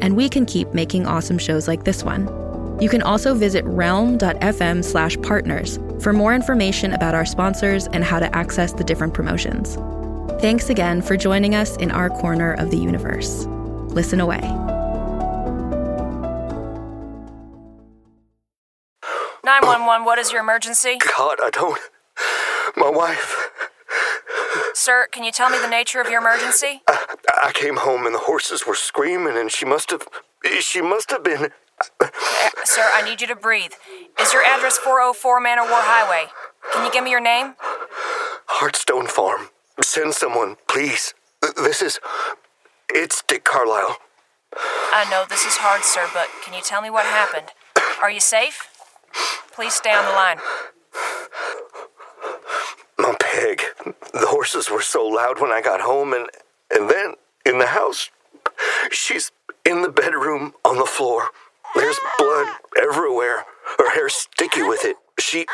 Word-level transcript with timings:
and 0.00 0.16
we 0.16 0.28
can 0.28 0.46
keep 0.46 0.72
making 0.74 1.06
awesome 1.06 1.38
shows 1.38 1.68
like 1.68 1.84
this 1.84 2.04
one. 2.04 2.26
You 2.80 2.88
can 2.88 3.02
also 3.02 3.34
visit 3.34 3.64
realm.fm 3.64 4.84
slash 4.84 5.16
partners 5.22 5.78
for 6.00 6.12
more 6.12 6.34
information 6.34 6.92
about 6.92 7.14
our 7.14 7.26
sponsors 7.26 7.86
and 7.88 8.04
how 8.04 8.20
to 8.20 8.34
access 8.36 8.72
the 8.72 8.84
different 8.84 9.14
promotions. 9.14 9.76
Thanks 10.40 10.70
again 10.70 11.02
for 11.02 11.16
joining 11.16 11.54
us 11.54 11.76
in 11.78 11.90
our 11.90 12.08
corner 12.08 12.52
of 12.54 12.70
the 12.70 12.78
universe. 12.78 13.46
Listen 13.90 14.20
away. 14.20 14.40
911, 19.44 20.04
what 20.04 20.18
is 20.18 20.30
your 20.30 20.40
emergency? 20.42 20.98
God, 21.16 21.38
I 21.42 21.50
don't. 21.50 21.80
My 22.76 22.90
wife. 22.90 23.50
Sir, 24.78 25.08
can 25.10 25.24
you 25.24 25.32
tell 25.32 25.50
me 25.50 25.58
the 25.58 25.68
nature 25.68 26.00
of 26.00 26.08
your 26.08 26.20
emergency? 26.20 26.82
I, 26.86 27.16
I 27.46 27.52
came 27.52 27.78
home 27.78 28.06
and 28.06 28.14
the 28.14 28.20
horses 28.20 28.64
were 28.64 28.76
screaming, 28.76 29.36
and 29.36 29.50
she 29.50 29.64
must 29.64 29.90
have. 29.90 30.06
She 30.60 30.80
must 30.80 31.10
have 31.10 31.24
been. 31.24 31.50
Uh, 32.00 32.06
sir, 32.62 32.88
I 32.94 33.02
need 33.02 33.20
you 33.20 33.26
to 33.26 33.34
breathe. 33.34 33.72
Is 34.20 34.32
your 34.32 34.44
address 34.44 34.78
404 34.78 35.40
Man 35.40 35.58
o' 35.58 35.64
War 35.64 35.80
Highway? 35.82 36.30
Can 36.72 36.84
you 36.84 36.92
give 36.92 37.02
me 37.02 37.10
your 37.10 37.20
name? 37.20 37.56
Heartstone 38.46 39.08
Farm. 39.08 39.48
Send 39.82 40.14
someone, 40.14 40.54
please. 40.68 41.12
This 41.56 41.82
is. 41.82 41.98
It's 42.88 43.24
Dick 43.26 43.42
Carlisle. 43.42 43.96
I 44.54 45.10
know 45.10 45.24
this 45.28 45.44
is 45.44 45.56
hard, 45.56 45.82
sir, 45.82 46.06
but 46.14 46.28
can 46.44 46.54
you 46.54 46.62
tell 46.62 46.82
me 46.82 46.88
what 46.88 47.04
happened? 47.04 47.48
Are 48.00 48.12
you 48.12 48.20
safe? 48.20 48.68
Please 49.52 49.74
stay 49.74 49.90
on 49.90 50.04
the 50.04 50.12
line. 50.12 50.38
My 52.98 53.14
pig. 53.20 53.62
The 54.12 54.26
horses 54.26 54.70
were 54.70 54.82
so 54.82 55.06
loud 55.06 55.40
when 55.40 55.50
I 55.52 55.60
got 55.60 55.80
home, 55.80 56.12
and, 56.12 56.26
and 56.70 56.90
then 56.90 57.14
in 57.46 57.58
the 57.58 57.68
house, 57.68 58.10
she's 58.90 59.30
in 59.64 59.82
the 59.82 59.88
bedroom 59.90 60.54
on 60.64 60.78
the 60.78 60.84
floor. 60.86 61.28
There's 61.74 61.98
blood 62.18 62.48
everywhere. 62.80 63.44
Her 63.78 63.90
hair's 63.90 64.14
sticky 64.14 64.62
with 64.62 64.84
it. 64.84 64.96
She. 65.18 65.46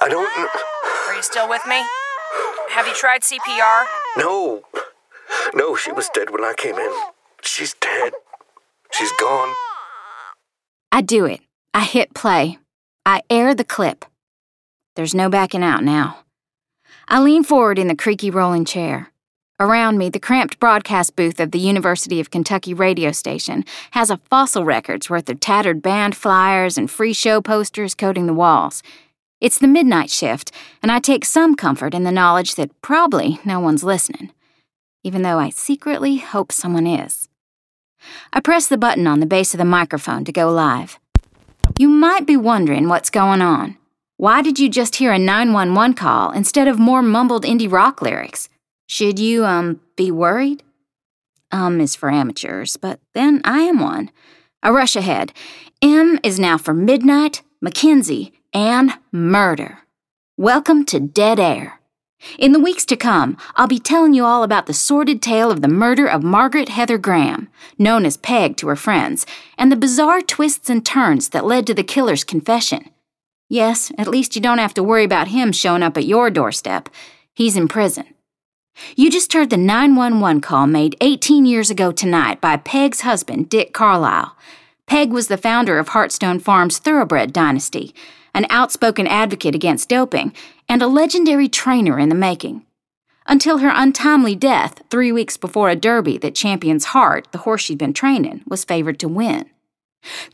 I 0.00 0.08
don't. 0.08 0.26
Are 1.08 1.14
you 1.14 1.22
still 1.22 1.48
with 1.48 1.62
me? 1.66 1.82
Have 2.70 2.86
you 2.86 2.94
tried 2.94 3.22
CPR? 3.22 3.84
No. 4.16 4.62
No, 5.54 5.76
she 5.76 5.92
was 5.92 6.08
dead 6.14 6.30
when 6.30 6.44
I 6.44 6.54
came 6.56 6.76
in. 6.76 6.92
She's 7.42 7.74
dead. 7.74 8.12
She's 8.92 9.12
gone. 9.20 9.54
I 10.90 11.02
do 11.02 11.24
it. 11.24 11.40
I 11.74 11.84
hit 11.84 12.14
play. 12.14 12.58
I 13.04 13.22
air 13.28 13.54
the 13.54 13.64
clip. 13.64 14.04
There's 14.94 15.14
no 15.14 15.28
backing 15.28 15.64
out 15.64 15.82
now. 15.82 16.21
I 17.12 17.20
lean 17.20 17.44
forward 17.44 17.78
in 17.78 17.88
the 17.88 17.94
creaky 17.94 18.30
rolling 18.30 18.64
chair. 18.64 19.12
Around 19.60 19.98
me, 19.98 20.08
the 20.08 20.18
cramped 20.18 20.58
broadcast 20.58 21.14
booth 21.14 21.40
of 21.40 21.50
the 21.50 21.58
University 21.58 22.20
of 22.20 22.30
Kentucky 22.30 22.72
radio 22.72 23.12
station 23.12 23.66
has 23.90 24.08
a 24.08 24.16
fossil 24.16 24.64
record's 24.64 25.10
worth 25.10 25.28
of 25.28 25.38
tattered 25.38 25.82
band 25.82 26.16
flyers 26.16 26.78
and 26.78 26.90
free 26.90 27.12
show 27.12 27.42
posters 27.42 27.94
coating 27.94 28.24
the 28.24 28.32
walls. 28.32 28.82
It's 29.42 29.58
the 29.58 29.68
midnight 29.68 30.08
shift, 30.08 30.52
and 30.82 30.90
I 30.90 31.00
take 31.00 31.26
some 31.26 31.54
comfort 31.54 31.92
in 31.92 32.04
the 32.04 32.10
knowledge 32.10 32.54
that 32.54 32.80
probably 32.80 33.38
no 33.44 33.60
one's 33.60 33.84
listening, 33.84 34.30
even 35.04 35.20
though 35.20 35.38
I 35.38 35.50
secretly 35.50 36.16
hope 36.16 36.50
someone 36.50 36.86
is. 36.86 37.28
I 38.32 38.40
press 38.40 38.68
the 38.68 38.78
button 38.78 39.06
on 39.06 39.20
the 39.20 39.26
base 39.26 39.52
of 39.52 39.58
the 39.58 39.66
microphone 39.66 40.24
to 40.24 40.32
go 40.32 40.50
live. 40.50 40.98
You 41.78 41.88
might 41.88 42.24
be 42.24 42.38
wondering 42.38 42.88
what's 42.88 43.10
going 43.10 43.42
on. 43.42 43.76
Why 44.22 44.40
did 44.40 44.60
you 44.60 44.68
just 44.68 44.94
hear 44.94 45.10
a 45.10 45.18
911 45.18 45.94
call 45.94 46.30
instead 46.30 46.68
of 46.68 46.78
more 46.78 47.02
mumbled 47.02 47.42
indie 47.42 47.68
rock 47.68 48.00
lyrics? 48.00 48.48
Should 48.86 49.18
you, 49.18 49.44
um, 49.44 49.80
be 49.96 50.12
worried? 50.12 50.62
Um 51.50 51.80
is 51.80 51.96
for 51.96 52.08
amateurs, 52.08 52.76
but 52.76 53.00
then 53.14 53.40
I 53.44 53.62
am 53.62 53.80
one. 53.80 54.12
I 54.62 54.70
rush 54.70 54.94
ahead. 54.94 55.32
M 55.82 56.20
is 56.22 56.38
now 56.38 56.56
for 56.56 56.72
midnight, 56.72 57.42
Mackenzie, 57.60 58.32
and 58.52 58.92
murder. 59.10 59.78
Welcome 60.36 60.84
to 60.84 61.00
Dead 61.00 61.40
Air. 61.40 61.80
In 62.38 62.52
the 62.52 62.60
weeks 62.60 62.86
to 62.86 62.96
come, 62.96 63.36
I'll 63.56 63.66
be 63.66 63.80
telling 63.80 64.14
you 64.14 64.24
all 64.24 64.44
about 64.44 64.66
the 64.66 64.72
sordid 64.72 65.20
tale 65.20 65.50
of 65.50 65.62
the 65.62 65.76
murder 65.82 66.06
of 66.06 66.22
Margaret 66.22 66.68
Heather 66.68 66.96
Graham, 66.96 67.48
known 67.76 68.06
as 68.06 68.16
Peg 68.18 68.56
to 68.58 68.68
her 68.68 68.76
friends, 68.76 69.26
and 69.58 69.72
the 69.72 69.84
bizarre 69.84 70.20
twists 70.20 70.70
and 70.70 70.86
turns 70.86 71.30
that 71.30 71.44
led 71.44 71.66
to 71.66 71.74
the 71.74 71.82
killer's 71.82 72.22
confession. 72.22 72.88
Yes, 73.52 73.92
at 73.98 74.08
least 74.08 74.34
you 74.34 74.40
don't 74.40 74.56
have 74.56 74.72
to 74.72 74.82
worry 74.82 75.04
about 75.04 75.28
him 75.28 75.52
showing 75.52 75.82
up 75.82 75.98
at 75.98 76.06
your 76.06 76.30
doorstep. 76.30 76.88
He's 77.34 77.54
in 77.54 77.68
prison. 77.68 78.06
You 78.96 79.10
just 79.10 79.34
heard 79.34 79.50
the 79.50 79.58
911 79.58 80.40
call 80.40 80.66
made 80.66 80.96
18 81.02 81.44
years 81.44 81.68
ago 81.68 81.92
tonight 81.92 82.40
by 82.40 82.56
Peg's 82.56 83.02
husband, 83.02 83.50
Dick 83.50 83.74
Carlisle. 83.74 84.34
Peg 84.86 85.12
was 85.12 85.28
the 85.28 85.36
founder 85.36 85.78
of 85.78 85.90
Heartstone 85.90 86.40
Farm's 86.40 86.78
Thoroughbred 86.78 87.34
Dynasty, 87.34 87.94
an 88.32 88.46
outspoken 88.48 89.06
advocate 89.06 89.54
against 89.54 89.90
doping, 89.90 90.32
and 90.66 90.80
a 90.80 90.86
legendary 90.86 91.46
trainer 91.46 91.98
in 91.98 92.08
the 92.08 92.14
making. 92.14 92.64
Until 93.26 93.58
her 93.58 93.70
untimely 93.74 94.34
death 94.34 94.80
three 94.88 95.12
weeks 95.12 95.36
before 95.36 95.68
a 95.68 95.76
derby 95.76 96.16
that 96.16 96.34
Champion's 96.34 96.86
Heart, 96.86 97.28
the 97.32 97.44
horse 97.44 97.60
she'd 97.60 97.76
been 97.76 97.92
training, 97.92 98.44
was 98.46 98.64
favored 98.64 98.98
to 99.00 99.08
win. 99.08 99.44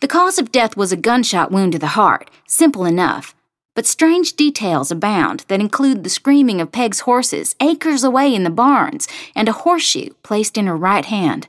The 0.01 0.09
cause 0.09 0.39
of 0.39 0.53
death 0.53 0.77
was 0.77 0.93
a 0.93 0.97
gunshot 0.97 1.51
wound 1.51 1.73
to 1.73 1.79
the 1.79 1.89
heart, 1.89 2.31
simple 2.47 2.85
enough, 2.85 3.35
but 3.75 3.87
strange 3.87 4.35
details 4.35 4.91
abound 4.91 5.45
that 5.49 5.61
include 5.61 6.03
the 6.03 6.11
screaming 6.11 6.61
of 6.61 6.73
Peg's 6.73 7.01
horses 7.01 7.55
acres 7.61 8.03
away 8.03 8.35
in 8.35 8.45
the 8.45 8.51
barns 8.51 9.07
and 9.37 9.49
a 9.49 9.53
horseshoe 9.53 10.11
placed 10.23 10.59
in 10.59 10.67
her 10.67 10.77
right 10.77 11.05
hand. 11.05 11.49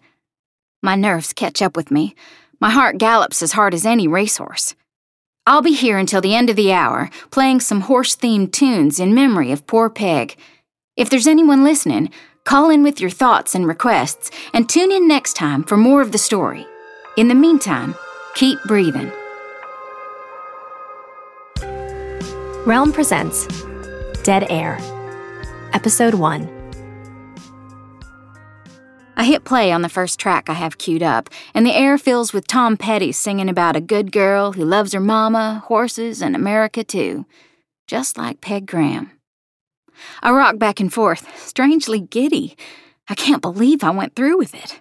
My 0.82 0.96
nerves 0.96 1.34
catch 1.34 1.62
up 1.62 1.76
with 1.76 1.90
me. 1.90 2.16
My 2.60 2.70
heart 2.70 2.98
gallops 2.98 3.42
as 3.42 3.54
hard 3.54 3.74
as 3.74 3.86
any 3.86 4.08
racehorse. 4.08 4.76
I'll 5.48 5.64
be 5.64 5.74
here 5.74 5.98
until 5.98 6.22
the 6.22 6.36
end 6.36 6.50
of 6.50 6.56
the 6.56 6.72
hour, 6.72 7.10
playing 7.32 7.62
some 7.62 7.82
horse 7.82 8.16
themed 8.16 8.52
tunes 8.52 9.00
in 9.00 9.16
memory 9.16 9.52
of 9.52 9.66
poor 9.66 9.90
Peg. 9.90 10.38
If 10.96 11.10
there's 11.10 11.26
anyone 11.26 11.64
listening, 11.64 12.12
call 12.44 12.70
in 12.70 12.84
with 12.84 13.02
your 13.02 13.10
thoughts 13.10 13.56
and 13.56 13.66
requests, 13.66 14.30
and 14.54 14.70
tune 14.70 14.92
in 14.92 15.08
next 15.08 15.34
time 15.34 15.64
for 15.64 15.78
more 15.78 16.02
of 16.02 16.12
the 16.12 16.20
story. 16.20 16.68
In 17.18 17.28
the 17.28 17.36
meantime, 17.36 17.96
keep 18.36 18.62
breathing. 18.64 19.12
Realm 22.66 22.92
presents 22.92 23.48
Dead 24.24 24.46
Air, 24.50 24.78
Episode 25.74 26.16
1. 26.16 26.56
I 29.16 29.26
hit 29.26 29.44
play 29.44 29.72
on 29.72 29.82
the 29.82 29.90
first 29.90 30.18
track 30.20 30.50
I 30.50 30.54
have 30.54 30.78
queued 30.78 31.04
up, 31.04 31.30
and 31.54 31.66
the 31.66 31.76
air 31.76 31.98
fills 31.98 32.32
with 32.32 32.48
Tom 32.48 32.78
Petty 32.78 33.12
singing 33.12 33.50
about 33.50 33.76
a 33.76 33.82
good 33.82 34.12
girl 34.12 34.54
who 34.54 34.64
loves 34.64 34.94
her 34.94 35.02
mama, 35.02 35.64
horses, 35.68 36.22
and 36.22 36.36
America 36.36 36.84
too, 36.84 37.26
just 37.88 38.18
like 38.18 38.40
Peg 38.40 38.66
Graham. 38.66 39.12
I 40.22 40.32
rock 40.32 40.58
back 40.58 40.80
and 40.80 40.94
forth, 40.94 41.28
strangely 41.38 42.00
giddy. 42.00 42.56
I 43.10 43.16
can't 43.16 43.42
believe 43.42 43.84
I 43.84 43.90
went 43.90 44.16
through 44.16 44.38
with 44.38 44.54
it. 44.56 44.80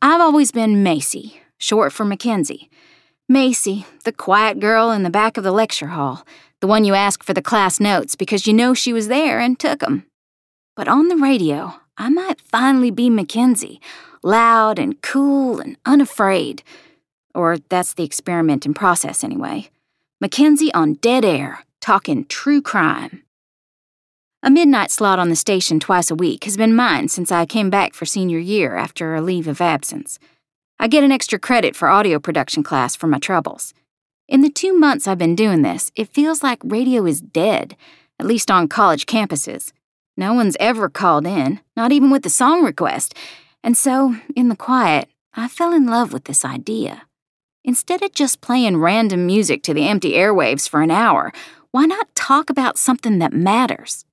I've 0.00 0.20
always 0.22 0.52
been 0.52 0.82
Macy, 0.82 1.42
short 1.64 1.92
for 1.92 2.04
Mackenzie. 2.04 2.68
Macy, 3.26 3.86
the 4.04 4.12
quiet 4.12 4.60
girl 4.60 4.90
in 4.90 5.02
the 5.02 5.08
back 5.08 5.38
of 5.38 5.44
the 5.44 5.50
lecture 5.50 5.88
hall, 5.88 6.26
the 6.60 6.66
one 6.66 6.84
you 6.84 6.94
ask 6.94 7.24
for 7.24 7.32
the 7.32 7.40
class 7.40 7.80
notes 7.80 8.14
because 8.16 8.46
you 8.46 8.52
know 8.52 8.74
she 8.74 8.92
was 8.92 9.08
there 9.08 9.40
and 9.40 9.58
took 9.58 9.82
'em. 9.82 10.04
But 10.76 10.88
on 10.88 11.08
the 11.08 11.16
radio, 11.16 11.76
I 11.96 12.10
might 12.10 12.40
finally 12.40 12.90
be 12.90 13.08
Mackenzie, 13.08 13.80
loud 14.22 14.78
and 14.78 15.00
cool 15.00 15.58
and 15.58 15.78
unafraid. 15.86 16.62
Or 17.34 17.56
that's 17.70 17.94
the 17.94 18.04
experiment 18.04 18.66
in 18.66 18.74
process, 18.74 19.24
anyway. 19.24 19.70
Mackenzie 20.20 20.74
on 20.74 20.94
dead 20.94 21.24
air, 21.24 21.64
talking 21.80 22.26
true 22.26 22.60
crime. 22.60 23.22
A 24.42 24.50
midnight 24.50 24.90
slot 24.90 25.18
on 25.18 25.30
the 25.30 25.36
station 25.36 25.80
twice 25.80 26.10
a 26.10 26.14
week 26.14 26.44
has 26.44 26.58
been 26.58 26.76
mine 26.76 27.08
since 27.08 27.32
I 27.32 27.46
came 27.46 27.70
back 27.70 27.94
for 27.94 28.04
senior 28.04 28.38
year 28.38 28.76
after 28.76 29.14
a 29.14 29.22
leave 29.22 29.48
of 29.48 29.62
absence. 29.62 30.18
I 30.78 30.88
get 30.88 31.04
an 31.04 31.12
extra 31.12 31.38
credit 31.38 31.76
for 31.76 31.88
audio 31.88 32.18
production 32.18 32.62
class 32.62 32.96
for 32.96 33.06
my 33.06 33.18
troubles. 33.18 33.72
In 34.26 34.40
the 34.40 34.50
two 34.50 34.76
months 34.78 35.06
I've 35.06 35.18
been 35.18 35.36
doing 35.36 35.62
this, 35.62 35.92
it 35.94 36.12
feels 36.12 36.42
like 36.42 36.58
radio 36.64 37.06
is 37.06 37.20
dead, 37.20 37.76
at 38.18 38.26
least 38.26 38.50
on 38.50 38.68
college 38.68 39.06
campuses. 39.06 39.72
No 40.16 40.32
one's 40.34 40.56
ever 40.58 40.88
called 40.88 41.26
in, 41.26 41.60
not 41.76 41.92
even 41.92 42.10
with 42.10 42.24
a 42.26 42.30
song 42.30 42.64
request. 42.64 43.14
And 43.62 43.76
so, 43.76 44.16
in 44.34 44.48
the 44.48 44.56
quiet, 44.56 45.08
I 45.34 45.48
fell 45.48 45.72
in 45.72 45.86
love 45.86 46.12
with 46.12 46.24
this 46.24 46.44
idea. 46.44 47.02
Instead 47.64 48.02
of 48.02 48.12
just 48.12 48.40
playing 48.40 48.76
random 48.78 49.26
music 49.26 49.62
to 49.62 49.74
the 49.74 49.88
empty 49.88 50.12
airwaves 50.12 50.68
for 50.68 50.82
an 50.82 50.90
hour, 50.90 51.32
why 51.70 51.86
not 51.86 52.14
talk 52.14 52.50
about 52.50 52.78
something 52.78 53.18
that 53.18 53.32
matters? 53.32 54.04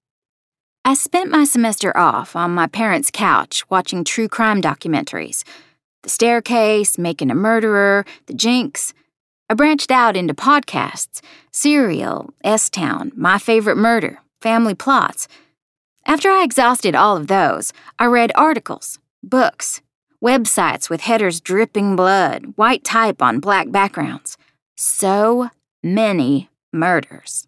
I 0.84 0.94
spent 0.94 1.30
my 1.30 1.44
semester 1.44 1.96
off 1.96 2.36
on 2.36 2.52
my 2.52 2.68
parents' 2.68 3.12
couch 3.12 3.70
watching 3.70 4.04
true 4.04 4.28
crime 4.28 4.62
documentaries 4.62 5.44
The 6.04 6.10
Staircase, 6.10 6.98
Making 6.98 7.32
a 7.32 7.36
Murderer, 7.36 8.06
The 8.26 8.34
Jinx. 8.34 8.94
I 9.50 9.54
branched 9.54 9.92
out 9.92 10.18
into 10.18 10.34
podcasts 10.34 11.22
Serial, 11.52 12.34
S 12.44 12.70
Town, 12.70 13.12
My 13.16 13.38
Favorite 13.38 13.78
Murder, 13.78 14.20
Family 14.42 14.74
Plots. 14.74 15.28
After 16.06 16.30
I 16.30 16.44
exhausted 16.44 16.96
all 16.96 17.18
of 17.18 17.28
those, 17.28 17.72
I 18.00 18.06
read 18.06 18.32
articles, 18.36 19.00
books, 19.22 19.82
websites 20.24 20.90
with 20.90 21.02
headers 21.02 21.40
dripping 21.40 21.96
blood, 21.96 22.54
white 22.56 22.84
type 22.84 23.22
on 23.22 23.40
black 23.40 23.72
backgrounds. 23.72 24.38
So 24.76 25.50
many 25.84 26.50
murders. 26.74 27.48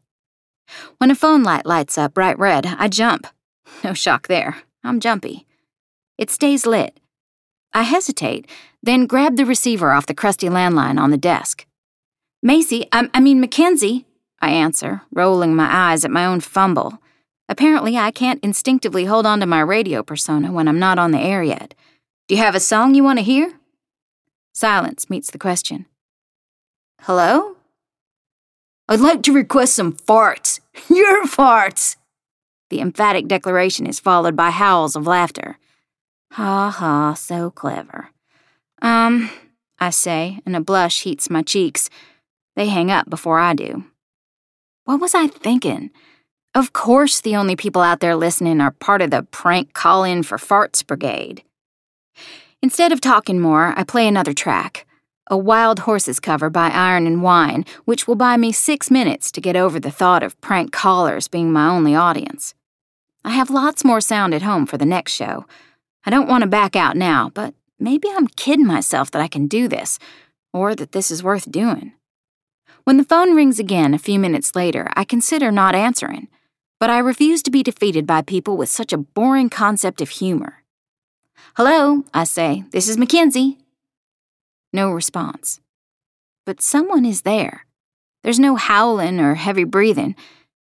When 0.97 1.09
a 1.11 1.15
phone 1.15 1.43
light 1.43 1.65
lights 1.65 1.97
up 1.97 2.13
bright 2.13 2.37
red, 2.37 2.65
I 2.65 2.87
jump. 2.87 3.27
No 3.83 3.93
shock 3.93 4.27
there. 4.27 4.57
I'm 4.83 4.99
jumpy. 4.99 5.45
It 6.17 6.29
stays 6.29 6.65
lit. 6.65 6.99
I 7.73 7.83
hesitate, 7.83 8.47
then 8.81 9.07
grab 9.07 9.35
the 9.35 9.45
receiver 9.45 9.91
off 9.91 10.05
the 10.05 10.13
crusty 10.13 10.47
landline 10.47 10.99
on 10.99 11.11
the 11.11 11.17
desk. 11.17 11.65
Macy, 12.41 12.87
I, 12.91 13.09
I 13.13 13.19
mean 13.19 13.39
Mackenzie, 13.39 14.05
I 14.41 14.49
answer, 14.49 15.01
rolling 15.11 15.55
my 15.55 15.69
eyes 15.71 16.03
at 16.03 16.11
my 16.11 16.25
own 16.25 16.41
fumble. 16.41 16.99
Apparently, 17.49 17.97
I 17.97 18.11
can't 18.11 18.43
instinctively 18.43 19.05
hold 19.05 19.25
on 19.25 19.39
to 19.39 19.45
my 19.45 19.61
radio 19.61 20.03
persona 20.03 20.51
when 20.51 20.67
I'm 20.67 20.79
not 20.79 20.99
on 20.99 21.11
the 21.11 21.19
air 21.19 21.43
yet. 21.43 21.73
Do 22.27 22.35
you 22.35 22.41
have 22.41 22.55
a 22.55 22.59
song 22.59 22.95
you 22.95 23.03
want 23.03 23.19
to 23.19 23.23
hear? 23.23 23.53
Silence 24.53 25.09
meets 25.09 25.31
the 25.31 25.37
question. 25.37 25.85
Hello? 27.01 27.55
I'd 28.87 28.99
like 28.99 29.23
to 29.23 29.33
request 29.33 29.75
some 29.75 29.93
farts. 29.93 30.59
Your 30.89 31.25
farts! 31.25 31.95
The 32.69 32.81
emphatic 32.81 33.27
declaration 33.27 33.85
is 33.85 33.99
followed 33.99 34.35
by 34.35 34.51
howls 34.51 34.95
of 34.95 35.07
laughter. 35.07 35.57
Ha 36.33 36.71
ha, 36.71 37.13
so 37.13 37.51
clever. 37.51 38.09
Um, 38.81 39.29
I 39.79 39.91
say, 39.91 40.39
and 40.47 40.55
a 40.55 40.61
blush 40.61 41.03
heats 41.03 41.29
my 41.29 41.43
cheeks. 41.43 41.91
They 42.55 42.69
hang 42.69 42.89
up 42.89 43.07
before 43.07 43.37
I 43.37 43.53
do. 43.53 43.85
What 44.85 44.99
was 44.99 45.13
I 45.13 45.27
thinking? 45.27 45.91
Of 46.55 46.73
course, 46.73 47.21
the 47.21 47.35
only 47.35 47.55
people 47.55 47.83
out 47.83 47.99
there 47.99 48.15
listening 48.15 48.61
are 48.61 48.71
part 48.71 49.03
of 49.03 49.11
the 49.11 49.23
prank 49.23 49.73
call 49.73 50.03
in 50.03 50.23
for 50.23 50.37
farts 50.39 50.85
brigade. 50.85 51.43
Instead 52.63 52.91
of 52.91 52.99
talking 52.99 53.39
more, 53.39 53.73
I 53.77 53.83
play 53.83 54.07
another 54.07 54.33
track 54.33 54.87
a 55.27 55.37
Wild 55.37 55.79
Horses 55.79 56.19
cover 56.19 56.49
by 56.49 56.69
Iron 56.69 57.07
and 57.07 57.21
Wine, 57.23 57.63
which 57.85 58.07
will 58.07 58.15
buy 58.15 58.37
me 58.37 58.51
six 58.51 58.91
minutes 58.91 59.31
to 59.31 59.39
get 59.39 59.55
over 59.55 59.79
the 59.79 59.89
thought 59.89 60.21
of 60.21 60.39
prank 60.41 60.71
callers 60.71 61.29
being 61.29 61.51
my 61.51 61.69
only 61.69 61.95
audience. 61.95 62.53
I 63.23 63.29
have 63.29 63.49
lots 63.49 63.85
more 63.85 64.01
sound 64.01 64.33
at 64.33 64.41
home 64.41 64.65
for 64.65 64.77
the 64.77 64.85
next 64.85 65.13
show. 65.13 65.45
I 66.05 66.09
don't 66.09 66.27
want 66.27 66.41
to 66.41 66.49
back 66.49 66.75
out 66.75 66.97
now, 66.97 67.31
but 67.33 67.53
maybe 67.79 68.09
I'm 68.13 68.27
kidding 68.27 68.65
myself 68.65 69.11
that 69.11 69.21
I 69.21 69.27
can 69.27 69.47
do 69.47 69.67
this, 69.67 69.99
or 70.51 70.75
that 70.75 70.91
this 70.91 71.09
is 71.09 71.23
worth 71.23 71.51
doing. 71.51 71.93
When 72.83 72.97
the 72.97 73.05
phone 73.05 73.35
rings 73.35 73.59
again 73.59 73.93
a 73.93 73.99
few 73.99 74.19
minutes 74.19 74.55
later, 74.55 74.89
I 74.95 75.05
consider 75.05 75.51
not 75.51 75.75
answering, 75.75 76.27
but 76.79 76.89
I 76.89 76.97
refuse 76.97 77.41
to 77.43 77.51
be 77.51 77.63
defeated 77.63 78.05
by 78.05 78.21
people 78.21 78.57
with 78.57 78.67
such 78.67 78.91
a 78.91 78.97
boring 78.97 79.49
concept 79.49 80.01
of 80.01 80.09
humor. 80.09 80.63
Hello, 81.55 82.03
I 82.13 82.23
say, 82.25 82.65
this 82.71 82.89
is 82.89 82.97
Mackenzie. 82.97 83.59
No 84.73 84.91
response. 84.91 85.61
But 86.45 86.61
someone 86.61 87.05
is 87.05 87.21
there. 87.21 87.65
There's 88.23 88.39
no 88.39 88.55
howling 88.55 89.19
or 89.19 89.35
heavy 89.35 89.63
breathing. 89.63 90.15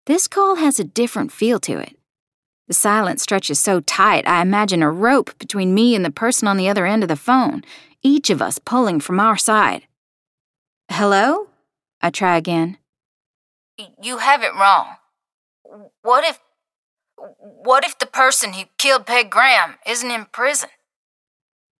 This 0.07 0.27
call 0.27 0.55
has 0.55 0.79
a 0.79 0.83
different 0.83 1.31
feel 1.31 1.59
to 1.59 1.77
it. 1.77 1.98
The 2.69 2.75
silence 2.75 3.23
stretches 3.23 3.57
so 3.57 3.79
tight, 3.79 4.27
I 4.27 4.43
imagine 4.43 4.83
a 4.83 4.91
rope 4.91 5.35
between 5.39 5.73
me 5.73 5.95
and 5.95 6.05
the 6.05 6.11
person 6.11 6.47
on 6.47 6.55
the 6.55 6.69
other 6.69 6.85
end 6.85 7.01
of 7.01 7.09
the 7.09 7.15
phone, 7.15 7.63
each 8.03 8.29
of 8.29 8.43
us 8.43 8.59
pulling 8.59 8.99
from 8.99 9.19
our 9.19 9.37
side. 9.37 9.87
Hello? 10.87 11.47
I 11.99 12.11
try 12.11 12.37
again. 12.37 12.77
You 13.99 14.19
have 14.19 14.43
it 14.43 14.53
wrong. 14.53 14.97
What 16.03 16.23
if. 16.23 16.39
What 17.41 17.83
if 17.83 17.97
the 17.97 18.05
person 18.05 18.53
who 18.53 18.65
killed 18.77 19.07
Peg 19.07 19.31
Graham 19.31 19.75
isn't 19.87 20.11
in 20.11 20.27
prison? 20.31 20.69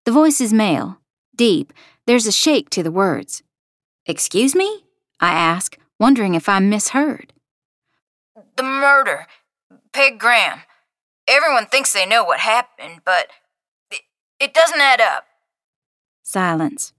The 0.04 0.12
voice 0.12 0.40
is 0.40 0.52
male, 0.52 0.98
deep. 1.36 1.72
There's 2.06 2.26
a 2.26 2.32
shake 2.32 2.68
to 2.70 2.82
the 2.82 2.90
words. 2.90 3.44
Excuse 4.06 4.56
me? 4.56 4.84
I 5.20 5.34
ask, 5.34 5.78
wondering 6.00 6.34
if 6.34 6.48
I'm 6.48 6.68
misheard. 6.68 7.32
The 8.56 8.64
murder. 8.64 9.28
Peg 9.92 10.18
Graham. 10.18 10.62
Everyone 11.30 11.66
thinks 11.66 11.92
they 11.92 12.06
know 12.06 12.24
what 12.24 12.40
happened, 12.40 13.02
but 13.04 13.28
it, 13.92 14.00
it 14.40 14.52
doesn't 14.52 14.80
add 14.80 15.00
up. 15.00 15.26
Silence. 16.24 16.92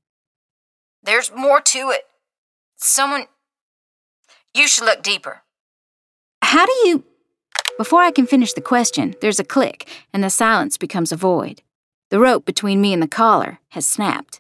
There's 1.04 1.31
more 1.36 1.60
to 1.60 1.89
it. 1.89 2.04
Someone. 2.78 3.25
You 4.54 4.69
should 4.69 4.86
look 4.86 5.04
deeper. 5.04 5.42
How 6.42 6.66
do 6.66 6.72
you. 6.86 7.04
Before 7.78 8.04
I 8.04 8.12
can 8.12 8.25
finish 8.25 8.54
the 8.54 8.62
question, 8.62 9.16
there's 9.19 9.39
a 9.39 9.44
click, 9.44 9.86
and 10.13 10.24
the 10.24 10.30
silence 10.30 10.78
becomes 10.78 11.12
a 11.12 11.18
void. 11.18 11.62
The 12.10 12.19
rope 12.19 12.45
between 12.45 12.80
me 12.80 12.94
and 12.94 13.04
the 13.04 13.10
collar 13.10 13.60
has 13.69 13.86
snapped. 13.86 14.39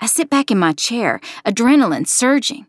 I 0.00 0.06
sit 0.06 0.28
back 0.28 0.50
in 0.50 0.58
my 0.58 0.72
chair, 0.72 1.18
adrenaline 1.46 2.06
surging. 2.06 2.66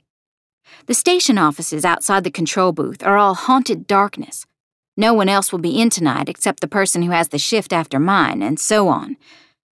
The 0.86 0.94
station 0.94 1.38
offices 1.38 1.84
outside 1.84 2.24
the 2.24 2.32
control 2.32 2.72
booth 2.72 3.04
are 3.04 3.18
all 3.18 3.34
haunted 3.36 3.88
darkness. 3.88 4.46
No 4.96 5.14
one 5.14 5.30
else 5.30 5.52
will 5.52 5.60
be 5.60 5.82
in 5.82 5.90
tonight 5.90 6.30
except 6.30 6.60
the 6.62 6.68
person 6.68 7.02
who 7.02 7.12
has 7.12 7.30
the 7.30 7.40
shift 7.40 7.74
after 7.74 8.00
mine, 8.00 8.42
and 8.42 8.60
so 8.60 8.88
on. 8.88 9.18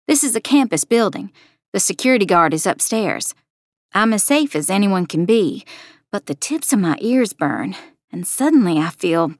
This 0.08 0.24
is 0.24 0.34
a 0.34 0.40
campus 0.40 0.84
building. 0.84 1.30
The 1.72 1.80
security 1.80 2.26
guard 2.26 2.52
is 2.52 2.66
upstairs. 2.66 3.34
I'm 3.94 4.12
as 4.12 4.22
safe 4.22 4.56
as 4.56 4.68
anyone 4.68 5.06
can 5.06 5.24
be, 5.24 5.64
but 6.10 6.26
the 6.26 6.34
tips 6.34 6.72
of 6.72 6.80
my 6.80 6.96
ears 7.00 7.32
burn, 7.32 7.76
and 8.10 8.26
suddenly 8.26 8.78
I 8.78 8.90
feel 8.90 9.34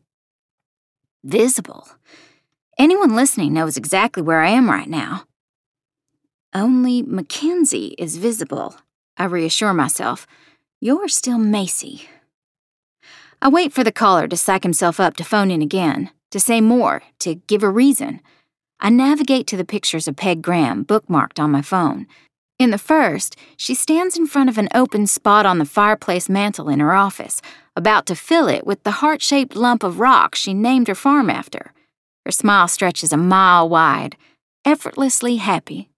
visible. 1.24 1.88
Anyone 2.78 3.14
listening 3.14 3.52
knows 3.52 3.76
exactly 3.76 4.22
where 4.22 4.40
I 4.40 4.50
am 4.50 4.70
right 4.70 4.88
now. 4.88 5.24
Only 6.54 7.02
Mackenzie 7.02 7.94
is 7.98 8.18
visible, 8.18 8.76
I 9.16 9.24
reassure 9.24 9.74
myself. 9.74 10.26
You're 10.80 11.08
still 11.08 11.38
Macy. 11.38 12.08
I 13.42 13.48
wait 13.48 13.72
for 13.72 13.82
the 13.82 13.90
caller 13.90 14.28
to 14.28 14.36
psych 14.36 14.62
himself 14.62 15.00
up 15.00 15.16
to 15.16 15.24
phone 15.24 15.50
in 15.50 15.62
again, 15.62 16.12
to 16.30 16.38
say 16.38 16.60
more, 16.60 17.02
to 17.18 17.34
give 17.48 17.64
a 17.64 17.68
reason. 17.68 18.20
I 18.78 18.88
navigate 18.88 19.48
to 19.48 19.56
the 19.56 19.64
pictures 19.64 20.06
of 20.06 20.14
Peg 20.14 20.42
Graham 20.42 20.84
bookmarked 20.84 21.40
on 21.40 21.50
my 21.50 21.60
phone. 21.60 22.06
In 22.60 22.70
the 22.70 22.78
first, 22.78 23.34
she 23.56 23.74
stands 23.74 24.16
in 24.16 24.28
front 24.28 24.48
of 24.48 24.58
an 24.58 24.68
open 24.72 25.08
spot 25.08 25.44
on 25.44 25.58
the 25.58 25.64
fireplace 25.64 26.28
mantel 26.28 26.68
in 26.68 26.78
her 26.78 26.94
office, 26.94 27.42
about 27.74 28.06
to 28.06 28.14
fill 28.14 28.46
it 28.46 28.64
with 28.64 28.84
the 28.84 29.02
heart 29.02 29.20
shaped 29.20 29.56
lump 29.56 29.82
of 29.82 29.98
rock 29.98 30.36
she 30.36 30.54
named 30.54 30.86
her 30.86 30.94
farm 30.94 31.28
after. 31.28 31.72
Her 32.24 32.30
smile 32.30 32.68
stretches 32.68 33.12
a 33.12 33.16
mile 33.16 33.68
wide, 33.68 34.16
effortlessly 34.64 35.38
happy. 35.38 35.90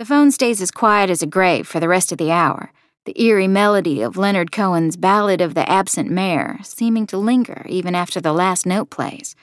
The 0.00 0.04
phone 0.04 0.32
stays 0.32 0.60
as 0.60 0.72
quiet 0.72 1.10
as 1.10 1.22
a 1.22 1.28
grave 1.28 1.68
for 1.68 1.78
the 1.78 1.86
rest 1.86 2.10
of 2.10 2.18
the 2.18 2.32
hour, 2.32 2.72
the 3.04 3.20
eerie 3.22 3.48
melody 3.48 4.00
of 4.00 4.16
Leonard 4.16 4.50
Cohen's 4.50 4.96
Ballad 4.96 5.40
of 5.40 5.54
the 5.54 5.68
Absent 5.68 6.10
Mare 6.10 6.58
seeming 6.62 7.06
to 7.08 7.18
linger 7.18 7.66
even 7.68 7.94
after 7.94 8.20
the 8.20 8.32
last 8.32 8.64
note 8.64 8.88
plays. 8.88 9.36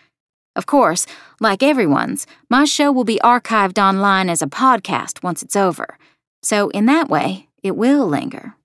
Of 0.55 0.65
course, 0.65 1.05
like 1.39 1.61
everyone's, 1.61 2.25
my 2.49 2.65
show 2.65 2.91
will 2.91 3.03
be 3.03 3.19
archived 3.23 3.77
online 3.77 4.29
as 4.29 4.41
a 4.41 4.47
podcast 4.47 5.23
once 5.23 5.43
it's 5.43 5.55
over, 5.55 5.97
so 6.41 6.69
in 6.69 6.87
that 6.87 7.07
way, 7.07 7.47
it 7.61 7.77
will 7.77 8.07
linger. 8.07 8.55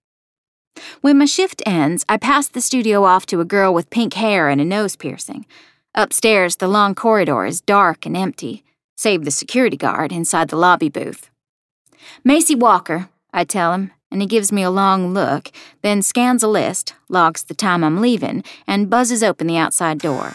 When 1.02 1.18
my 1.18 1.26
shift 1.26 1.62
ends, 1.66 2.04
I 2.08 2.16
pass 2.16 2.48
the 2.48 2.60
studio 2.60 3.04
off 3.04 3.26
to 3.26 3.40
a 3.40 3.44
girl 3.44 3.72
with 3.74 3.90
pink 3.90 4.14
hair 4.14 4.48
and 4.48 4.60
a 4.60 4.64
nose 4.64 4.96
piercing. 4.96 5.46
Upstairs, 5.94 6.56
the 6.56 6.68
long 6.68 6.94
corridor 6.94 7.44
is 7.44 7.60
dark 7.60 8.06
and 8.06 8.16
empty, 8.16 8.64
save 8.96 9.24
the 9.24 9.30
security 9.30 9.76
guard 9.76 10.10
inside 10.10 10.48
the 10.48 10.56
lobby 10.56 10.88
booth. 10.88 11.30
Macy 12.24 12.54
Walker, 12.54 13.08
I 13.32 13.44
tell 13.44 13.72
him, 13.72 13.92
and 14.10 14.20
he 14.20 14.26
gives 14.26 14.52
me 14.52 14.62
a 14.62 14.70
long 14.70 15.12
look, 15.12 15.50
then 15.82 16.02
scans 16.02 16.42
a 16.42 16.48
list, 16.48 16.94
logs 17.08 17.44
the 17.44 17.54
time 17.54 17.82
I'm 17.82 18.00
leaving, 18.00 18.44
and 18.66 18.90
buzzes 18.90 19.22
open 19.22 19.46
the 19.46 19.56
outside 19.56 19.98
door. 19.98 20.34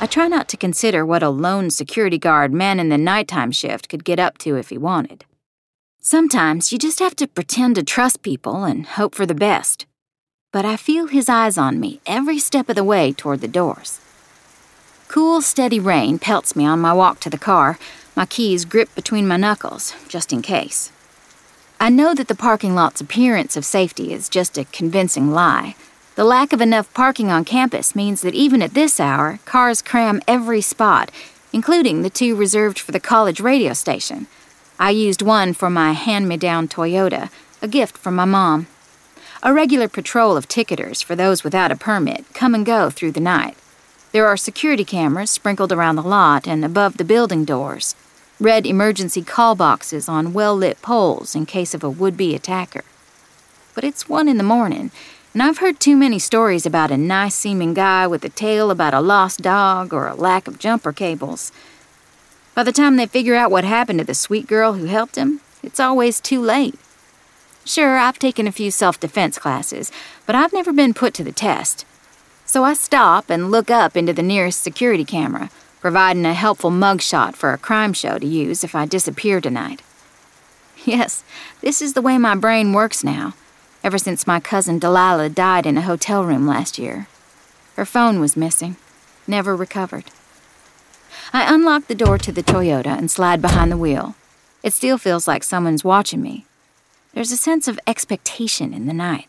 I 0.00 0.06
try 0.06 0.28
not 0.28 0.48
to 0.48 0.56
consider 0.56 1.06
what 1.06 1.22
a 1.22 1.28
lone 1.28 1.70
security 1.70 2.18
guard 2.18 2.52
man 2.52 2.80
in 2.80 2.88
the 2.88 2.98
nighttime 2.98 3.52
shift 3.52 3.88
could 3.88 4.04
get 4.04 4.18
up 4.18 4.38
to 4.38 4.56
if 4.56 4.70
he 4.70 4.78
wanted. 4.78 5.24
Sometimes 6.00 6.72
you 6.72 6.78
just 6.78 6.98
have 6.98 7.14
to 7.16 7.28
pretend 7.28 7.76
to 7.76 7.84
trust 7.84 8.22
people 8.22 8.64
and 8.64 8.84
hope 8.84 9.14
for 9.14 9.26
the 9.26 9.34
best. 9.34 9.86
But 10.50 10.64
I 10.64 10.76
feel 10.76 11.06
his 11.06 11.28
eyes 11.28 11.56
on 11.56 11.78
me 11.78 12.00
every 12.04 12.38
step 12.38 12.68
of 12.68 12.74
the 12.74 12.82
way 12.82 13.12
toward 13.12 13.40
the 13.40 13.48
doors. 13.48 14.00
Cool, 15.06 15.40
steady 15.42 15.78
rain 15.78 16.18
pelts 16.18 16.56
me 16.56 16.66
on 16.66 16.80
my 16.80 16.92
walk 16.92 17.20
to 17.20 17.30
the 17.30 17.38
car, 17.38 17.78
my 18.16 18.26
keys 18.26 18.64
gripped 18.64 18.94
between 18.94 19.28
my 19.28 19.36
knuckles, 19.36 19.94
just 20.08 20.32
in 20.32 20.42
case. 20.42 20.90
I 21.82 21.88
know 21.88 22.14
that 22.14 22.28
the 22.28 22.36
parking 22.36 22.76
lot's 22.76 23.00
appearance 23.00 23.56
of 23.56 23.64
safety 23.64 24.12
is 24.12 24.28
just 24.28 24.56
a 24.56 24.66
convincing 24.66 25.32
lie. 25.32 25.74
The 26.14 26.22
lack 26.22 26.52
of 26.52 26.60
enough 26.60 26.94
parking 26.94 27.28
on 27.32 27.44
campus 27.44 27.96
means 27.96 28.20
that 28.20 28.36
even 28.36 28.62
at 28.62 28.74
this 28.74 29.00
hour, 29.00 29.40
cars 29.46 29.82
cram 29.82 30.22
every 30.28 30.60
spot, 30.60 31.10
including 31.52 32.02
the 32.02 32.08
two 32.08 32.36
reserved 32.36 32.78
for 32.78 32.92
the 32.92 33.00
college 33.00 33.40
radio 33.40 33.72
station. 33.72 34.28
I 34.78 34.90
used 34.90 35.22
one 35.22 35.54
for 35.54 35.68
my 35.68 35.90
hand 35.90 36.28
me 36.28 36.36
down 36.36 36.68
Toyota, 36.68 37.30
a 37.60 37.66
gift 37.66 37.98
from 37.98 38.14
my 38.14 38.26
mom. 38.26 38.68
A 39.42 39.52
regular 39.52 39.88
patrol 39.88 40.36
of 40.36 40.46
ticketers 40.46 41.02
for 41.02 41.16
those 41.16 41.42
without 41.42 41.72
a 41.72 41.76
permit 41.76 42.32
come 42.32 42.54
and 42.54 42.64
go 42.64 42.90
through 42.90 43.10
the 43.10 43.18
night. 43.18 43.56
There 44.12 44.28
are 44.28 44.36
security 44.36 44.84
cameras 44.84 45.30
sprinkled 45.30 45.72
around 45.72 45.96
the 45.96 46.02
lot 46.02 46.46
and 46.46 46.64
above 46.64 46.98
the 46.98 47.04
building 47.04 47.44
doors, 47.44 47.96
red 48.42 48.66
emergency 48.66 49.22
call 49.22 49.54
boxes 49.54 50.08
on 50.08 50.32
well 50.32 50.56
lit 50.56 50.82
poles 50.82 51.36
in 51.36 51.46
case 51.46 51.74
of 51.74 51.84
a 51.84 51.88
would 51.88 52.16
be 52.16 52.34
attacker. 52.34 52.82
But 53.72 53.84
it's 53.84 54.08
one 54.08 54.28
in 54.28 54.36
the 54.36 54.42
morning, 54.42 54.90
and 55.32 55.40
I've 55.40 55.58
heard 55.58 55.78
too 55.78 55.96
many 55.96 56.18
stories 56.18 56.66
about 56.66 56.90
a 56.90 56.96
nice 56.96 57.36
seeming 57.36 57.72
guy 57.72 58.08
with 58.08 58.24
a 58.24 58.28
tale 58.28 58.72
about 58.72 58.94
a 58.94 59.00
lost 59.00 59.42
dog 59.42 59.94
or 59.94 60.08
a 60.08 60.16
lack 60.16 60.48
of 60.48 60.58
jumper 60.58 60.92
cables. 60.92 61.52
By 62.56 62.64
the 62.64 62.72
time 62.72 62.96
they 62.96 63.06
figure 63.06 63.36
out 63.36 63.52
what 63.52 63.62
happened 63.62 64.00
to 64.00 64.04
the 64.04 64.12
sweet 64.12 64.48
girl 64.48 64.72
who 64.72 64.86
helped 64.86 65.14
him, 65.14 65.40
it's 65.62 65.78
always 65.78 66.20
too 66.20 66.42
late. 66.42 66.74
Sure, 67.64 67.96
I've 67.96 68.18
taken 68.18 68.48
a 68.48 68.52
few 68.52 68.72
self 68.72 68.98
defense 68.98 69.38
classes, 69.38 69.92
but 70.26 70.34
I've 70.34 70.52
never 70.52 70.72
been 70.72 70.94
put 70.94 71.14
to 71.14 71.22
the 71.22 71.30
test. 71.30 71.86
So 72.44 72.64
I 72.64 72.74
stop 72.74 73.30
and 73.30 73.52
look 73.52 73.70
up 73.70 73.96
into 73.96 74.12
the 74.12 74.20
nearest 74.20 74.62
security 74.62 75.04
camera, 75.04 75.48
providing 75.82 76.24
a 76.24 76.32
helpful 76.32 76.70
mugshot 76.70 77.34
for 77.34 77.52
a 77.52 77.58
crime 77.58 77.92
show 77.92 78.16
to 78.16 78.26
use 78.26 78.62
if 78.62 78.72
I 78.72 78.86
disappear 78.86 79.40
tonight. 79.40 79.82
Yes, 80.84 81.24
this 81.60 81.82
is 81.82 81.94
the 81.94 82.00
way 82.00 82.18
my 82.18 82.36
brain 82.36 82.72
works 82.72 83.02
now, 83.02 83.34
ever 83.82 83.98
since 83.98 84.24
my 84.24 84.38
cousin 84.38 84.78
Delilah 84.78 85.28
died 85.28 85.66
in 85.66 85.76
a 85.76 85.82
hotel 85.82 86.24
room 86.24 86.46
last 86.46 86.78
year. 86.78 87.08
Her 87.74 87.84
phone 87.84 88.20
was 88.20 88.36
missing, 88.36 88.76
never 89.26 89.56
recovered. 89.56 90.04
I 91.32 91.52
unlock 91.52 91.88
the 91.88 91.96
door 91.96 92.16
to 92.16 92.30
the 92.30 92.44
Toyota 92.44 92.96
and 92.96 93.10
slide 93.10 93.42
behind 93.42 93.72
the 93.72 93.76
wheel. 93.76 94.14
It 94.62 94.72
still 94.72 94.98
feels 94.98 95.26
like 95.26 95.42
someone's 95.42 95.82
watching 95.82 96.22
me. 96.22 96.46
There's 97.12 97.32
a 97.32 97.36
sense 97.36 97.66
of 97.66 97.80
expectation 97.88 98.72
in 98.72 98.86
the 98.86 98.94
night. 98.94 99.26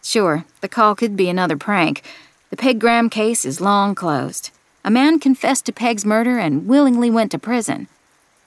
Sure, 0.00 0.44
the 0.60 0.68
call 0.68 0.94
could 0.94 1.16
be 1.16 1.28
another 1.28 1.56
prank. 1.56 2.04
The 2.50 2.56
Peg 2.56 2.78
Graham 2.78 3.10
case 3.10 3.44
is 3.44 3.60
long 3.60 3.96
closed. 3.96 4.50
A 4.84 4.90
man 4.90 5.20
confessed 5.20 5.66
to 5.66 5.72
Peg's 5.72 6.06
murder 6.06 6.38
and 6.38 6.66
willingly 6.66 7.10
went 7.10 7.30
to 7.32 7.38
prison. 7.38 7.88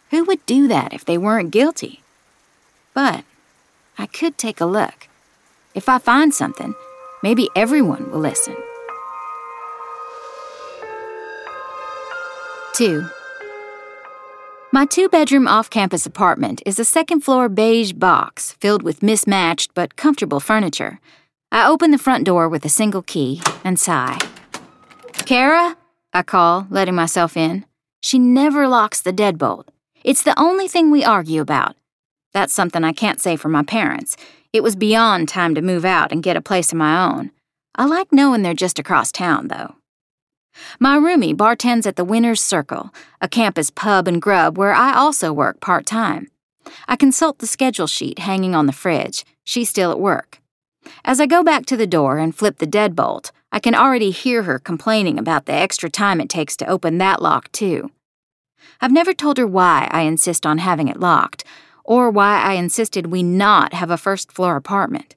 Who 0.10 0.24
would 0.26 0.46
do 0.46 0.68
that 0.68 0.94
if 0.94 1.06
they 1.06 1.18
weren't 1.18 1.52
guilty? 1.52 2.02
But 2.94 3.24
I 3.98 4.08
could 4.08 4.38
take 4.38 4.60
a 4.60 4.66
look. 4.66 5.08
If 5.76 5.88
I 5.90 5.98
find 6.00 6.34
something, 6.34 6.74
maybe 7.22 7.50
everyone 7.56 8.12
will 8.12 8.20
listen. 8.20 8.56
2. 12.74 13.08
My 14.72 14.86
two 14.86 15.08
bedroom 15.08 15.48
off 15.48 15.70
campus 15.70 16.08
apartment 16.08 16.64
is 16.66 16.80
a 16.80 16.86
second 16.86 17.22
floor 17.22 17.48
beige 17.48 17.94
box 17.94 18.54
filled 18.54 18.82
with 18.82 19.04
mismatched 19.04 19.76
but 19.76 19.96
comfortable 19.96 20.40
furniture. 20.40 21.00
I 21.52 21.68
open 21.68 21.92
the 21.92 22.00
front 22.00 22.24
door 22.24 22.50
with 22.50 22.66
a 22.66 22.70
single 22.70 23.04
key 23.04 23.42
and 23.64 23.80
sigh. 23.80 24.18
Kara? 25.26 25.78
I 26.16 26.22
call, 26.22 26.68
letting 26.70 26.94
myself 26.94 27.36
in. 27.36 27.66
She 28.00 28.20
never 28.20 28.68
locks 28.68 29.02
the 29.02 29.12
deadbolt. 29.12 29.70
It's 30.04 30.22
the 30.22 30.40
only 30.40 30.68
thing 30.68 30.92
we 30.92 31.04
argue 31.04 31.42
about. 31.42 31.76
That's 32.34 32.54
something 32.54 32.84
I 32.84 32.94
can't 32.94 33.20
say 33.20 33.36
for 33.36 33.50
my 33.50 33.64
parents. 33.64 34.16
It 34.52 34.62
was 34.62 34.76
beyond 34.76 35.28
time 35.28 35.56
to 35.56 35.62
move 35.62 35.86
out 35.86 36.12
and 36.12 36.22
get 36.22 36.38
a 36.38 36.42
place 36.42 36.72
of 36.72 36.78
my 36.78 37.04
own. 37.04 37.32
I 37.76 37.86
like 37.86 38.12
knowing 38.12 38.44
they're 38.44 38.54
just 38.54 38.78
across 38.78 39.12
town, 39.12 39.48
though. 39.48 39.76
My 40.80 40.98
roomie 40.98 41.36
bartends 41.36 41.88
at 41.88 41.96
the 41.96 42.06
Winner's 42.06 42.42
Circle, 42.42 42.94
a 43.20 43.28
campus 43.28 43.72
pub 43.72 44.08
and 44.08 44.22
grub 44.22 44.56
where 44.56 44.74
I 44.74 44.94
also 44.94 45.34
work 45.34 45.60
part 45.62 45.88
time. 45.88 46.30
I 46.88 46.96
consult 46.96 47.40
the 47.40 47.48
schedule 47.48 47.88
sheet 47.88 48.20
hanging 48.20 48.54
on 48.54 48.68
the 48.68 48.72
fridge. 48.72 49.26
She's 49.44 49.70
still 49.70 49.92
at 49.92 50.00
work. 50.00 50.40
As 51.04 51.20
I 51.20 51.26
go 51.26 51.44
back 51.44 51.66
to 51.68 51.78
the 51.78 51.88
door 51.88 52.20
and 52.20 52.36
flip 52.36 52.60
the 52.60 52.68
deadbolt, 52.68 53.32
I 53.54 53.60
can 53.60 53.76
already 53.76 54.10
hear 54.10 54.44
her 54.44 54.58
complaining 54.58 55.20
about 55.20 55.46
the 55.46 55.54
extra 55.54 55.88
time 55.88 56.20
it 56.20 56.28
takes 56.28 56.58
to 56.58 56.66
open 56.66 56.98
that 56.98 57.22
lock, 57.22 57.52
too. 57.52 57.92
I've 58.82 58.92
never 58.92 59.14
told 59.14 59.38
her 59.38 59.46
why 59.46 59.88
I 59.92 60.02
insist 60.02 60.44
on 60.44 60.58
having 60.58 60.88
it 60.88 61.00
locked, 61.00 61.44
or 61.84 62.10
why 62.10 62.42
I 62.42 62.54
insisted 62.54 63.12
we 63.12 63.22
not 63.22 63.74
have 63.74 63.92
a 63.92 63.98
first 63.98 64.32
floor 64.32 64.56
apartment. 64.56 65.16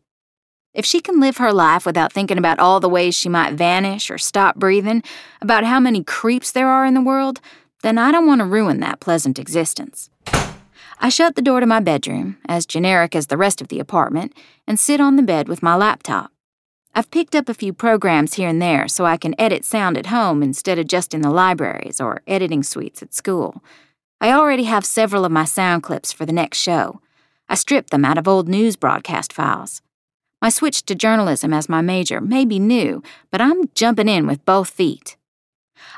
If 0.75 0.85
she 0.85 1.01
can 1.01 1.19
live 1.19 1.39
her 1.39 1.51
life 1.51 1.87
without 1.87 2.13
thinking 2.13 2.37
about 2.37 2.59
all 2.59 2.79
the 2.79 2.91
ways 2.91 3.15
she 3.15 3.31
might 3.31 3.55
vanish 3.55 4.11
or 4.11 4.19
stop 4.19 4.57
breathing, 4.57 5.03
about 5.41 5.65
how 5.65 5.81
many 5.81 6.05
creeps 6.05 6.53
there 6.53 6.69
are 6.69 6.85
in 6.85 6.93
the 6.93 7.01
world, 7.01 7.41
then 7.81 7.97
I 7.97 8.13
don't 8.13 8.27
want 8.27 8.41
to 8.41 8.45
ruin 8.45 8.81
that 8.81 9.01
pleasant 9.01 9.39
existence. 9.39 10.11
I 11.01 11.09
shut 11.09 11.37
the 11.37 11.43
door 11.43 11.61
to 11.61 11.67
my 11.67 11.81
bedroom, 11.81 12.37
as 12.47 12.67
generic 12.67 13.17
as 13.17 13.29
the 13.29 13.39
rest 13.39 13.63
of 13.63 13.69
the 13.69 13.81
apartment, 13.81 14.35
and 14.67 14.79
sit 14.79 15.01
on 15.01 15.17
the 15.17 15.23
bed 15.23 15.49
with 15.49 15.63
my 15.63 15.75
laptop. 15.75 16.31
I've 16.99 17.11
picked 17.11 17.35
up 17.35 17.51
a 17.51 17.55
few 17.55 17.75
programs 17.75 18.35
here 18.35 18.49
and 18.49 18.61
there 18.61 18.89
so 18.89 19.05
I 19.05 19.19
can 19.19 19.39
edit 19.39 19.67
sound 19.67 19.99
at 19.99 20.07
home 20.07 20.43
instead 20.43 20.79
of 20.79 20.87
just 20.87 21.13
in 21.13 21.21
the 21.21 21.29
libraries 21.29 22.01
or 22.01 22.23
editing 22.27 22.63
suites 22.63 23.03
at 23.03 23.13
school. 23.13 23.63
I 24.19 24.33
already 24.33 24.65
have 24.65 24.87
several 24.87 25.27
of 25.27 25.31
my 25.31 25.45
sound 25.45 25.83
clips 25.83 26.11
for 26.11 26.25
the 26.25 26.33
next 26.33 26.57
show. 26.57 27.03
I 27.51 27.55
stripped 27.55 27.91
them 27.91 28.07
out 28.07 28.17
of 28.17 28.27
old 28.27 28.49
news 28.49 28.77
broadcast 28.77 29.31
files. 29.31 29.83
My 30.41 30.49
switch 30.49 30.87
to 30.87 30.95
journalism 30.95 31.53
as 31.53 31.69
my 31.69 31.83
major 31.83 32.19
may 32.19 32.47
be 32.47 32.59
new, 32.59 33.03
but 33.31 33.43
I'm 33.43 33.69
jumping 33.75 34.09
in 34.09 34.27
with 34.27 34.47
both 34.47 34.71
feet. 34.71 35.19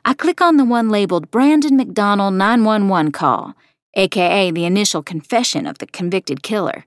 I 0.04 0.14
click 0.14 0.40
on 0.40 0.56
the 0.56 0.64
one 0.64 0.88
labeled 0.88 1.30
Brandon 1.30 1.76
McDonald 1.76 2.34
911 2.34 3.12
call 3.12 3.54
aka 3.94 4.50
the 4.50 4.64
initial 4.64 5.04
confession 5.04 5.64
of 5.64 5.78
the 5.78 5.86
convicted 5.86 6.42
killer. 6.42 6.86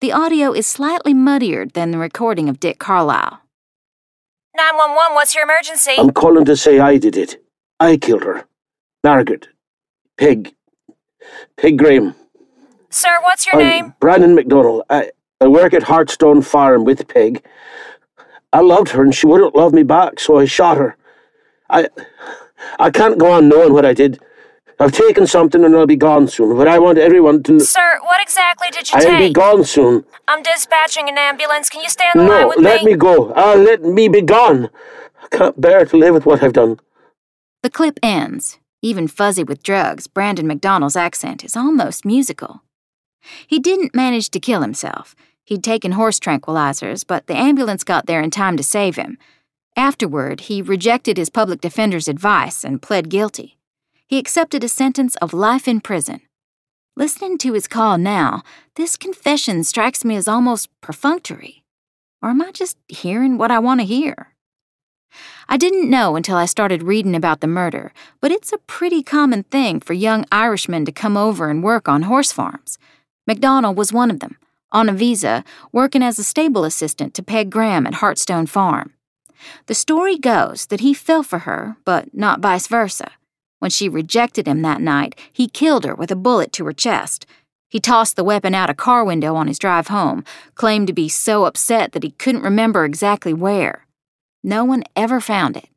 The 0.00 0.12
audio 0.12 0.52
is 0.52 0.66
slightly 0.66 1.12
muddier 1.12 1.66
than 1.66 1.90
the 1.90 1.98
recording 1.98 2.48
of 2.48 2.58
Dick 2.58 2.78
Carlisle. 2.78 3.39
911, 4.56 5.14
what's 5.14 5.34
your 5.34 5.44
emergency? 5.44 5.94
I'm 5.98 6.10
calling 6.10 6.44
to 6.44 6.56
say 6.56 6.80
I 6.80 6.98
did 6.98 7.16
it. 7.16 7.42
I 7.78 7.96
killed 7.96 8.24
her. 8.24 8.46
Margaret. 9.04 9.48
Peg. 10.18 10.54
Peg 11.56 11.78
Graham. 11.78 12.14
Sir, 12.90 13.20
what's 13.22 13.46
your 13.46 13.54
I'm 13.60 13.68
name? 13.68 13.94
Brandon 14.00 14.34
McDonald. 14.34 14.82
I, 14.90 15.10
I 15.40 15.46
work 15.46 15.72
at 15.72 15.82
Heartstone 15.82 16.44
Farm 16.44 16.84
with 16.84 17.06
Peg. 17.08 17.44
I 18.52 18.60
loved 18.60 18.88
her 18.90 19.02
and 19.02 19.14
she 19.14 19.26
wouldn't 19.26 19.54
love 19.54 19.72
me 19.72 19.84
back, 19.84 20.18
so 20.18 20.38
I 20.38 20.44
shot 20.44 20.76
her. 20.76 20.96
I 21.68 21.88
I 22.78 22.90
can't 22.90 23.18
go 23.18 23.30
on 23.30 23.48
knowing 23.48 23.72
what 23.72 23.86
I 23.86 23.94
did. 23.94 24.20
I've 24.80 24.92
taken 24.92 25.26
something 25.26 25.62
and 25.62 25.76
I'll 25.76 25.86
be 25.86 25.94
gone 25.94 26.26
soon, 26.26 26.56
but 26.56 26.66
I 26.66 26.78
want 26.78 26.96
everyone 26.96 27.42
to. 27.42 27.60
Sir, 27.60 27.98
what 28.02 28.22
exactly 28.22 28.68
did 28.70 28.90
you 28.90 28.98
take? 28.98 29.08
I'll 29.08 29.18
be 29.18 29.30
gone 29.30 29.62
soon. 29.62 30.06
I'm 30.26 30.42
dispatching 30.42 31.06
an 31.06 31.18
ambulance. 31.18 31.68
Can 31.68 31.82
you 31.82 31.90
stay 31.90 32.04
on 32.04 32.24
the 32.24 32.30
line 32.30 32.40
No, 32.40 32.54
let 32.56 32.82
me 32.82 32.96
go. 32.96 33.34
Ah, 33.36 33.52
let 33.52 33.82
me 33.82 34.08
be 34.08 34.22
gone. 34.22 34.70
I 35.22 35.36
can't 35.36 35.60
bear 35.60 35.84
to 35.84 35.96
live 35.98 36.14
with 36.14 36.24
what 36.24 36.42
I've 36.42 36.54
done. 36.54 36.80
The 37.62 37.68
clip 37.68 38.00
ends. 38.02 38.58
Even 38.80 39.06
fuzzy 39.06 39.44
with 39.44 39.62
drugs, 39.62 40.06
Brandon 40.06 40.46
McDonald's 40.46 40.96
accent 40.96 41.44
is 41.44 41.54
almost 41.54 42.06
musical. 42.06 42.62
He 43.46 43.58
didn't 43.58 43.94
manage 43.94 44.30
to 44.30 44.40
kill 44.40 44.62
himself. 44.62 45.14
He'd 45.44 45.62
taken 45.62 45.92
horse 45.92 46.18
tranquilizers, 46.18 47.06
but 47.06 47.26
the 47.26 47.36
ambulance 47.36 47.84
got 47.84 48.06
there 48.06 48.22
in 48.22 48.30
time 48.30 48.56
to 48.56 48.62
save 48.62 48.96
him. 48.96 49.18
Afterward, 49.76 50.42
he 50.42 50.62
rejected 50.62 51.18
his 51.18 51.28
public 51.28 51.60
defender's 51.60 52.08
advice 52.08 52.64
and 52.64 52.80
pled 52.80 53.10
guilty. 53.10 53.58
He 54.10 54.18
accepted 54.18 54.64
a 54.64 54.68
sentence 54.68 55.14
of 55.22 55.32
life 55.32 55.68
in 55.68 55.80
prison. 55.80 56.22
Listening 56.96 57.38
to 57.38 57.52
his 57.52 57.68
call 57.68 57.96
now, 57.96 58.42
this 58.74 58.96
confession 58.96 59.62
strikes 59.62 60.04
me 60.04 60.16
as 60.16 60.26
almost 60.26 60.68
perfunctory. 60.80 61.62
Or 62.20 62.30
am 62.30 62.42
I 62.42 62.50
just 62.50 62.76
hearing 62.88 63.38
what 63.38 63.52
I 63.52 63.60
want 63.60 63.78
to 63.78 63.86
hear? 63.86 64.34
I 65.48 65.56
didn't 65.56 65.88
know 65.88 66.16
until 66.16 66.36
I 66.36 66.46
started 66.46 66.82
reading 66.82 67.14
about 67.14 67.40
the 67.40 67.46
murder, 67.46 67.92
but 68.20 68.32
it's 68.32 68.52
a 68.52 68.58
pretty 68.58 69.04
common 69.04 69.44
thing 69.44 69.78
for 69.78 69.92
young 69.92 70.24
Irishmen 70.32 70.84
to 70.86 70.92
come 70.92 71.16
over 71.16 71.48
and 71.48 71.62
work 71.62 71.88
on 71.88 72.02
horse 72.02 72.32
farms. 72.32 72.78
McDonald 73.28 73.76
was 73.76 73.92
one 73.92 74.10
of 74.10 74.18
them, 74.18 74.38
on 74.72 74.88
a 74.88 74.92
visa, 74.92 75.44
working 75.70 76.02
as 76.02 76.18
a 76.18 76.24
stable 76.24 76.64
assistant 76.64 77.14
to 77.14 77.22
Peg 77.22 77.48
Graham 77.48 77.86
at 77.86 77.94
Heartstone 77.94 78.48
Farm. 78.48 78.92
The 79.66 79.74
story 79.74 80.18
goes 80.18 80.66
that 80.66 80.80
he 80.80 80.94
fell 80.94 81.22
for 81.22 81.40
her, 81.40 81.76
but 81.84 82.12
not 82.12 82.40
vice 82.40 82.66
versa. 82.66 83.12
When 83.60 83.70
she 83.70 83.88
rejected 83.88 84.48
him 84.48 84.62
that 84.62 84.80
night, 84.80 85.18
he 85.32 85.48
killed 85.48 85.84
her 85.84 85.94
with 85.94 86.10
a 86.10 86.16
bullet 86.16 86.52
to 86.54 86.64
her 86.64 86.72
chest. 86.72 87.24
He 87.68 87.78
tossed 87.78 88.16
the 88.16 88.24
weapon 88.24 88.54
out 88.54 88.70
a 88.70 88.74
car 88.74 89.04
window 89.04 89.36
on 89.36 89.46
his 89.46 89.58
drive 89.58 89.86
home, 89.86 90.24
claimed 90.56 90.88
to 90.88 90.92
be 90.92 91.08
so 91.08 91.44
upset 91.44 91.92
that 91.92 92.02
he 92.02 92.10
couldn't 92.12 92.42
remember 92.42 92.84
exactly 92.84 93.32
where. 93.32 93.86
No 94.42 94.64
one 94.64 94.82
ever 94.96 95.20
found 95.20 95.56
it. 95.56 95.68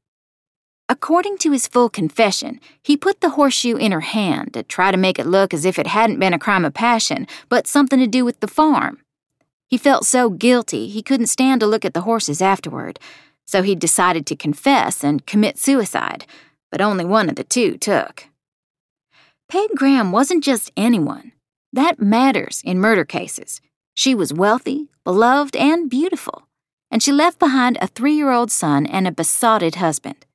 According 0.90 1.38
to 1.40 1.52
his 1.52 1.68
full 1.68 1.90
confession, 1.90 2.60
he 2.82 2.98
put 2.98 3.22
the 3.22 3.32
horseshoe 3.32 3.76
in 3.76 3.92
her 3.92 4.02
hand 4.02 4.54
to 4.54 4.64
try 4.64 4.92
to 4.92 4.98
make 4.98 5.20
it 5.20 5.26
look 5.26 5.54
as 5.54 5.66
if 5.66 5.78
it 5.78 5.88
hadn't 5.88 6.20
been 6.20 6.34
a 6.34 6.40
crime 6.40 6.66
of 6.66 6.74
passion, 6.74 7.28
but 7.50 7.68
something 7.68 8.00
to 8.00 8.08
do 8.08 8.26
with 8.26 8.40
the 8.40 8.48
farm. 8.48 9.00
He 9.68 9.78
felt 9.78 10.06
so 10.06 10.30
guilty 10.30 10.88
he 10.88 11.02
couldn't 11.02 11.28
stand 11.28 11.62
to 11.62 11.68
look 11.68 11.84
at 11.84 11.94
the 11.94 12.02
horses 12.02 12.42
afterward, 12.42 13.00
so 13.46 13.62
he 13.62 13.76
decided 13.76 14.26
to 14.28 14.36
confess 14.36 15.04
and 15.04 15.26
commit 15.26 15.58
suicide, 15.58 16.26
but 16.74 16.82
only 16.82 17.06
one 17.06 17.30
of 17.30 17.36
the 17.36 17.44
two 17.44 17.78
took. 17.78 18.30
Peg 19.48 19.70
Graham 19.76 20.12
wasn't 20.12 20.44
just 20.44 20.72
anyone. 20.76 21.32
That 21.72 22.02
matters 22.02 22.64
in 22.66 22.80
murder 22.80 23.06
cases. 23.06 23.62
She 23.94 24.16
was 24.16 24.34
wealthy, 24.34 24.90
beloved, 25.04 25.56
and 25.56 25.88
beautiful, 25.88 26.48
and 26.90 27.04
she 27.04 27.12
left 27.12 27.38
behind 27.38 27.78
a 27.80 27.86
three 27.86 28.16
year 28.16 28.32
old 28.32 28.50
son 28.50 28.88
and 28.88 29.08
a 29.08 29.12
besotted 29.12 29.76
husband. 29.76 30.26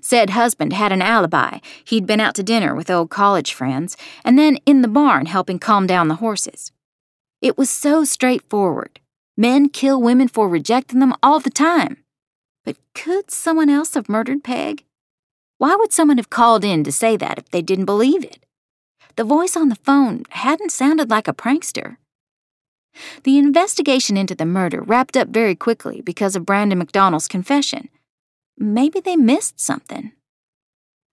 Said 0.00 0.30
husband 0.30 0.72
had 0.72 0.92
an 0.92 1.02
alibi. 1.02 1.58
He'd 1.84 2.06
been 2.06 2.20
out 2.20 2.36
to 2.36 2.44
dinner 2.44 2.76
with 2.76 2.88
old 2.88 3.10
college 3.10 3.52
friends, 3.52 3.96
and 4.24 4.38
then 4.38 4.58
in 4.64 4.82
the 4.82 4.94
barn 5.00 5.26
helping 5.26 5.58
calm 5.58 5.88
down 5.88 6.06
the 6.06 6.22
horses. 6.26 6.70
It 7.40 7.58
was 7.58 7.68
so 7.68 8.04
straightforward. 8.04 9.00
Men 9.36 9.68
kill 9.68 10.00
women 10.00 10.28
for 10.28 10.48
rejecting 10.48 11.00
them 11.00 11.16
all 11.24 11.40
the 11.40 11.50
time. 11.50 11.96
But 12.64 12.76
could 12.94 13.32
someone 13.32 13.68
else 13.68 13.94
have 13.94 14.08
murdered 14.08 14.44
Peg? 14.44 14.84
Why 15.62 15.76
would 15.76 15.92
someone 15.92 16.16
have 16.16 16.28
called 16.28 16.64
in 16.64 16.82
to 16.82 16.90
say 16.90 17.16
that 17.16 17.38
if 17.38 17.48
they 17.50 17.62
didn't 17.62 17.84
believe 17.84 18.24
it? 18.24 18.44
The 19.14 19.22
voice 19.22 19.56
on 19.56 19.68
the 19.68 19.76
phone 19.76 20.24
hadn't 20.30 20.72
sounded 20.72 21.08
like 21.08 21.28
a 21.28 21.32
prankster. 21.32 21.98
The 23.22 23.38
investigation 23.38 24.16
into 24.16 24.34
the 24.34 24.44
murder 24.44 24.82
wrapped 24.82 25.16
up 25.16 25.28
very 25.28 25.54
quickly 25.54 26.00
because 26.00 26.34
of 26.34 26.44
Brandon 26.44 26.78
McDonald's 26.78 27.28
confession. 27.28 27.90
Maybe 28.58 28.98
they 28.98 29.14
missed 29.14 29.60
something. 29.60 30.10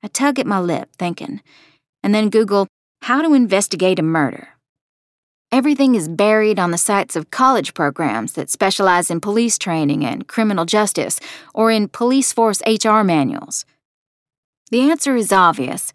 I 0.01 0.08
tug 0.08 0.39
at 0.39 0.48
my 0.48 0.60
lip, 0.60 0.89
thinking, 0.98 1.41
and 2.01 2.15
then 2.15 2.32
Google 2.32 2.65
how 3.03 3.22
to 3.22 3.36
investigate 3.36 4.00
a 4.00 4.01
murder. 4.01 4.48
Everything 5.51 5.94
is 5.94 6.10
buried 6.10 6.58
on 6.58 6.72
the 6.72 6.79
sites 6.79 7.15
of 7.15 7.29
college 7.29 7.75
programs 7.75 8.34
that 8.34 8.50
specialize 8.50 9.12
in 9.12 9.22
police 9.22 9.60
training 9.60 10.03
and 10.03 10.27
criminal 10.27 10.65
justice, 10.65 11.20
or 11.53 11.70
in 11.70 11.88
police 11.88 12.34
force 12.34 12.63
HR 12.65 13.03
manuals. 13.03 13.63
The 14.71 14.89
answer 14.89 15.15
is 15.15 15.31
obvious. 15.31 15.93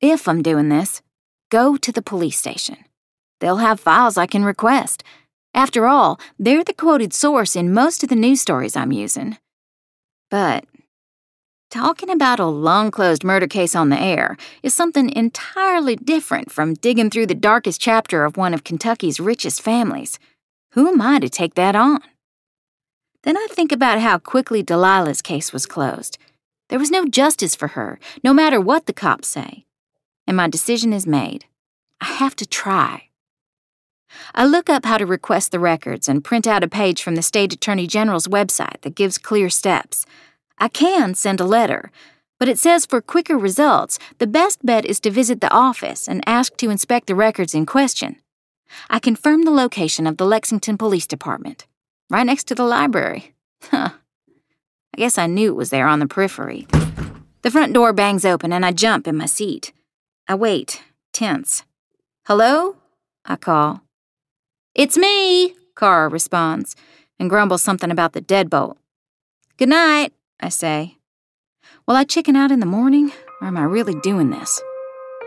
If 0.00 0.26
I'm 0.26 0.42
doing 0.42 0.68
this, 0.68 1.00
go 1.50 1.76
to 1.76 1.92
the 1.92 2.02
police 2.02 2.38
station. 2.38 2.78
They'll 3.40 3.58
have 3.58 3.80
files 3.80 4.16
I 4.16 4.26
can 4.26 4.44
request. 4.44 5.04
After 5.54 5.86
all, 5.86 6.20
they're 6.38 6.64
the 6.64 6.74
quoted 6.74 7.12
source 7.12 7.56
in 7.56 7.72
most 7.72 8.02
of 8.02 8.08
the 8.08 8.16
news 8.16 8.40
stories 8.40 8.76
I'm 8.76 8.92
using. 8.92 9.38
But 10.30 10.64
Talking 11.68 12.10
about 12.10 12.38
a 12.38 12.46
long 12.46 12.92
closed 12.92 13.24
murder 13.24 13.48
case 13.48 13.74
on 13.74 13.88
the 13.88 14.00
air 14.00 14.36
is 14.62 14.72
something 14.72 15.10
entirely 15.10 15.96
different 15.96 16.50
from 16.50 16.74
digging 16.74 17.10
through 17.10 17.26
the 17.26 17.34
darkest 17.34 17.80
chapter 17.80 18.24
of 18.24 18.36
one 18.36 18.54
of 18.54 18.62
Kentucky's 18.62 19.18
richest 19.18 19.60
families. 19.60 20.20
Who 20.72 20.86
am 20.86 21.00
I 21.02 21.18
to 21.18 21.28
take 21.28 21.54
that 21.54 21.74
on? 21.74 22.00
Then 23.24 23.36
I 23.36 23.48
think 23.50 23.72
about 23.72 24.00
how 24.00 24.18
quickly 24.18 24.62
Delilah's 24.62 25.20
case 25.20 25.52
was 25.52 25.66
closed. 25.66 26.18
There 26.68 26.78
was 26.78 26.90
no 26.90 27.06
justice 27.06 27.54
for 27.54 27.68
her, 27.68 27.98
no 28.24 28.34
matter 28.34 28.60
what 28.60 28.86
the 28.86 28.92
cops 28.92 29.28
say. 29.28 29.66
And 30.26 30.36
my 30.36 30.48
decision 30.48 30.92
is 30.92 31.06
made. 31.06 31.44
I 32.00 32.06
have 32.06 32.34
to 32.36 32.46
try. 32.46 33.04
I 34.34 34.44
look 34.44 34.68
up 34.68 34.84
how 34.84 34.98
to 34.98 35.06
request 35.06 35.52
the 35.52 35.60
records 35.60 36.08
and 36.08 36.24
print 36.24 36.46
out 36.46 36.64
a 36.64 36.68
page 36.68 37.02
from 37.02 37.14
the 37.14 37.22
State 37.22 37.52
Attorney 37.52 37.86
General's 37.86 38.28
website 38.28 38.80
that 38.82 38.94
gives 38.94 39.18
clear 39.18 39.48
steps. 39.48 40.06
I 40.58 40.68
can 40.68 41.14
send 41.14 41.40
a 41.40 41.44
letter, 41.44 41.90
but 42.38 42.48
it 42.48 42.58
says 42.58 42.86
for 42.86 43.00
quicker 43.00 43.36
results, 43.36 43.98
the 44.18 44.26
best 44.26 44.64
bet 44.64 44.84
is 44.84 45.00
to 45.00 45.10
visit 45.10 45.40
the 45.40 45.52
office 45.52 46.08
and 46.08 46.22
ask 46.26 46.56
to 46.58 46.70
inspect 46.70 47.06
the 47.06 47.14
records 47.14 47.54
in 47.54 47.66
question. 47.66 48.16
I 48.90 48.98
confirm 48.98 49.42
the 49.42 49.50
location 49.50 50.06
of 50.06 50.16
the 50.16 50.26
Lexington 50.26 50.76
Police 50.76 51.06
Department, 51.06 51.66
right 52.10 52.26
next 52.26 52.44
to 52.48 52.54
the 52.54 52.64
library. 52.64 53.32
Huh. 53.70 53.88
I 54.96 54.98
guess 54.98 55.18
I 55.18 55.26
knew 55.26 55.50
it 55.50 55.56
was 55.56 55.68
there 55.68 55.86
on 55.86 55.98
the 55.98 56.06
periphery. 56.06 56.66
The 57.42 57.50
front 57.50 57.74
door 57.74 57.92
bangs 57.92 58.24
open 58.24 58.50
and 58.50 58.64
I 58.64 58.72
jump 58.72 59.06
in 59.06 59.14
my 59.14 59.26
seat. 59.26 59.74
I 60.26 60.34
wait, 60.34 60.82
tense. 61.12 61.64
Hello? 62.24 62.76
I 63.22 63.36
call. 63.36 63.82
It's 64.74 64.96
me, 64.96 65.54
Kara 65.76 66.08
responds, 66.08 66.74
and 67.18 67.28
grumbles 67.28 67.62
something 67.62 67.90
about 67.90 68.14
the 68.14 68.22
deadbolt. 68.22 68.78
Good 69.58 69.68
night, 69.68 70.14
I 70.40 70.48
say. 70.48 70.96
Will 71.86 71.94
I 71.94 72.04
chicken 72.04 72.34
out 72.34 72.50
in 72.50 72.60
the 72.60 72.64
morning, 72.64 73.12
or 73.42 73.48
am 73.48 73.58
I 73.58 73.64
really 73.64 74.00
doing 74.00 74.30
this? 74.30 74.62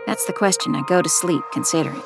That's 0.04 0.26
the 0.26 0.32
question 0.32 0.74
I 0.74 0.82
go 0.88 1.00
to 1.00 1.08
sleep 1.08 1.44
considering. 1.52 2.02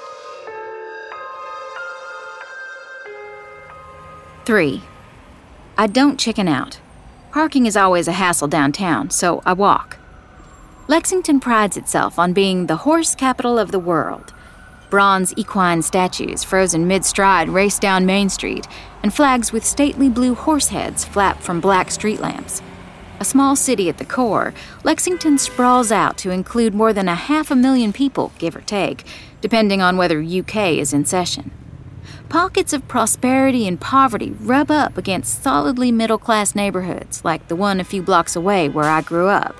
3. 4.44 4.82
I 5.78 5.86
don't 5.86 6.20
chicken 6.20 6.46
out. 6.46 6.78
Parking 7.34 7.66
is 7.66 7.76
always 7.76 8.06
a 8.06 8.12
hassle 8.12 8.46
downtown, 8.46 9.10
so 9.10 9.42
I 9.44 9.54
walk. 9.54 9.96
Lexington 10.86 11.40
prides 11.40 11.76
itself 11.76 12.16
on 12.16 12.32
being 12.32 12.66
the 12.66 12.76
horse 12.86 13.16
capital 13.16 13.58
of 13.58 13.72
the 13.72 13.80
world. 13.80 14.32
Bronze 14.88 15.34
equine 15.36 15.82
statues 15.82 16.44
frozen 16.44 16.86
mid 16.86 17.04
stride 17.04 17.48
race 17.48 17.80
down 17.80 18.06
Main 18.06 18.28
Street, 18.28 18.68
and 19.02 19.12
flags 19.12 19.50
with 19.50 19.64
stately 19.64 20.08
blue 20.08 20.36
horse 20.36 20.68
heads 20.68 21.04
flap 21.04 21.40
from 21.40 21.60
black 21.60 21.90
street 21.90 22.20
lamps. 22.20 22.62
A 23.18 23.24
small 23.24 23.56
city 23.56 23.88
at 23.88 23.98
the 23.98 24.04
core, 24.04 24.54
Lexington 24.84 25.36
sprawls 25.36 25.90
out 25.90 26.16
to 26.18 26.30
include 26.30 26.72
more 26.72 26.92
than 26.92 27.08
a 27.08 27.16
half 27.16 27.50
a 27.50 27.56
million 27.56 27.92
people, 27.92 28.30
give 28.38 28.54
or 28.54 28.60
take, 28.60 29.02
depending 29.40 29.82
on 29.82 29.96
whether 29.96 30.22
UK 30.22 30.78
is 30.78 30.92
in 30.92 31.04
session. 31.04 31.50
Pockets 32.34 32.72
of 32.72 32.88
prosperity 32.88 33.68
and 33.68 33.80
poverty 33.80 34.32
rub 34.40 34.68
up 34.68 34.98
against 34.98 35.40
solidly 35.40 35.92
middle 35.92 36.18
class 36.18 36.56
neighborhoods 36.56 37.24
like 37.24 37.46
the 37.46 37.54
one 37.54 37.78
a 37.78 37.84
few 37.84 38.02
blocks 38.02 38.34
away 38.34 38.68
where 38.68 38.86
I 38.86 39.02
grew 39.02 39.28
up. 39.28 39.54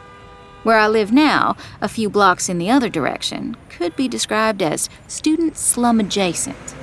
Where 0.64 0.76
I 0.76 0.88
live 0.88 1.12
now, 1.12 1.56
a 1.80 1.88
few 1.88 2.10
blocks 2.10 2.48
in 2.48 2.58
the 2.58 2.70
other 2.70 2.88
direction, 2.88 3.56
could 3.68 3.94
be 3.94 4.08
described 4.08 4.60
as 4.60 4.90
student 5.06 5.56
slum 5.56 6.00
adjacent. 6.00 6.74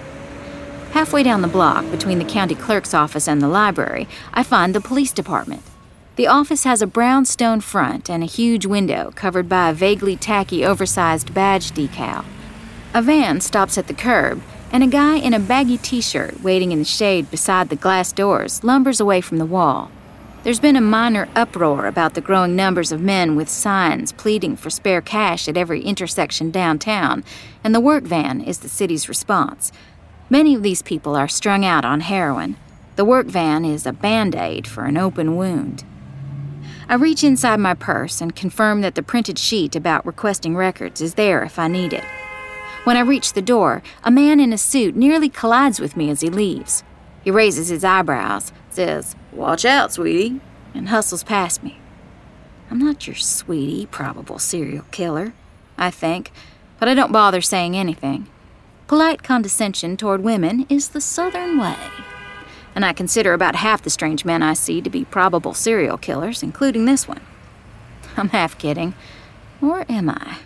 Halfway 0.91 1.23
down 1.23 1.41
the 1.41 1.49
block, 1.49 1.83
between 1.91 2.19
the 2.19 2.23
county 2.23 2.55
clerk's 2.55 2.93
office 2.93 3.27
and 3.27 3.41
the 3.41 3.49
library, 3.49 4.07
I 4.33 4.43
find 4.43 4.73
the 4.73 4.79
police 4.79 5.11
department. 5.11 5.63
The 6.15 6.27
office 6.27 6.63
has 6.63 6.81
a 6.81 6.87
brown 6.87 7.25
stone 7.25 7.59
front 7.59 8.09
and 8.09 8.23
a 8.23 8.27
huge 8.27 8.65
window 8.65 9.11
covered 9.15 9.49
by 9.49 9.69
a 9.69 9.73
vaguely 9.73 10.15
tacky, 10.15 10.63
oversized 10.63 11.33
badge 11.33 11.71
decal. 11.71 12.23
A 12.93 13.01
van 13.01 13.41
stops 13.41 13.77
at 13.77 13.87
the 13.87 13.93
curb, 13.93 14.41
and 14.71 14.83
a 14.83 14.87
guy 14.87 15.17
in 15.17 15.33
a 15.33 15.39
baggy 15.39 15.77
t 15.77 16.01
shirt 16.01 16.41
waiting 16.41 16.71
in 16.71 16.79
the 16.79 16.85
shade 16.85 17.29
beside 17.29 17.69
the 17.69 17.75
glass 17.75 18.11
doors 18.11 18.63
lumbers 18.63 19.01
away 19.01 19.21
from 19.21 19.37
the 19.37 19.45
wall. 19.45 19.91
There's 20.43 20.59
been 20.59 20.75
a 20.75 20.81
minor 20.81 21.29
uproar 21.35 21.85
about 21.85 22.15
the 22.15 22.21
growing 22.21 22.55
numbers 22.55 22.91
of 22.91 22.99
men 22.99 23.35
with 23.35 23.47
signs 23.47 24.11
pleading 24.11 24.55
for 24.55 24.71
spare 24.71 25.01
cash 25.01 25.47
at 25.47 25.55
every 25.57 25.81
intersection 25.83 26.49
downtown, 26.49 27.23
and 27.63 27.75
the 27.75 27.79
work 27.79 28.05
van 28.05 28.41
is 28.41 28.59
the 28.59 28.69
city's 28.69 29.07
response. 29.07 29.71
Many 30.31 30.55
of 30.55 30.63
these 30.63 30.81
people 30.81 31.15
are 31.15 31.27
strung 31.27 31.63
out 31.63 31.85
on 31.85 31.99
heroin. 31.99 32.55
The 32.95 33.05
work 33.05 33.27
van 33.27 33.65
is 33.65 33.85
a 33.85 33.93
band 33.93 34.33
aid 34.33 34.65
for 34.65 34.85
an 34.85 34.97
open 34.97 35.35
wound. 35.35 35.83
I 36.89 36.95
reach 36.95 37.23
inside 37.23 37.59
my 37.59 37.73
purse 37.73 38.19
and 38.19 38.35
confirm 38.35 38.81
that 38.81 38.95
the 38.95 39.03
printed 39.03 39.37
sheet 39.37 39.75
about 39.75 40.05
requesting 40.05 40.55
records 40.55 41.01
is 41.01 41.13
there 41.13 41.43
if 41.43 41.59
I 41.59 41.67
need 41.67 41.93
it. 41.93 42.03
When 42.83 42.97
I 42.97 43.01
reach 43.01 43.33
the 43.33 43.41
door, 43.41 43.83
a 44.03 44.11
man 44.11 44.39
in 44.39 44.53
a 44.53 44.57
suit 44.57 44.95
nearly 44.95 45.29
collides 45.29 45.79
with 45.79 45.95
me 45.95 46.09
as 46.09 46.21
he 46.21 46.29
leaves. 46.29 46.83
He 47.23 47.31
raises 47.31 47.69
his 47.69 47.83
eyebrows, 47.83 48.51
says, 48.69 49.15
Watch 49.31 49.65
out, 49.65 49.93
sweetie, 49.93 50.41
and 50.73 50.89
hustles 50.89 51.23
past 51.23 51.63
me. 51.63 51.79
I'm 52.69 52.79
not 52.79 53.05
your 53.05 53.15
sweetie, 53.15 53.85
probable 53.85 54.39
serial 54.39 54.85
killer, 54.91 55.33
I 55.77 55.91
think, 55.91 56.31
but 56.79 56.89
I 56.89 56.93
don't 56.93 57.11
bother 57.11 57.41
saying 57.41 57.75
anything. 57.75 58.27
Polite 58.87 59.23
condescension 59.23 59.97
toward 59.97 60.23
women 60.23 60.65
is 60.69 60.89
the 60.89 61.01
Southern 61.01 61.59
way 61.59 61.77
and 62.75 62.85
I 62.85 62.93
consider 62.93 63.33
about 63.33 63.55
half 63.55 63.81
the 63.81 63.89
strange 63.89 64.25
men 64.25 64.41
I 64.41 64.53
see 64.53 64.81
to 64.81 64.89
be 64.89 65.05
probable 65.05 65.53
serial 65.53 65.97
killers, 65.97 66.43
including 66.43 66.85
this 66.85 67.07
one. 67.07 67.21
I'm 68.17 68.29
half 68.29 68.57
kidding. 68.57 68.93
Or 69.61 69.85
am 69.89 70.09
I? 70.09 70.37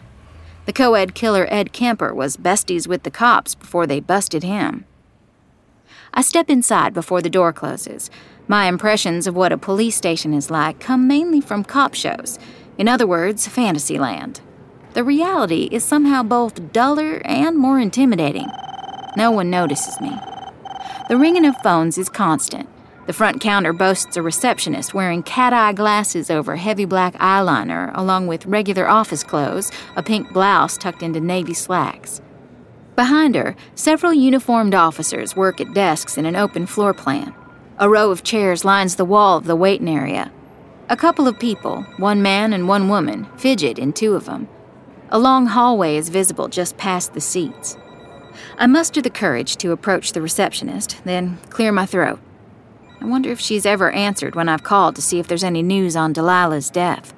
The 0.66 0.74
co 0.74 0.96
ed 0.96 1.14
killer 1.14 1.48
Ed 1.50 1.74
Kemper 1.74 2.14
was 2.14 2.38
besties 2.38 2.88
with 2.88 3.04
the 3.04 3.12
cops 3.12 3.56
before 3.56 3.86
they 3.86 4.00
busted 4.00 4.44
him. 4.44 4.86
I 6.14 6.22
step 6.22 6.50
inside 6.50 6.94
before 6.94 7.22
the 7.22 7.30
door 7.30 7.54
closes. 7.54 8.10
My 8.48 8.66
impressions 8.66 9.28
of 9.28 9.36
what 9.36 9.52
a 9.52 9.58
police 9.58 9.96
station 9.96 10.34
is 10.34 10.50
like 10.50 10.80
come 10.80 11.08
mainly 11.08 11.42
from 11.42 11.64
cop 11.64 11.94
shows. 11.94 12.40
In 12.78 12.88
other 12.88 13.06
words, 13.06 13.48
Fantasyland. 13.48 14.42
The 14.94 15.04
reality 15.04 15.68
is 15.72 15.84
somehow 15.84 16.24
both 16.24 16.72
duller 16.72 17.22
and 17.26 17.58
more 17.58 17.80
intimidating. 17.80 18.50
No 19.18 19.30
one 19.30 19.50
notices 19.50 20.00
me. 20.00 20.12
The 21.10 21.18
ringing 21.18 21.46
of 21.46 21.56
phones 21.62 21.98
is 21.98 22.10
constant. 22.10 22.70
The 23.06 23.14
front 23.14 23.40
counter 23.40 23.72
boasts 23.72 24.18
a 24.18 24.24
receptionist 24.24 24.96
wearing 24.96 25.22
cat 25.22 25.54
eye 25.54 25.74
glasses 25.74 26.32
over 26.32 26.56
heavy 26.56 26.86
black 26.86 27.14
eyeliner, 27.16 27.92
along 27.96 28.26
with 28.26 28.48
regular 28.48 28.90
office 28.90 29.24
clothes, 29.24 29.72
a 29.96 30.02
pink 30.02 30.34
blouse 30.34 30.76
tucked 30.76 31.04
into 31.04 31.20
navy 31.20 31.54
slacks. 31.54 32.20
Behind 32.96 33.36
her, 33.36 33.56
several 33.76 34.12
uniformed 34.12 34.74
officers 34.74 35.36
work 35.36 35.62
at 35.62 35.74
desks 35.74 36.18
in 36.18 36.26
an 36.26 36.36
open 36.36 36.66
floor 36.66 36.94
plan. 36.96 37.36
A 37.78 37.90
row 37.90 38.10
of 38.10 38.24
chairs 38.24 38.66
lines 38.66 38.96
the 38.96 39.06
wall 39.06 39.38
of 39.38 39.46
the 39.46 39.56
waiting 39.56 39.90
area. 39.90 40.32
A 40.90 40.98
couple 40.98 41.28
of 41.28 41.38
people, 41.38 41.84
one 41.98 42.24
man 42.24 42.54
and 42.54 42.68
one 42.68 42.90
woman, 42.90 43.28
fidget 43.38 43.78
in 43.78 43.94
two 43.94 44.16
of 44.16 44.26
them. 44.26 44.48
A 45.10 45.20
long 45.20 45.46
hallway 45.48 45.96
is 45.98 46.10
visible 46.10 46.48
just 46.48 46.78
past 46.78 47.14
the 47.14 47.22
seats. 47.22 47.78
I 48.58 48.66
muster 48.66 49.02
the 49.02 49.10
courage 49.12 49.58
to 49.58 49.72
approach 49.72 50.14
the 50.14 50.22
receptionist, 50.22 51.04
then 51.04 51.38
clear 51.50 51.72
my 51.72 51.86
throat. 51.86 52.20
I 53.06 53.08
wonder 53.08 53.32
if 53.32 53.40
she's 53.40 53.68
ever 53.68 53.92
answered 53.92 54.34
when 54.34 54.50
I've 54.50 54.64
called 54.64 54.96
to 54.96 55.02
see 55.02 55.20
if 55.20 55.28
there's 55.28 55.44
any 55.44 55.62
news 55.62 55.96
on 55.96 56.12
Delilah's 56.12 56.72
death. 56.72 57.14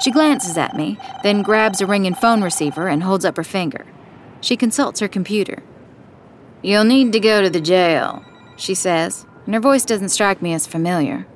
She 0.00 0.12
glances 0.12 0.56
at 0.56 0.76
me, 0.76 0.96
then 1.24 1.42
grabs 1.42 1.80
a 1.80 1.88
ringing 1.88 2.14
phone 2.14 2.40
receiver 2.40 2.86
and 2.86 3.02
holds 3.02 3.24
up 3.24 3.36
her 3.36 3.42
finger. 3.42 3.84
She 4.40 4.56
consults 4.56 5.00
her 5.00 5.08
computer. 5.08 5.64
You'll 6.62 6.84
need 6.84 7.12
to 7.14 7.18
go 7.18 7.42
to 7.42 7.50
the 7.50 7.60
jail, 7.60 8.24
she 8.56 8.76
says, 8.76 9.26
and 9.44 9.54
her 9.54 9.60
voice 9.60 9.84
doesn't 9.84 10.10
strike 10.10 10.40
me 10.40 10.54
as 10.54 10.68
familiar. 10.68 11.26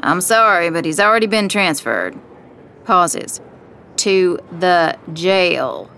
I'm 0.00 0.20
sorry, 0.20 0.68
but 0.68 0.84
he's 0.84 1.00
already 1.00 1.26
been 1.26 1.48
transferred. 1.48 2.14
Pauses. 2.84 3.40
To 3.96 4.38
the 4.52 4.98
jail. 5.14 5.90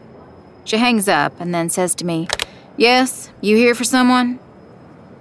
She 0.65 0.77
hangs 0.77 1.09
up 1.09 1.33
and 1.41 1.53
then 1.53 1.71
says 1.71 1.97
to 1.97 2.07
me, 2.07 2.29
Yes, 2.77 3.31
you 3.41 3.57
here 3.57 3.75
for 3.75 3.83
someone? 3.83 4.39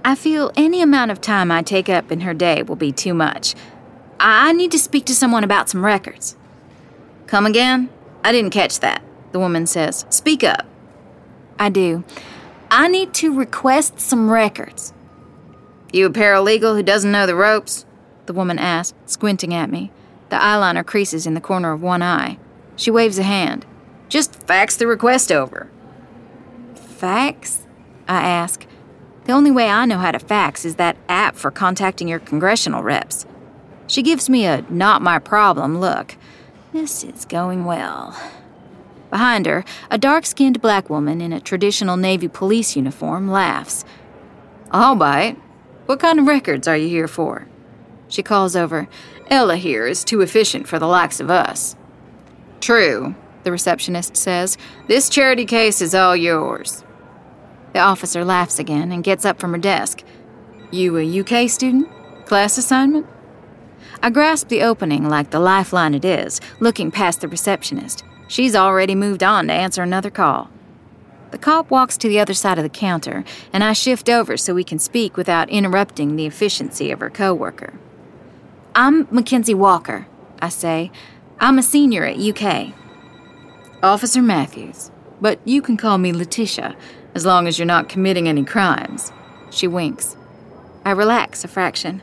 I 0.03 0.15
feel 0.15 0.51
any 0.55 0.81
amount 0.81 1.11
of 1.11 1.21
time 1.21 1.51
I 1.51 1.61
take 1.61 1.89
up 1.89 2.11
in 2.11 2.21
her 2.21 2.33
day 2.33 2.63
will 2.63 2.75
be 2.75 2.91
too 2.91 3.13
much. 3.13 3.55
I 4.19 4.53
need 4.53 4.71
to 4.71 4.79
speak 4.79 5.05
to 5.05 5.15
someone 5.15 5.43
about 5.43 5.69
some 5.69 5.85
records. 5.85 6.35
Come 7.27 7.45
again? 7.45 7.89
I 8.23 8.31
didn't 8.31 8.51
catch 8.51 8.79
that, 8.79 9.01
the 9.31 9.39
woman 9.39 9.67
says. 9.67 10.05
Speak 10.09 10.43
up. 10.43 10.65
I 11.57 11.69
do. 11.69 12.03
I 12.71 12.87
need 12.87 13.13
to 13.15 13.35
request 13.35 13.99
some 13.99 14.31
records. 14.31 14.93
You 15.91 16.05
a 16.05 16.09
paralegal 16.09 16.75
who 16.75 16.83
doesn't 16.83 17.11
know 17.11 17.25
the 17.25 17.35
ropes? 17.35 17.85
The 18.25 18.33
woman 18.33 18.59
asks, 18.59 18.97
squinting 19.05 19.53
at 19.53 19.69
me. 19.69 19.91
The 20.29 20.35
eyeliner 20.35 20.85
creases 20.85 21.25
in 21.25 21.33
the 21.33 21.41
corner 21.41 21.71
of 21.71 21.81
one 21.81 22.01
eye. 22.01 22.37
She 22.75 22.91
waves 22.91 23.17
a 23.17 23.23
hand. 23.23 23.65
Just 24.07 24.35
fax 24.43 24.77
the 24.77 24.87
request 24.87 25.31
over. 25.31 25.69
Fax? 26.75 27.65
I 28.07 28.21
ask. 28.21 28.65
The 29.29 29.35
only 29.35 29.51
way 29.51 29.69
I 29.69 29.85
know 29.85 29.99
how 29.99 30.09
to 30.09 30.17
fax 30.17 30.65
is 30.65 30.77
that 30.77 30.97
app 31.07 31.35
for 31.35 31.51
contacting 31.51 32.07
your 32.07 32.17
congressional 32.17 32.81
reps. 32.81 33.27
She 33.85 34.01
gives 34.01 34.27
me 34.27 34.47
a 34.47 34.65
not 34.71 35.03
my 35.03 35.19
problem 35.19 35.79
look. 35.79 36.15
This 36.73 37.03
is 37.03 37.25
going 37.25 37.63
well. 37.63 38.19
Behind 39.11 39.45
her, 39.45 39.63
a 39.91 39.99
dark 39.99 40.25
skinned 40.25 40.63
black 40.63 40.89
woman 40.89 41.21
in 41.21 41.31
a 41.31 41.39
traditional 41.39 41.95
Navy 41.95 42.27
police 42.27 42.75
uniform 42.75 43.29
laughs. 43.29 43.85
I'll 44.71 44.95
bite. 44.95 45.37
What 45.85 45.99
kind 45.99 46.17
of 46.17 46.25
records 46.25 46.67
are 46.67 46.77
you 46.77 46.89
here 46.89 47.07
for? 47.07 47.47
She 48.07 48.23
calls 48.23 48.55
over, 48.55 48.89
Ella 49.29 49.57
here 49.57 49.85
is 49.85 50.03
too 50.03 50.21
efficient 50.21 50.67
for 50.67 50.79
the 50.79 50.87
likes 50.87 51.19
of 51.19 51.29
us. 51.29 51.75
True, 52.61 53.13
the 53.43 53.51
receptionist 53.51 54.17
says. 54.17 54.57
This 54.87 55.07
charity 55.07 55.45
case 55.45 55.83
is 55.83 55.93
all 55.93 56.15
yours. 56.15 56.83
The 57.73 57.79
officer 57.79 58.25
laughs 58.25 58.59
again 58.59 58.91
and 58.91 59.03
gets 59.03 59.25
up 59.25 59.39
from 59.39 59.51
her 59.51 59.57
desk. 59.57 60.03
You 60.71 60.97
a 60.97 61.19
UK 61.19 61.49
student? 61.49 61.87
Class 62.25 62.57
assignment? 62.57 63.07
I 64.01 64.09
grasp 64.09 64.47
the 64.47 64.63
opening 64.63 65.07
like 65.07 65.31
the 65.31 65.39
lifeline 65.39 65.93
it 65.93 66.05
is, 66.05 66.39
looking 66.59 66.91
past 66.91 67.21
the 67.21 67.27
receptionist. 67.27 68.03
She's 68.27 68.55
already 68.55 68.95
moved 68.95 69.23
on 69.23 69.47
to 69.47 69.53
answer 69.53 69.81
another 69.81 70.09
call. 70.09 70.49
The 71.31 71.37
cop 71.37 71.69
walks 71.69 71.97
to 71.97 72.07
the 72.07 72.19
other 72.19 72.33
side 72.33 72.57
of 72.57 72.63
the 72.63 72.69
counter, 72.69 73.23
and 73.53 73.63
I 73.63 73.73
shift 73.73 74.09
over 74.09 74.37
so 74.37 74.53
we 74.53 74.63
can 74.63 74.79
speak 74.79 75.15
without 75.15 75.49
interrupting 75.49 76.15
the 76.15 76.25
efficiency 76.25 76.91
of 76.91 76.99
her 77.01 77.09
coworker. 77.09 77.73
I'm 78.73 79.07
Mackenzie 79.11 79.53
Walker, 79.53 80.07
I 80.41 80.49
say. 80.49 80.91
I'm 81.39 81.57
a 81.57 81.63
senior 81.63 82.05
at 82.05 82.17
UK. 82.17 82.73
Officer 83.83 84.21
Matthews, 84.21 84.91
but 85.21 85.39
you 85.45 85.61
can 85.61 85.77
call 85.77 85.97
me 85.97 86.11
Letitia, 86.11 86.75
as 87.19 87.25
long 87.25 87.47
as 87.47 87.59
you're 87.59 87.65
not 87.65 87.89
committing 87.89 88.29
any 88.29 88.45
crimes. 88.45 89.11
She 89.49 89.67
winks. 89.67 90.15
I 90.85 90.91
relax 90.91 91.43
a 91.43 91.49
fraction. 91.49 92.01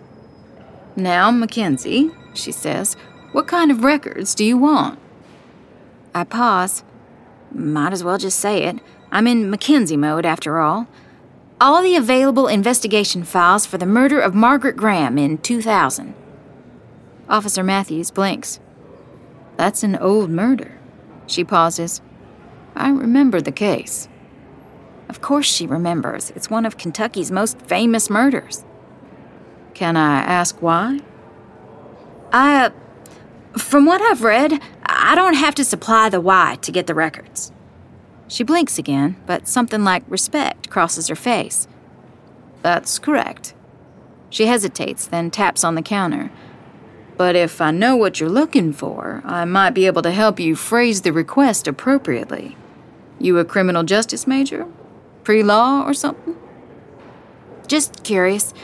Now, 0.95 1.31
Mackenzie, 1.31 2.11
she 2.35 2.53
says, 2.53 2.97
what 3.33 3.47
kind 3.47 3.71
of 3.71 3.83
records 3.83 4.35
do 4.35 4.45
you 4.45 4.59
want? 4.59 4.99
I 6.15 6.25
pause. 6.25 6.85
Might 7.51 7.95
as 7.95 8.05
well 8.05 8.19
just 8.19 8.39
say 8.39 8.65
it. 8.65 8.79
I'm 9.11 9.27
in 9.27 9.49
Mackenzie 9.49 9.97
mode, 9.97 10.27
after 10.27 10.59
all. 10.59 10.87
All 11.63 11.83
the 11.83 11.97
available 11.97 12.47
investigation 12.47 13.25
files 13.25 13.65
for 13.65 13.79
the 13.79 13.87
murder 13.87 14.21
of 14.21 14.35
Margaret 14.35 14.77
Graham 14.77 15.17
in 15.17 15.39
2000. 15.39 16.15
Officer 17.27 17.63
Matthews 17.63 18.11
blinks. 18.11 18.61
That's 19.57 19.83
an 19.83 19.97
old 19.97 20.29
murder. 20.29 20.79
She 21.27 21.43
pauses. 21.43 22.03
I 22.75 22.91
remember 22.91 23.41
the 23.41 23.51
case. 23.51 24.11
Of 25.09 25.21
course 25.21 25.47
she 25.47 25.67
remembers. 25.67 26.31
It's 26.31 26.51
one 26.51 26.67
of 26.67 26.79
Kentucky's 26.79 27.31
most 27.31 27.61
famous 27.63 28.11
murders. 28.11 28.65
Can 29.75 29.97
I 29.97 30.23
ask 30.23 30.61
why? 30.63 31.01
I, 32.33 32.67
uh, 32.67 32.71
from 33.59 33.87
what 33.87 34.01
I've 34.03 34.23
read, 34.23 34.61
I 34.85 35.15
don't 35.15 35.35
have 35.35 35.55
to 35.57 35.65
supply 35.65 36.09
the 36.09 36.21
why 36.21 36.59
to 36.63 36.73
get 36.73 36.87
the 36.87 36.95
records. 36.95 37.53
She 38.29 38.43
blinks 38.43 38.79
again, 38.79 39.17
but 39.27 39.47
something 39.47 39.85
like 39.85 40.03
respect 40.09 40.71
crosses 40.71 41.09
her 41.09 41.15
face. 41.15 41.69
That's 42.63 42.99
correct. 42.99 43.55
She 44.31 44.47
hesitates, 44.47 45.07
then 45.07 45.31
taps 45.31 45.63
on 45.63 45.77
the 45.77 45.83
counter. 45.83 46.31
But 47.17 47.37
if 47.37 47.61
I 47.61 47.71
know 47.71 47.97
what 47.97 48.21
you're 48.21 48.29
looking 48.29 48.73
for, 48.73 49.23
I 49.25 49.45
might 49.45 49.71
be 49.71 49.87
able 49.87 50.03
to 50.03 50.11
help 50.11 50.41
you 50.41 50.57
phrase 50.57 51.03
the 51.03 51.13
request 51.13 51.67
appropriately. 51.67 52.57
You 53.19 53.39
a 53.39 53.45
criminal 53.45 53.85
justice 53.85 54.27
major? 54.27 54.67
Pre 55.27 55.43
law 55.43 55.83
or 55.85 55.93
something? 55.93 56.37
Just 57.67 58.05
curious. 58.05 58.55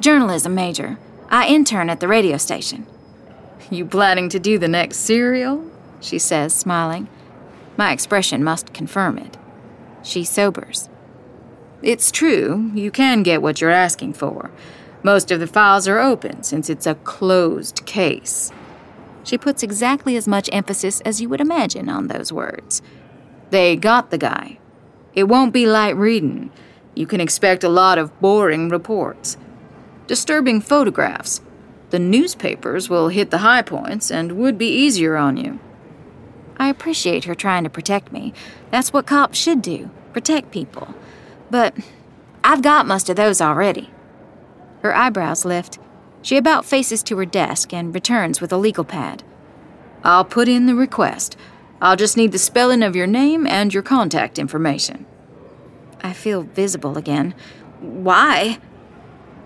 Journalism 0.00 0.54
major. 0.54 0.98
I 1.30 1.48
intern 1.48 1.88
at 1.88 2.00
the 2.00 2.08
radio 2.08 2.36
station. 2.36 2.86
You 3.70 3.86
planning 3.86 4.28
to 4.28 4.38
do 4.38 4.58
the 4.58 4.68
next 4.68 4.98
serial? 4.98 5.64
She 5.98 6.18
says, 6.18 6.52
smiling. 6.52 7.08
My 7.78 7.90
expression 7.90 8.44
must 8.44 8.74
confirm 8.74 9.16
it. 9.16 9.38
She 10.02 10.22
sobers. 10.24 10.90
It's 11.80 12.10
true, 12.10 12.70
you 12.74 12.90
can 12.90 13.22
get 13.22 13.40
what 13.40 13.62
you're 13.62 13.70
asking 13.70 14.12
for. 14.12 14.50
Most 15.02 15.30
of 15.30 15.40
the 15.40 15.46
files 15.46 15.88
are 15.88 16.00
open 16.00 16.42
since 16.42 16.68
it's 16.68 16.86
a 16.86 16.96
closed 16.96 17.86
case. 17.86 18.52
She 19.24 19.38
puts 19.38 19.62
exactly 19.62 20.16
as 20.16 20.28
much 20.28 20.50
emphasis 20.52 21.00
as 21.00 21.22
you 21.22 21.30
would 21.30 21.40
imagine 21.40 21.88
on 21.88 22.08
those 22.08 22.30
words. 22.30 22.82
They 23.48 23.74
got 23.74 24.10
the 24.10 24.18
guy. 24.18 24.59
It 25.14 25.24
won't 25.24 25.52
be 25.52 25.66
light 25.66 25.96
reading. 25.96 26.50
You 26.94 27.06
can 27.06 27.20
expect 27.20 27.64
a 27.64 27.68
lot 27.68 27.98
of 27.98 28.18
boring 28.20 28.68
reports. 28.68 29.36
Disturbing 30.06 30.60
photographs, 30.60 31.40
the 31.90 31.98
newspapers 31.98 32.88
will 32.88 33.08
hit 33.08 33.30
the 33.30 33.38
high 33.38 33.62
points 33.62 34.10
and 34.10 34.32
would 34.32 34.58
be 34.58 34.68
easier 34.68 35.16
on 35.16 35.36
you. 35.36 35.58
I 36.56 36.68
appreciate 36.68 37.24
her 37.24 37.34
trying 37.34 37.64
to 37.64 37.70
protect 37.70 38.12
me. 38.12 38.32
That's 38.70 38.92
what 38.92 39.06
cops 39.06 39.38
should 39.38 39.62
do 39.62 39.90
protect 40.12 40.50
people. 40.50 40.94
But 41.50 41.74
I've 42.42 42.62
got 42.62 42.86
most 42.86 43.08
of 43.08 43.16
those 43.16 43.40
already. 43.40 43.90
Her 44.82 44.94
eyebrows 44.94 45.44
lift. 45.44 45.78
She 46.22 46.36
about 46.36 46.64
faces 46.64 47.02
to 47.04 47.16
her 47.18 47.24
desk 47.24 47.72
and 47.72 47.94
returns 47.94 48.40
with 48.40 48.52
a 48.52 48.56
legal 48.56 48.84
pad. 48.84 49.22
I'll 50.02 50.24
put 50.24 50.48
in 50.48 50.66
the 50.66 50.74
request. 50.74 51.36
I'll 51.80 51.96
just 51.96 52.16
need 52.16 52.32
the 52.32 52.38
spelling 52.38 52.82
of 52.82 52.96
your 52.96 53.06
name 53.06 53.46
and 53.46 53.72
your 53.72 53.82
contact 53.82 54.38
information. 54.38 55.06
I 56.02 56.12
feel 56.12 56.42
visible 56.42 56.98
again. 56.98 57.34
Why? 57.80 58.58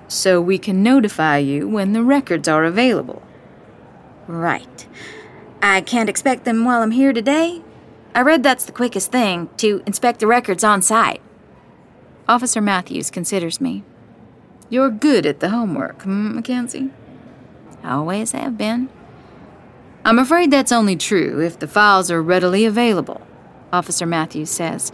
so 0.08 0.40
we 0.40 0.58
can 0.58 0.82
notify 0.82 1.38
you 1.38 1.68
when 1.68 1.92
the 1.92 2.02
records 2.02 2.48
are 2.48 2.64
available. 2.64 3.22
Right. 4.26 4.86
I 5.62 5.80
can't 5.80 6.08
expect 6.08 6.44
them 6.44 6.64
while 6.64 6.82
I'm 6.82 6.92
here 6.92 7.12
today. 7.12 7.62
I 8.14 8.22
read 8.22 8.42
that's 8.42 8.64
the 8.64 8.72
quickest 8.72 9.10
thing 9.10 9.48
to 9.58 9.82
inspect 9.86 10.20
the 10.20 10.26
records 10.26 10.62
on 10.62 10.82
site. 10.82 11.20
Officer 12.28 12.60
Matthews 12.60 13.10
considers 13.10 13.60
me. 13.60 13.82
You're 14.70 14.90
good 14.90 15.26
at 15.26 15.40
the 15.40 15.50
homework, 15.50 16.02
hmm, 16.02 16.36
Mackenzie? 16.36 16.90
Always 17.82 18.32
have 18.32 18.56
been. 18.56 18.88
I'm 20.06 20.18
afraid 20.18 20.50
that's 20.50 20.70
only 20.70 20.96
true 20.96 21.40
if 21.40 21.58
the 21.58 21.66
files 21.66 22.10
are 22.10 22.22
readily 22.22 22.66
available, 22.66 23.26
Officer 23.72 24.04
Matthews 24.04 24.50
says. 24.50 24.92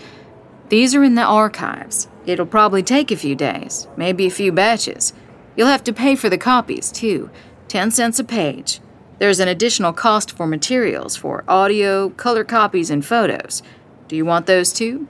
These 0.68 0.94
are 0.94 1.02
in 1.02 1.16
the 1.16 1.24
archives. 1.24 2.06
It'll 2.26 2.46
probably 2.46 2.84
take 2.84 3.10
a 3.10 3.16
few 3.16 3.34
days, 3.34 3.88
maybe 3.96 4.26
a 4.26 4.30
few 4.30 4.52
batches. 4.52 5.12
You'll 5.56 5.66
have 5.66 5.82
to 5.84 5.92
pay 5.92 6.14
for 6.14 6.28
the 6.28 6.38
copies, 6.38 6.92
too 6.92 7.28
10 7.66 7.90
cents 7.90 8.20
a 8.20 8.24
page. 8.24 8.80
There's 9.18 9.40
an 9.40 9.48
additional 9.48 9.92
cost 9.92 10.30
for 10.30 10.46
materials 10.46 11.16
for 11.16 11.44
audio, 11.48 12.10
color 12.10 12.44
copies, 12.44 12.88
and 12.88 13.04
photos. 13.04 13.64
Do 14.06 14.14
you 14.14 14.24
want 14.24 14.46
those 14.46 14.72
too? 14.72 15.08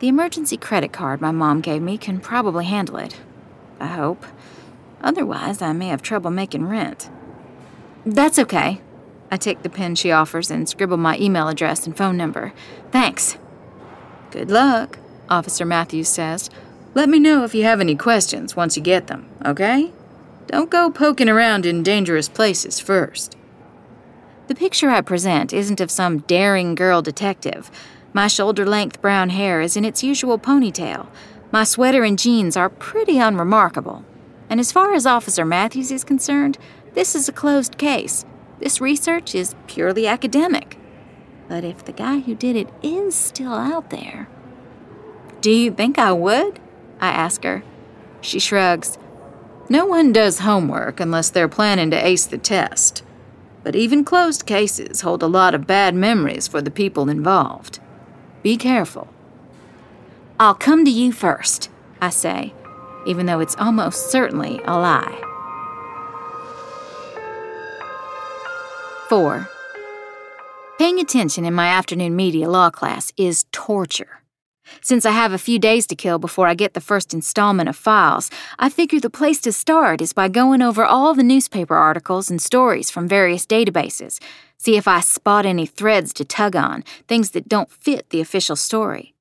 The 0.00 0.08
emergency 0.08 0.58
credit 0.58 0.92
card 0.92 1.22
my 1.22 1.30
mom 1.30 1.62
gave 1.62 1.80
me 1.80 1.96
can 1.96 2.20
probably 2.20 2.66
handle 2.66 2.98
it. 2.98 3.18
I 3.80 3.86
hope. 3.86 4.26
Otherwise, 5.00 5.62
I 5.62 5.72
may 5.72 5.88
have 5.88 6.02
trouble 6.02 6.30
making 6.30 6.66
rent. 6.66 7.10
That's 8.14 8.38
okay. 8.38 8.80
I 9.30 9.36
take 9.36 9.62
the 9.62 9.68
pen 9.68 9.94
she 9.94 10.10
offers 10.10 10.50
and 10.50 10.66
scribble 10.66 10.96
my 10.96 11.18
email 11.18 11.48
address 11.48 11.86
and 11.86 11.94
phone 11.94 12.16
number. 12.16 12.54
Thanks. 12.90 13.36
Good 14.30 14.50
luck, 14.50 14.98
Officer 15.28 15.66
Matthews 15.66 16.08
says. 16.08 16.48
Let 16.94 17.10
me 17.10 17.18
know 17.18 17.44
if 17.44 17.54
you 17.54 17.64
have 17.64 17.80
any 17.80 17.94
questions 17.94 18.56
once 18.56 18.78
you 18.78 18.82
get 18.82 19.08
them, 19.08 19.28
okay? 19.44 19.92
Don't 20.46 20.70
go 20.70 20.90
poking 20.90 21.28
around 21.28 21.66
in 21.66 21.82
dangerous 21.82 22.30
places 22.30 22.80
first. 22.80 23.36
The 24.46 24.54
picture 24.54 24.88
I 24.88 25.02
present 25.02 25.52
isn't 25.52 25.80
of 25.80 25.90
some 25.90 26.20
daring 26.20 26.74
girl 26.74 27.02
detective. 27.02 27.70
My 28.14 28.26
shoulder 28.26 28.64
length 28.64 29.02
brown 29.02 29.28
hair 29.28 29.60
is 29.60 29.76
in 29.76 29.84
its 29.84 30.02
usual 30.02 30.38
ponytail. 30.38 31.08
My 31.52 31.62
sweater 31.62 32.04
and 32.04 32.18
jeans 32.18 32.56
are 32.56 32.70
pretty 32.70 33.18
unremarkable. 33.18 34.02
And 34.50 34.60
as 34.60 34.72
far 34.72 34.94
as 34.94 35.04
Officer 35.04 35.44
Matthews 35.44 35.90
is 35.90 36.04
concerned, 36.04 36.56
this 36.98 37.14
is 37.14 37.28
a 37.28 37.32
closed 37.32 37.78
case. 37.78 38.24
This 38.58 38.80
research 38.80 39.32
is 39.32 39.54
purely 39.68 40.08
academic. 40.08 40.76
But 41.46 41.62
if 41.62 41.84
the 41.84 41.92
guy 41.92 42.18
who 42.18 42.34
did 42.34 42.56
it 42.56 42.68
is 42.82 43.14
still 43.14 43.54
out 43.54 43.90
there. 43.90 44.28
Do 45.40 45.52
you 45.52 45.70
think 45.70 45.96
I 45.96 46.10
would? 46.10 46.58
I 47.00 47.10
ask 47.10 47.44
her. 47.44 47.62
She 48.20 48.40
shrugs. 48.40 48.98
No 49.68 49.86
one 49.86 50.12
does 50.12 50.40
homework 50.40 50.98
unless 50.98 51.30
they're 51.30 51.46
planning 51.46 51.92
to 51.92 52.04
ace 52.04 52.26
the 52.26 52.36
test. 52.36 53.04
But 53.62 53.76
even 53.76 54.04
closed 54.04 54.44
cases 54.44 55.02
hold 55.02 55.22
a 55.22 55.28
lot 55.28 55.54
of 55.54 55.68
bad 55.68 55.94
memories 55.94 56.48
for 56.48 56.60
the 56.60 56.68
people 56.68 57.08
involved. 57.08 57.78
Be 58.42 58.56
careful. 58.56 59.06
I'll 60.40 60.52
come 60.52 60.84
to 60.84 60.90
you 60.90 61.12
first, 61.12 61.70
I 62.00 62.10
say, 62.10 62.54
even 63.06 63.26
though 63.26 63.38
it's 63.38 63.54
almost 63.54 64.10
certainly 64.10 64.60
a 64.64 64.76
lie. 64.76 65.27
4. 69.08 69.48
Paying 70.76 71.00
attention 71.00 71.46
in 71.46 71.54
my 71.54 71.68
afternoon 71.68 72.14
media 72.14 72.46
law 72.46 72.68
class 72.68 73.10
is 73.16 73.46
torture. 73.52 74.20
Since 74.82 75.06
I 75.06 75.12
have 75.12 75.32
a 75.32 75.38
few 75.38 75.58
days 75.58 75.86
to 75.86 75.96
kill 75.96 76.18
before 76.18 76.46
I 76.46 76.52
get 76.52 76.74
the 76.74 76.80
first 76.82 77.14
installment 77.14 77.70
of 77.70 77.76
files, 77.76 78.30
I 78.58 78.68
figure 78.68 79.00
the 79.00 79.08
place 79.08 79.40
to 79.40 79.52
start 79.52 80.02
is 80.02 80.12
by 80.12 80.28
going 80.28 80.60
over 80.60 80.84
all 80.84 81.14
the 81.14 81.22
newspaper 81.22 81.74
articles 81.74 82.30
and 82.30 82.40
stories 82.40 82.90
from 82.90 83.08
various 83.08 83.46
databases, 83.46 84.20
see 84.58 84.76
if 84.76 84.86
I 84.86 85.00
spot 85.00 85.46
any 85.46 85.64
threads 85.64 86.12
to 86.12 86.24
tug 86.26 86.54
on, 86.54 86.84
things 87.06 87.30
that 87.30 87.48
don't 87.48 87.70
fit 87.70 88.10
the 88.10 88.20
official 88.20 88.56
story. 88.56 89.14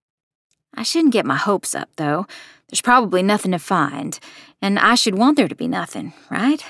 I 0.75 0.83
shouldn't 0.83 1.13
get 1.13 1.25
my 1.25 1.37
hopes 1.37 1.73
up, 1.73 1.87
though. 1.95 2.27
There's 2.67 2.81
probably 2.81 3.23
nothing 3.23 3.53
to 3.53 3.59
find, 3.59 4.19
and 4.61 4.77
I 4.77 4.95
should 4.95 5.17
want 5.17 5.37
there 5.37 5.47
to 5.47 5.55
be 5.55 5.69
nothing, 5.69 6.11
right? 6.29 6.65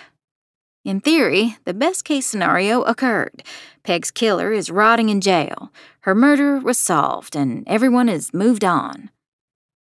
In 0.88 1.02
theory, 1.02 1.58
the 1.65 1.73
best 1.73 2.06
case 2.06 2.26
scenario 2.26 2.84
occurred. 2.84 3.43
Peg's 3.84 4.10
killer 4.10 4.54
is 4.54 4.71
rotting 4.71 5.10
in 5.10 5.19
jail. 5.19 5.69
Her 6.04 6.15
murder 6.15 6.60
was 6.60 6.78
solved, 6.78 7.36
and 7.36 7.67
everyone 7.67 8.08
has 8.08 8.34
moved 8.34 8.63
on. 8.63 9.10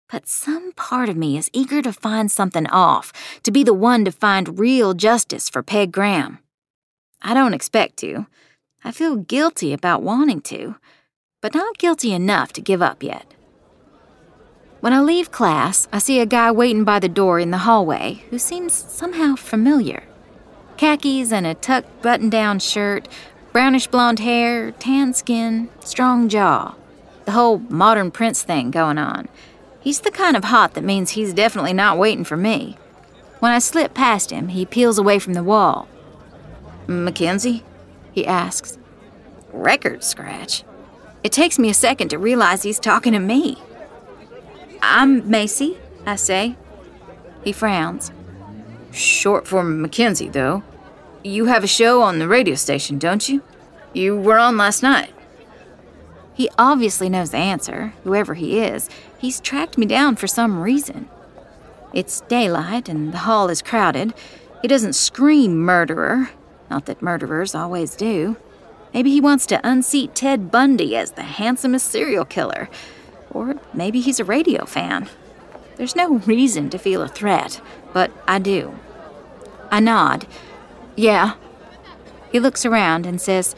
But 0.09 0.29
some 0.29 0.71
part 0.77 1.09
of 1.09 1.17
me 1.17 1.37
is 1.37 1.51
eager 1.53 1.83
to 1.83 1.93
find 1.93 2.31
something 2.31 2.69
off, 2.69 3.12
to 3.43 3.51
be 3.51 3.65
the 3.65 3.75
one 3.75 4.05
to 4.05 4.12
find 4.12 4.61
real 4.61 4.95
justice 4.95 5.49
for 5.49 5.61
Peg 5.61 5.91
Graham. 5.91 6.38
I 7.21 7.35
don't 7.35 7.53
expect 7.53 7.97
to. 7.97 8.29
I 8.85 8.93
feel 8.93 9.17
guilty 9.17 9.73
about 9.73 10.05
wanting 10.05 10.41
to, 10.43 10.77
but 11.41 11.53
not 11.53 11.79
guilty 11.79 12.12
enough 12.12 12.53
to 12.53 12.61
give 12.61 12.81
up 12.81 13.03
yet. 13.03 13.27
When 14.79 14.93
I 14.93 15.01
leave 15.01 15.33
class, 15.33 15.88
I 15.93 15.99
see 15.99 16.21
a 16.21 16.27
guy 16.27 16.53
waiting 16.53 16.85
by 16.85 17.01
the 17.01 17.09
door 17.09 17.41
in 17.41 17.51
the 17.51 17.67
hallway 17.67 18.23
who 18.31 18.38
seems 18.38 18.73
somehow 18.73 19.35
familiar 19.35 20.05
khakis 20.83 21.31
and 21.31 21.47
a 21.47 21.55
tucked 21.55 22.03
button 22.03 22.29
down 22.29 22.59
shirt, 22.59 23.07
brownish 23.53 23.87
blonde 23.87 24.18
hair, 24.18 24.73
tan 24.73 25.14
skin, 25.14 25.68
strong 25.79 26.29
jaw. 26.29 26.75
The 27.25 27.31
whole 27.31 27.59
modern 27.68 28.11
prince 28.11 28.42
thing 28.42 28.73
going 28.73 28.99
on. 28.99 29.29
He's 29.81 30.01
the 30.01 30.11
kind 30.11 30.37
of 30.37 30.42
hot 30.42 30.75
that 30.75 30.83
means 30.83 31.11
he's 31.11 31.33
definitely 31.33 31.73
not 31.73 31.99
waiting 31.99 32.25
for 32.25 32.37
me. 32.37 32.79
When 33.38 33.53
I 33.53 33.61
slip 33.61 33.95
past 33.95 34.31
him, 34.33 34.49
he 34.49 34.66
peels 34.66 34.99
away 34.99 35.21
from 35.21 35.35
the 35.35 35.45
wall. 35.45 35.87
Mackenzie? 36.88 37.62
He 38.11 38.27
asks. 38.27 38.77
Record 39.53 40.03
scratch. 40.03 40.64
It 41.23 41.31
takes 41.31 41.61
me 41.61 41.71
a 41.71 41.75
second 41.75 42.09
to 42.09 42.18
realize 42.18 42.64
he's 42.64 42.81
talking 42.81 43.12
to 43.12 43.21
me. 43.21 43.57
I'm 44.83 45.31
Macy, 45.31 45.79
I 46.05 46.16
say. 46.16 46.57
He 47.45 47.53
frowns. 47.53 48.11
Short 48.90 49.47
for 49.47 49.62
Mackenzie, 49.62 50.29
though. 50.29 50.64
You 51.25 51.45
have 51.45 51.63
a 51.63 51.69
show 51.69 52.03
on 52.03 52.19
the 52.19 52.27
radio 52.27 52.57
station, 52.57 52.99
don't 52.99 53.29
you? 53.29 53.43
You 53.93 54.17
were 54.17 54.39
on 54.39 54.57
last 54.57 54.83
night. 54.83 55.15
He 56.35 56.49
obviously 56.59 57.09
knows 57.09 57.31
the 57.31 57.37
answer, 57.37 57.93
whoever 58.03 58.35
he 58.35 58.59
is. 58.59 58.89
He's 59.19 59.41
tracked 59.41 59.79
me 59.79 59.87
down 59.87 60.17
for 60.17 60.27
some 60.27 60.61
reason. 60.61 61.09
It's 61.93 62.23
daylight 62.23 62.89
and 62.89 63.13
the 63.13 63.19
hall 63.19 63.49
is 63.51 63.63
crowded. 63.63 64.15
He 64.63 64.69
doesn't 64.69 64.95
scream 64.95 65.59
murderer. 65.59 66.31
Not 66.69 66.87
that 66.87 67.03
murderers 67.03 67.55
always 67.55 67.95
do. 67.95 68.37
Maybe 68.93 69.11
he 69.11 69.21
wants 69.21 69.47
to 69.47 69.61
unseat 69.63 70.17
Ted 70.17 70.51
Bundy 70.51 70.97
as 70.97 71.13
the 71.13 71.23
handsomest 71.23 71.87
serial 71.87 72.25
killer. 72.25 72.69
Or 73.31 73.61
maybe 73.73 74.01
he's 74.01 74.19
a 74.19 74.25
radio 74.25 74.65
fan. 74.65 75.09
There's 75.77 75.95
no 75.95 76.17
reason 76.19 76.69
to 76.71 76.79
feel 76.79 77.01
a 77.01 77.09
threat, 77.09 77.61
but 77.93 78.11
I 78.27 78.41
do. 78.41 78.75
I 79.71 79.79
nod. 79.79 80.27
Yeah. 80.96 81.35
He 82.31 82.40
looks 82.40 82.64
around 82.64 83.07
and 83.07 83.20
says, 83.20 83.55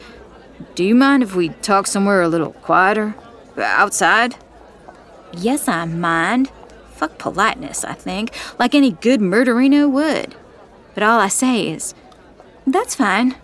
Do 0.75 0.83
you 0.83 0.95
mind 0.95 1.23
if 1.23 1.35
we 1.35 1.49
talk 1.49 1.87
somewhere 1.87 2.21
a 2.21 2.27
little 2.27 2.53
quieter? 2.53 3.15
Outside? 3.57 4.35
Yes, 5.33 5.67
I 5.67 5.85
mind. 5.85 6.51
Fuck 6.91 7.17
politeness, 7.17 7.83
I 7.83 7.93
think, 7.93 8.31
like 8.57 8.73
any 8.73 8.91
good 8.91 9.19
murderino 9.19 9.89
would. 9.89 10.35
But 10.93 11.03
all 11.03 11.19
I 11.19 11.27
say 11.27 11.69
is, 11.69 11.93
That's 12.65 12.95
fine. 12.95 13.35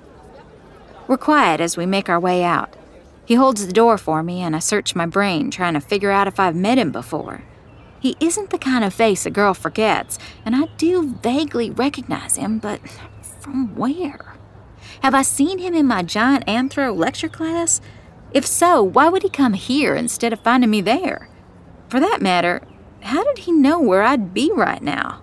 We're 1.07 1.17
quiet 1.17 1.59
as 1.59 1.75
we 1.75 1.85
make 1.85 2.07
our 2.07 2.19
way 2.19 2.43
out. 2.43 2.73
He 3.25 3.35
holds 3.35 3.65
the 3.65 3.73
door 3.73 3.97
for 3.97 4.23
me, 4.23 4.41
and 4.41 4.55
I 4.55 4.59
search 4.59 4.95
my 4.95 5.05
brain, 5.05 5.51
trying 5.51 5.73
to 5.73 5.81
figure 5.81 6.11
out 6.11 6.27
if 6.27 6.39
I've 6.39 6.55
met 6.55 6.77
him 6.77 6.91
before. 6.91 7.43
He 7.99 8.17
isn't 8.19 8.49
the 8.49 8.57
kind 8.57 8.83
of 8.83 8.93
face 8.93 9.25
a 9.25 9.29
girl 9.29 9.53
forgets, 9.53 10.17
and 10.43 10.55
I 10.55 10.65
do 10.77 11.15
vaguely 11.21 11.69
recognize 11.69 12.35
him, 12.35 12.57
but 12.57 12.81
from 13.41 13.75
where? 13.75 14.35
Have 15.01 15.15
I 15.15 15.23
seen 15.23 15.57
him 15.57 15.73
in 15.73 15.87
my 15.87 16.03
giant 16.03 16.45
anthro 16.45 16.95
lecture 16.95 17.29
class? 17.29 17.81
If 18.33 18.45
so, 18.45 18.81
why 18.81 19.09
would 19.09 19.23
he 19.23 19.29
come 19.29 19.53
here 19.53 19.95
instead 19.95 20.31
of 20.31 20.39
finding 20.41 20.69
me 20.69 20.81
there? 20.81 21.29
For 21.89 21.99
that 21.99 22.21
matter, 22.21 22.61
how 23.01 23.23
did 23.23 23.39
he 23.39 23.51
know 23.51 23.79
where 23.79 24.03
I'd 24.03 24.33
be 24.33 24.51
right 24.53 24.81
now? 24.81 25.21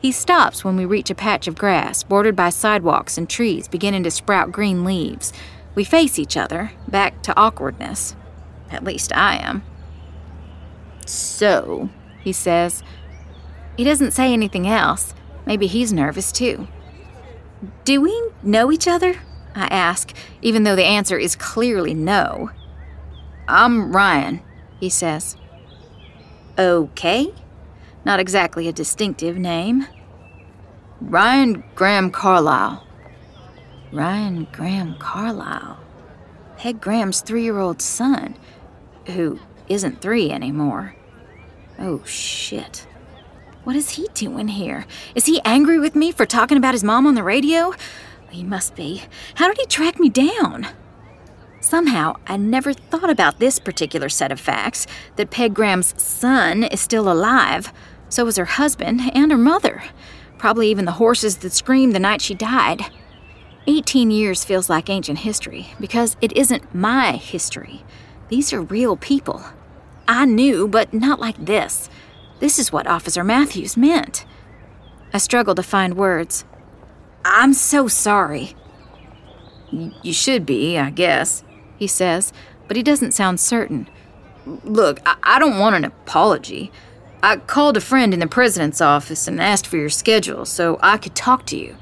He 0.00 0.12
stops 0.12 0.64
when 0.64 0.76
we 0.76 0.84
reach 0.84 1.08
a 1.08 1.14
patch 1.14 1.46
of 1.46 1.56
grass 1.56 2.02
bordered 2.02 2.36
by 2.36 2.50
sidewalks 2.50 3.16
and 3.16 3.30
trees 3.30 3.68
beginning 3.68 4.02
to 4.02 4.10
sprout 4.10 4.52
green 4.52 4.84
leaves. 4.84 5.32
We 5.74 5.84
face 5.84 6.18
each 6.18 6.36
other, 6.36 6.72
back 6.86 7.22
to 7.22 7.36
awkwardness. 7.38 8.14
At 8.70 8.84
least 8.84 9.16
I 9.16 9.36
am. 9.36 9.62
So, 11.06 11.88
he 12.22 12.32
says. 12.32 12.82
He 13.76 13.84
doesn't 13.84 14.12
say 14.12 14.32
anything 14.32 14.68
else. 14.68 15.14
Maybe 15.46 15.66
he's 15.66 15.92
nervous 15.92 16.32
too. 16.32 16.68
Do 17.84 18.00
we 18.00 18.30
know 18.42 18.70
each 18.72 18.88
other? 18.88 19.16
I 19.54 19.66
ask, 19.66 20.14
even 20.42 20.64
though 20.64 20.76
the 20.76 20.84
answer 20.84 21.16
is 21.16 21.36
clearly 21.36 21.94
no. 21.94 22.50
I'm 23.46 23.94
Ryan, 23.94 24.40
he 24.80 24.88
says. 24.88 25.36
Okay. 26.58 27.32
Not 28.04 28.20
exactly 28.20 28.68
a 28.68 28.72
distinctive 28.72 29.36
name. 29.38 29.86
Ryan 31.00 31.64
Graham 31.74 32.10
Carlisle. 32.10 32.86
Ryan 33.92 34.46
Graham 34.52 34.96
Carlisle. 34.98 35.78
Peg 36.56 36.80
Graham's 36.80 37.20
three 37.20 37.44
year 37.44 37.58
old 37.58 37.80
son, 37.80 38.36
who 39.06 39.38
isn't 39.68 40.00
three 40.00 40.30
anymore. 40.30 40.94
Oh, 41.78 42.02
shit. 42.04 42.86
What 43.64 43.76
is 43.76 43.90
he 43.90 44.08
doing 44.12 44.48
here? 44.48 44.84
Is 45.14 45.24
he 45.24 45.40
angry 45.42 45.78
with 45.78 45.96
me 45.96 46.12
for 46.12 46.26
talking 46.26 46.58
about 46.58 46.74
his 46.74 46.84
mom 46.84 47.06
on 47.06 47.14
the 47.14 47.22
radio? 47.22 47.72
He 48.28 48.44
must 48.44 48.76
be. 48.76 49.04
How 49.36 49.48
did 49.48 49.56
he 49.56 49.64
track 49.64 49.98
me 49.98 50.10
down? 50.10 50.66
Somehow, 51.60 52.16
I 52.26 52.36
never 52.36 52.74
thought 52.74 53.08
about 53.08 53.38
this 53.38 53.58
particular 53.58 54.10
set 54.10 54.30
of 54.30 54.38
facts 54.38 54.86
that 55.16 55.30
Peg 55.30 55.54
Graham's 55.54 56.00
son 56.00 56.64
is 56.64 56.82
still 56.82 57.10
alive. 57.10 57.72
So 58.10 58.26
was 58.26 58.36
her 58.36 58.44
husband 58.44 59.00
and 59.14 59.32
her 59.32 59.38
mother. 59.38 59.82
Probably 60.36 60.68
even 60.68 60.84
the 60.84 60.92
horses 60.92 61.38
that 61.38 61.54
screamed 61.54 61.94
the 61.94 61.98
night 61.98 62.20
she 62.20 62.34
died. 62.34 62.82
18 63.66 64.10
years 64.10 64.44
feels 64.44 64.68
like 64.68 64.90
ancient 64.90 65.20
history 65.20 65.68
because 65.80 66.18
it 66.20 66.36
isn't 66.36 66.74
my 66.74 67.12
history. 67.12 67.82
These 68.28 68.52
are 68.52 68.60
real 68.60 68.98
people. 68.98 69.42
I 70.06 70.26
knew, 70.26 70.68
but 70.68 70.92
not 70.92 71.18
like 71.18 71.42
this. 71.42 71.88
This 72.40 72.58
is 72.58 72.72
what 72.72 72.86
Officer 72.86 73.24
Matthews 73.24 73.76
meant. 73.76 74.26
I 75.12 75.18
struggle 75.18 75.54
to 75.54 75.62
find 75.62 75.96
words. 75.96 76.44
I'm 77.24 77.54
so 77.54 77.88
sorry. 77.88 78.54
You 79.70 80.12
should 80.12 80.44
be, 80.44 80.78
I 80.78 80.90
guess, 80.90 81.44
he 81.78 81.86
says, 81.86 82.32
but 82.68 82.76
he 82.76 82.82
doesn't 82.82 83.12
sound 83.12 83.40
certain. 83.40 83.88
Look, 84.46 85.00
I, 85.06 85.16
I 85.22 85.38
don't 85.38 85.58
want 85.58 85.76
an 85.76 85.84
apology. 85.84 86.70
I 87.22 87.36
called 87.36 87.76
a 87.76 87.80
friend 87.80 88.12
in 88.12 88.20
the 88.20 88.26
president's 88.26 88.80
office 88.80 89.26
and 89.26 89.40
asked 89.40 89.66
for 89.66 89.76
your 89.76 89.88
schedule 89.88 90.44
so 90.44 90.78
I 90.82 90.98
could 90.98 91.14
talk 91.14 91.46
to 91.46 91.56
you. 91.56 91.76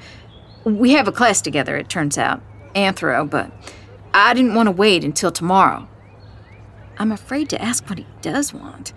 We 0.65 0.93
have 0.93 1.09
a 1.09 1.13
class 1.13 1.43
together, 1.43 1.77
it 1.77 1.89
turns 1.89 2.17
out, 2.17 2.41
anthro, 2.75 3.29
but 3.29 3.51
I 4.15 4.35
didn't 4.35 4.55
want 4.55 4.69
to 4.69 4.73
wait 4.73 5.03
until 5.03 5.33
tomorrow. 5.33 5.89
I'm 6.99 7.11
afraid 7.11 7.49
to 7.51 7.61
ask 7.61 7.89
what 7.89 7.99
he 7.99 8.07
does 8.21 8.55
want. 8.55 8.93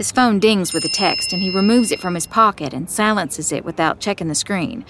His 0.00 0.12
phone 0.12 0.38
dings 0.38 0.72
with 0.72 0.82
a 0.86 0.88
text, 0.88 1.30
and 1.34 1.42
he 1.42 1.50
removes 1.50 1.92
it 1.92 2.00
from 2.00 2.14
his 2.14 2.26
pocket 2.26 2.72
and 2.72 2.88
silences 2.88 3.52
it 3.52 3.66
without 3.66 4.00
checking 4.00 4.28
the 4.28 4.34
screen. 4.34 4.86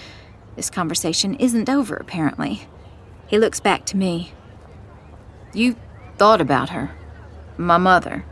This 0.55 0.69
conversation 0.69 1.35
isn't 1.35 1.67
over, 1.67 1.97
apparently. 1.97 2.61
He 3.27 3.37
looks 3.37 3.59
back 3.59 3.85
to 3.87 3.97
me. 3.97 4.31
You 5.53 5.75
thought 6.17 6.39
about 6.39 6.69
her. 6.69 6.91
My 7.57 7.77
mother. 7.77 8.23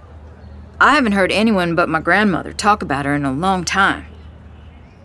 I 0.79 0.95
haven't 0.95 1.11
heard 1.11 1.33
anyone 1.33 1.75
but 1.75 1.89
my 1.89 1.99
grandmother 1.99 2.53
talk 2.53 2.81
about 2.81 3.03
her 3.03 3.13
in 3.13 3.25
a 3.25 3.33
long 3.33 3.65
time. 3.65 4.05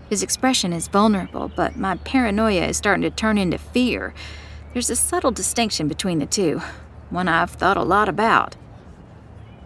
His 0.09 0.23
expression 0.23 0.73
is 0.73 0.87
vulnerable, 0.87 1.51
but 1.57 1.75
my 1.75 1.97
paranoia 1.97 2.67
is 2.67 2.77
starting 2.77 3.03
to 3.03 3.11
turn 3.11 3.37
into 3.37 3.59
fear. 3.59 4.15
There's 4.75 4.91
a 4.91 4.95
subtle 4.95 5.33
distinction 5.33 5.89
between 5.89 6.21
the 6.21 6.27
two, 6.27 6.63
one 7.11 7.27
I've 7.27 7.51
thought 7.51 7.77
a 7.77 7.83
lot 7.83 8.09
about. 8.09 8.55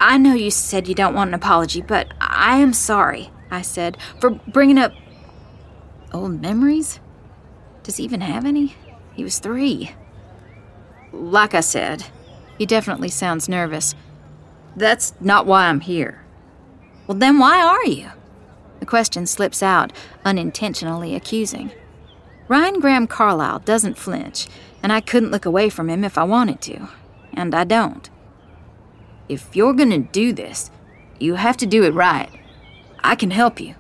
I 0.01 0.17
know 0.17 0.35
you 0.35 0.51
said 0.51 0.87
you 0.87 0.95
don't 0.95 1.15
want 1.15 1.29
an 1.29 1.35
apology, 1.35 1.83
but 1.83 2.13
I 2.21 2.59
am 2.59 2.73
sorry, 2.73 3.31
I 3.51 3.63
said, 3.63 3.97
for 4.21 4.31
bringing 4.31 4.79
up 4.79 4.93
old 6.13 6.41
memories. 6.41 7.01
Does 7.83 7.97
he 7.97 8.05
even 8.05 8.21
have 8.21 8.45
any? 8.45 8.77
He 9.15 9.25
was 9.25 9.39
three. 9.39 9.93
Like 11.13 11.55
I 11.55 11.61
said, 11.61 12.07
he 12.59 12.67
definitely 12.67 13.09
sounds 13.09 13.49
nervous. 13.49 13.95
That's 14.77 15.15
not 15.21 15.47
why 15.47 15.67
I'm 15.67 15.81
here. 15.81 16.23
Well, 17.07 17.19
then 17.19 17.39
why 17.39 17.61
are 17.61 17.85
you? 17.85 18.11
The 18.81 18.87
question 18.87 19.27
slips 19.27 19.63
out, 19.63 19.93
unintentionally 20.25 21.15
accusing. 21.15 21.73
Ryan 22.47 22.79
Graham 22.79 23.07
Carlyle 23.07 23.59
doesn't 23.61 23.99
flinch, 23.99 24.47
and 24.83 24.93
I 24.93 25.01
couldn't 25.01 25.31
look 25.31 25.45
away 25.45 25.69
from 25.69 25.91
him 25.91 26.05
if 26.05 26.17
I 26.17 26.25
wanted 26.25 26.61
to, 26.63 26.89
and 27.35 27.55
I 27.55 27.65
don't. 27.65 28.09
If 29.29 29.55
you're 29.55 29.75
gonna 29.75 29.99
do 29.99 30.33
this, 30.33 30.71
you 31.19 31.35
have 31.35 31.57
to 31.59 31.67
do 31.67 31.85
it 31.85 31.93
right. 31.93 32.31
I 33.01 33.15
can 33.15 33.31
help 33.31 33.61
you. 33.61 33.75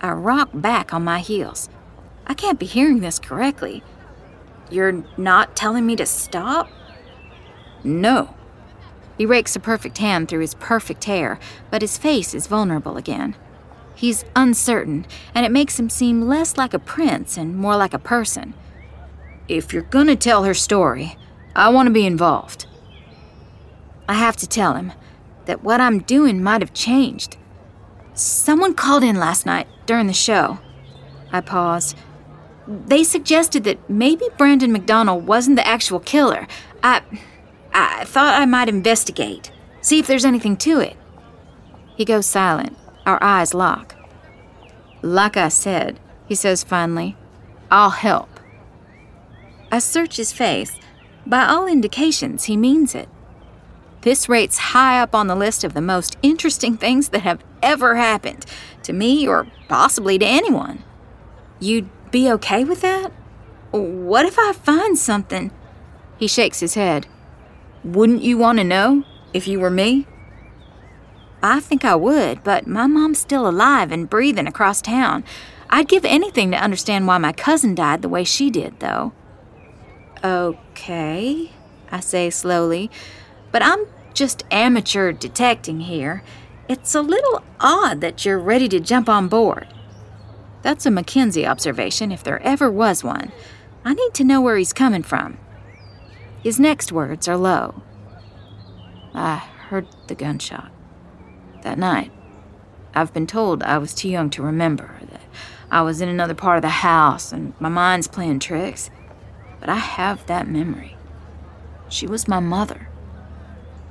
I 0.00 0.12
rock 0.12 0.50
back 0.54 0.94
on 0.94 1.04
my 1.04 1.20
heels. 1.20 1.68
I 2.26 2.34
can't 2.34 2.58
be 2.58 2.66
hearing 2.66 3.00
this 3.00 3.18
correctly. 3.18 3.82
You're 4.70 5.04
not 5.16 5.54
telling 5.54 5.84
me 5.84 5.96
to 5.96 6.06
stop? 6.06 6.70
No. 7.84 8.34
He 9.18 9.26
rakes 9.26 9.54
a 9.54 9.60
perfect 9.60 9.98
hand 9.98 10.28
through 10.28 10.40
his 10.40 10.54
perfect 10.54 11.04
hair, 11.04 11.38
but 11.70 11.82
his 11.82 11.98
face 11.98 12.34
is 12.34 12.46
vulnerable 12.46 12.96
again. 12.96 13.36
He's 13.94 14.24
uncertain, 14.34 15.06
and 15.34 15.44
it 15.44 15.52
makes 15.52 15.78
him 15.78 15.90
seem 15.90 16.22
less 16.22 16.56
like 16.56 16.72
a 16.72 16.78
prince 16.78 17.36
and 17.36 17.56
more 17.56 17.76
like 17.76 17.92
a 17.92 17.98
person. 17.98 18.54
If 19.46 19.72
you're 19.72 19.82
gonna 19.82 20.16
tell 20.16 20.44
her 20.44 20.54
story, 20.54 21.18
I 21.54 21.68
want 21.68 21.86
to 21.86 21.92
be 21.92 22.06
involved. 22.06 22.66
I 24.12 24.16
have 24.16 24.36
to 24.36 24.46
tell 24.46 24.74
him 24.74 24.92
that 25.46 25.64
what 25.64 25.80
I'm 25.80 26.00
doing 26.00 26.42
might 26.42 26.60
have 26.60 26.74
changed. 26.74 27.38
Someone 28.12 28.74
called 28.74 29.02
in 29.02 29.16
last 29.16 29.46
night 29.46 29.66
during 29.86 30.06
the 30.06 30.12
show. 30.12 30.58
I 31.32 31.40
pause. 31.40 31.94
They 32.68 33.04
suggested 33.04 33.64
that 33.64 33.88
maybe 33.88 34.26
Brandon 34.36 34.70
McDonald 34.70 35.26
wasn't 35.26 35.56
the 35.56 35.66
actual 35.66 35.98
killer. 35.98 36.46
I. 36.82 37.00
I 37.72 38.04
thought 38.04 38.38
I 38.38 38.44
might 38.44 38.68
investigate, 38.68 39.50
see 39.80 39.98
if 39.98 40.06
there's 40.06 40.26
anything 40.26 40.58
to 40.58 40.78
it. 40.80 40.94
He 41.96 42.04
goes 42.04 42.26
silent. 42.26 42.76
Our 43.06 43.18
eyes 43.22 43.54
lock. 43.54 43.94
Like 45.00 45.38
I 45.38 45.48
said, 45.48 45.98
he 46.28 46.34
says 46.34 46.62
finally, 46.62 47.16
I'll 47.70 47.88
help. 47.88 48.28
I 49.70 49.78
search 49.78 50.18
his 50.18 50.34
face. 50.34 50.78
By 51.26 51.46
all 51.46 51.66
indications, 51.66 52.44
he 52.44 52.58
means 52.58 52.94
it. 52.94 53.08
This 54.02 54.28
rates 54.28 54.58
high 54.58 55.00
up 55.00 55.14
on 55.14 55.28
the 55.28 55.36
list 55.36 55.64
of 55.64 55.74
the 55.74 55.80
most 55.80 56.16
interesting 56.22 56.76
things 56.76 57.08
that 57.10 57.22
have 57.22 57.42
ever 57.62 57.96
happened 57.96 58.44
to 58.82 58.92
me 58.92 59.26
or 59.26 59.46
possibly 59.68 60.18
to 60.18 60.26
anyone. 60.26 60.82
You'd 61.60 61.88
be 62.10 62.30
okay 62.32 62.64
with 62.64 62.80
that? 62.82 63.12
What 63.70 64.26
if 64.26 64.38
I 64.38 64.52
find 64.52 64.98
something? 64.98 65.52
He 66.18 66.26
shakes 66.26 66.60
his 66.60 66.74
head. 66.74 67.06
Wouldn't 67.84 68.22
you 68.22 68.36
want 68.38 68.58
to 68.58 68.64
know 68.64 69.04
if 69.32 69.48
you 69.48 69.58
were 69.60 69.70
me? 69.70 70.06
I 71.42 71.60
think 71.60 71.84
I 71.84 71.96
would, 71.96 72.44
but 72.44 72.66
my 72.66 72.86
mom's 72.86 73.18
still 73.18 73.48
alive 73.48 73.90
and 73.90 74.10
breathing 74.10 74.46
across 74.46 74.80
town. 74.82 75.24
I'd 75.70 75.88
give 75.88 76.04
anything 76.04 76.50
to 76.50 76.62
understand 76.62 77.06
why 77.06 77.18
my 77.18 77.32
cousin 77.32 77.74
died 77.74 78.02
the 78.02 78.08
way 78.08 78.24
she 78.24 78.50
did, 78.50 78.78
though. 78.78 79.12
Okay, 80.22 81.50
I 81.90 82.00
say 82.00 82.30
slowly, 82.30 82.90
but 83.52 83.62
I'm 83.62 83.86
just 84.14 84.44
amateur 84.50 85.12
detecting 85.12 85.80
here. 85.80 86.24
It's 86.68 86.94
a 86.94 87.02
little 87.02 87.44
odd 87.60 88.00
that 88.00 88.24
you're 88.24 88.38
ready 88.38 88.68
to 88.68 88.80
jump 88.80 89.08
on 89.08 89.28
board. 89.28 89.68
That's 90.62 90.86
a 90.86 90.90
Mackenzie 90.90 91.46
observation, 91.46 92.12
if 92.12 92.22
there 92.22 92.40
ever 92.42 92.70
was 92.70 93.04
one. 93.04 93.32
I 93.84 93.94
need 93.94 94.14
to 94.14 94.24
know 94.24 94.40
where 94.40 94.56
he's 94.56 94.72
coming 94.72 95.02
from. 95.02 95.38
His 96.42 96.58
next 96.58 96.92
words 96.92 97.28
are 97.28 97.36
low. 97.36 97.82
I 99.14 99.36
heard 99.36 99.86
the 100.06 100.14
gunshot. 100.14 100.70
That 101.62 101.78
night. 101.78 102.10
I've 102.94 103.12
been 103.12 103.26
told 103.26 103.62
I 103.62 103.78
was 103.78 103.94
too 103.94 104.08
young 104.08 104.30
to 104.30 104.42
remember, 104.42 104.98
that 105.10 105.22
I 105.70 105.82
was 105.82 106.00
in 106.00 106.08
another 106.08 106.34
part 106.34 106.58
of 106.58 106.62
the 106.62 106.68
house 106.68 107.32
and 107.32 107.54
my 107.58 107.68
mind's 107.68 108.06
playing 108.06 108.40
tricks. 108.40 108.90
But 109.60 109.68
I 109.68 109.76
have 109.76 110.26
that 110.26 110.48
memory. 110.48 110.96
She 111.88 112.06
was 112.06 112.28
my 112.28 112.40
mother. 112.40 112.88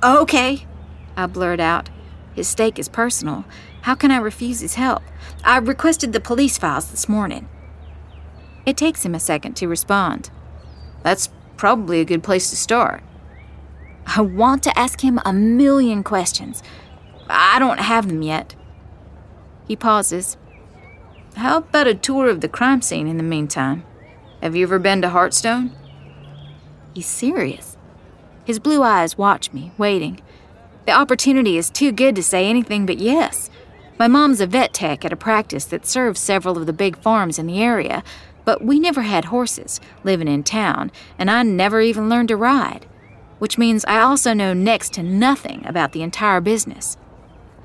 Oh, 0.04 0.20
okay, 0.22 0.66
I 1.16 1.26
blurt 1.26 1.60
out. 1.60 1.88
His 2.34 2.48
stake 2.48 2.78
is 2.78 2.88
personal. 2.88 3.44
How 3.82 3.94
can 3.94 4.10
I 4.10 4.16
refuse 4.16 4.58
his 4.58 4.74
help? 4.74 5.02
I 5.44 5.58
requested 5.58 6.12
the 6.12 6.20
police 6.20 6.58
files 6.58 6.90
this 6.90 7.08
morning. 7.08 7.48
It 8.66 8.76
takes 8.76 9.04
him 9.04 9.14
a 9.14 9.20
second 9.20 9.54
to 9.56 9.68
respond. 9.68 10.30
That's 11.02 11.30
probably 11.56 12.00
a 12.00 12.04
good 12.04 12.24
place 12.24 12.50
to 12.50 12.56
start. 12.56 13.02
I 14.04 14.22
want 14.22 14.64
to 14.64 14.76
ask 14.76 15.02
him 15.02 15.20
a 15.24 15.32
million 15.32 16.02
questions. 16.02 16.62
I 17.28 17.60
don't 17.60 17.78
have 17.78 18.08
them 18.08 18.22
yet. 18.22 18.56
He 19.68 19.76
pauses. 19.76 20.36
How 21.36 21.58
about 21.58 21.86
a 21.86 21.94
tour 21.94 22.28
of 22.28 22.40
the 22.40 22.48
crime 22.48 22.82
scene 22.82 23.06
in 23.06 23.18
the 23.18 23.22
meantime? 23.22 23.84
Have 24.42 24.56
you 24.56 24.64
ever 24.64 24.80
been 24.80 25.00
to 25.02 25.08
Heartstone? 25.08 25.70
He's 26.92 27.06
serious. 27.06 27.71
His 28.44 28.58
blue 28.58 28.82
eyes 28.82 29.16
watch 29.16 29.52
me, 29.52 29.72
waiting. 29.78 30.20
The 30.86 30.92
opportunity 30.92 31.56
is 31.56 31.70
too 31.70 31.92
good 31.92 32.16
to 32.16 32.22
say 32.22 32.46
anything 32.46 32.86
but 32.86 32.98
yes. 32.98 33.50
My 33.98 34.08
mom's 34.08 34.40
a 34.40 34.46
vet 34.46 34.74
tech 34.74 35.04
at 35.04 35.12
a 35.12 35.16
practice 35.16 35.64
that 35.66 35.86
serves 35.86 36.20
several 36.20 36.58
of 36.58 36.66
the 36.66 36.72
big 36.72 36.96
farms 36.96 37.38
in 37.38 37.46
the 37.46 37.62
area, 37.62 38.02
but 38.44 38.64
we 38.64 38.80
never 38.80 39.02
had 39.02 39.26
horses 39.26 39.80
living 40.02 40.26
in 40.26 40.42
town, 40.42 40.90
and 41.18 41.30
I 41.30 41.44
never 41.44 41.80
even 41.80 42.08
learned 42.08 42.28
to 42.28 42.36
ride, 42.36 42.86
which 43.38 43.58
means 43.58 43.84
I 43.84 44.00
also 44.00 44.34
know 44.34 44.52
next 44.52 44.92
to 44.94 45.02
nothing 45.02 45.64
about 45.66 45.92
the 45.92 46.02
entire 46.02 46.40
business. 46.40 46.96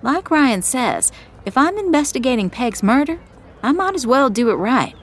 Like 0.04 0.30
Ryan 0.30 0.62
says, 0.62 1.12
if 1.45 1.58
I'm 1.58 1.78
investigating 1.78 2.52
Peg's 2.52 2.84
murder, 2.84 3.20
I 3.64 3.72
might 3.72 3.95
as 3.95 4.06
well 4.06 4.30
do 4.30 4.52
it 4.52 4.56
right. 4.56 4.93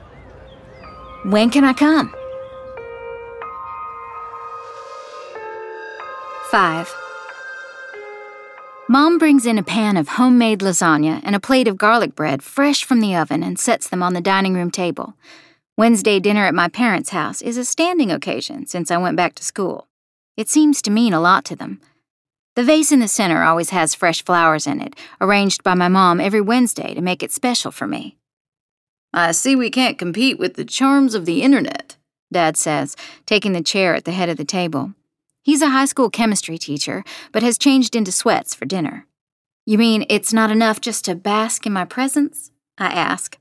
When 1.24 1.50
can 1.50 1.64
I 1.64 1.72
come? 1.72 2.14
5. 6.54 6.96
Mom 8.88 9.18
brings 9.18 9.44
in 9.44 9.58
a 9.58 9.62
pan 9.64 9.96
of 9.96 10.10
homemade 10.10 10.60
lasagna 10.60 11.20
and 11.24 11.34
a 11.34 11.40
plate 11.40 11.66
of 11.66 11.76
garlic 11.76 12.14
bread 12.14 12.44
fresh 12.44 12.84
from 12.84 13.00
the 13.00 13.16
oven 13.16 13.42
and 13.42 13.58
sets 13.58 13.88
them 13.88 14.04
on 14.04 14.14
the 14.14 14.20
dining 14.20 14.54
room 14.54 14.70
table. 14.70 15.14
Wednesday 15.76 16.20
dinner 16.20 16.46
at 16.46 16.54
my 16.54 16.68
parents' 16.68 17.10
house 17.10 17.42
is 17.42 17.56
a 17.56 17.64
standing 17.64 18.12
occasion 18.12 18.66
since 18.66 18.92
I 18.92 18.98
went 18.98 19.16
back 19.16 19.34
to 19.34 19.42
school. 19.42 19.88
It 20.36 20.48
seems 20.48 20.80
to 20.82 20.92
mean 20.92 21.12
a 21.12 21.18
lot 21.18 21.44
to 21.46 21.56
them. 21.56 21.80
The 22.54 22.62
vase 22.62 22.92
in 22.92 23.00
the 23.00 23.08
center 23.08 23.42
always 23.42 23.70
has 23.70 23.96
fresh 23.96 24.24
flowers 24.24 24.68
in 24.68 24.80
it, 24.80 24.94
arranged 25.20 25.64
by 25.64 25.74
my 25.74 25.88
mom 25.88 26.20
every 26.20 26.40
Wednesday 26.40 26.94
to 26.94 27.00
make 27.00 27.24
it 27.24 27.32
special 27.32 27.72
for 27.72 27.88
me. 27.88 28.16
I 29.12 29.32
see 29.32 29.56
we 29.56 29.70
can't 29.70 29.98
compete 29.98 30.38
with 30.38 30.54
the 30.54 30.64
charms 30.64 31.16
of 31.16 31.26
the 31.26 31.42
internet, 31.42 31.96
Dad 32.32 32.56
says, 32.56 32.94
taking 33.26 33.54
the 33.54 33.60
chair 33.60 33.96
at 33.96 34.04
the 34.04 34.12
head 34.12 34.28
of 34.28 34.36
the 34.36 34.44
table. 34.44 34.94
He's 35.44 35.60
a 35.60 35.68
high 35.68 35.84
school 35.84 36.08
chemistry 36.08 36.56
teacher, 36.56 37.04
but 37.30 37.42
has 37.42 37.58
changed 37.58 37.94
into 37.94 38.10
sweats 38.10 38.54
for 38.54 38.64
dinner. 38.64 39.06
You 39.66 39.76
mean 39.76 40.06
it's 40.08 40.32
not 40.32 40.50
enough 40.50 40.80
just 40.80 41.04
to 41.04 41.14
bask 41.14 41.66
in 41.66 41.72
my 41.74 41.84
presence? 41.84 42.50
I 42.78 42.86
ask. 42.86 43.36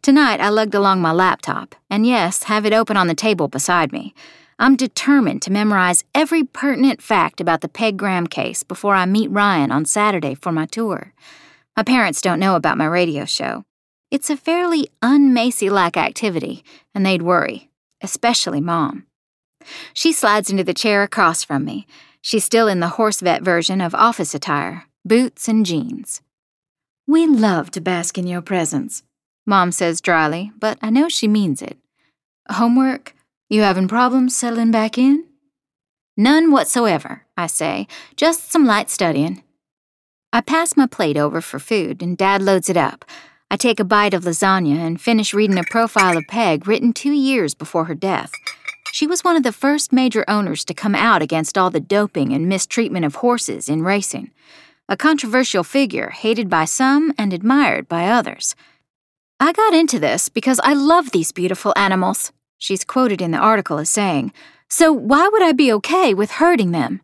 Tonight 0.00 0.40
I 0.40 0.48
lugged 0.48 0.76
along 0.76 1.00
my 1.00 1.10
laptop, 1.10 1.74
and 1.90 2.06
yes, 2.06 2.44
have 2.44 2.64
it 2.64 2.72
open 2.72 2.96
on 2.96 3.08
the 3.08 3.16
table 3.16 3.48
beside 3.48 3.90
me. 3.90 4.14
I'm 4.60 4.76
determined 4.76 5.42
to 5.42 5.50
memorize 5.50 6.04
every 6.14 6.44
pertinent 6.44 7.02
fact 7.02 7.40
about 7.40 7.62
the 7.62 7.68
Peg 7.68 7.96
Graham 7.96 8.28
case 8.28 8.62
before 8.62 8.94
I 8.94 9.04
meet 9.04 9.28
Ryan 9.28 9.72
on 9.72 9.86
Saturday 9.86 10.36
for 10.36 10.52
my 10.52 10.66
tour. 10.66 11.12
My 11.76 11.82
parents 11.82 12.22
don't 12.22 12.38
know 12.38 12.54
about 12.54 12.78
my 12.78 12.86
radio 12.86 13.24
show. 13.24 13.64
It's 14.12 14.30
a 14.30 14.36
fairly 14.36 14.88
un 15.02 15.34
Macy 15.34 15.68
like 15.68 15.96
activity, 15.96 16.62
and 16.94 17.04
they'd 17.04 17.22
worry, 17.22 17.70
especially 18.00 18.60
Mom. 18.60 19.06
She 19.92 20.12
slides 20.12 20.50
into 20.50 20.64
the 20.64 20.74
chair 20.74 21.02
across 21.02 21.44
from 21.44 21.64
me. 21.64 21.86
She's 22.20 22.44
still 22.44 22.68
in 22.68 22.80
the 22.80 22.96
horse 22.96 23.20
vet 23.20 23.42
version 23.42 23.80
of 23.80 23.94
office 23.94 24.34
attire 24.34 24.86
boots 25.06 25.48
and 25.48 25.66
jeans. 25.66 26.22
We 27.06 27.26
love 27.26 27.70
to 27.72 27.82
bask 27.82 28.16
in 28.16 28.26
your 28.26 28.40
presence, 28.40 29.02
Mom 29.46 29.72
says 29.72 30.00
dryly, 30.00 30.50
but 30.58 30.78
I 30.80 30.88
know 30.88 31.10
she 31.10 31.28
means 31.28 31.60
it. 31.60 31.76
Homework? 32.50 33.14
You 33.50 33.60
having 33.60 33.88
problems 33.88 34.34
settling 34.34 34.70
back 34.70 34.96
in? 34.96 35.24
None 36.16 36.50
whatsoever, 36.50 37.26
I 37.36 37.46
say, 37.46 37.86
just 38.16 38.50
some 38.50 38.64
light 38.64 38.88
studying. 38.88 39.42
I 40.32 40.40
pass 40.40 40.76
my 40.76 40.86
plate 40.86 41.18
over 41.18 41.40
for 41.42 41.58
food, 41.58 42.02
and 42.02 42.16
Dad 42.16 42.40
loads 42.40 42.70
it 42.70 42.76
up. 42.76 43.04
I 43.50 43.56
take 43.56 43.78
a 43.78 43.84
bite 43.84 44.14
of 44.14 44.24
lasagna 44.24 44.78
and 44.78 45.00
finish 45.00 45.34
reading 45.34 45.58
a 45.58 45.64
profile 45.70 46.16
of 46.16 46.26
Peg 46.26 46.66
written 46.66 46.92
two 46.92 47.12
years 47.12 47.54
before 47.54 47.84
her 47.84 47.94
death. 47.94 48.32
She 48.94 49.08
was 49.08 49.24
one 49.24 49.34
of 49.34 49.42
the 49.42 49.50
first 49.50 49.92
major 49.92 50.24
owners 50.28 50.64
to 50.66 50.72
come 50.72 50.94
out 50.94 51.20
against 51.20 51.58
all 51.58 51.68
the 51.68 51.80
doping 51.80 52.32
and 52.32 52.48
mistreatment 52.48 53.04
of 53.04 53.16
horses 53.16 53.68
in 53.68 53.82
racing. 53.82 54.30
A 54.88 54.96
controversial 54.96 55.64
figure 55.64 56.10
hated 56.10 56.48
by 56.48 56.64
some 56.64 57.12
and 57.18 57.32
admired 57.32 57.88
by 57.88 58.06
others. 58.06 58.54
I 59.40 59.50
got 59.52 59.74
into 59.74 59.98
this 59.98 60.28
because 60.28 60.60
I 60.62 60.74
love 60.74 61.10
these 61.10 61.32
beautiful 61.32 61.72
animals, 61.74 62.30
she's 62.56 62.84
quoted 62.84 63.20
in 63.20 63.32
the 63.32 63.38
article 63.38 63.78
as 63.78 63.90
saying, 63.90 64.32
so 64.70 64.92
why 64.92 65.26
would 65.26 65.42
I 65.42 65.50
be 65.50 65.72
okay 65.72 66.14
with 66.14 66.38
hurting 66.38 66.70
them? 66.70 67.00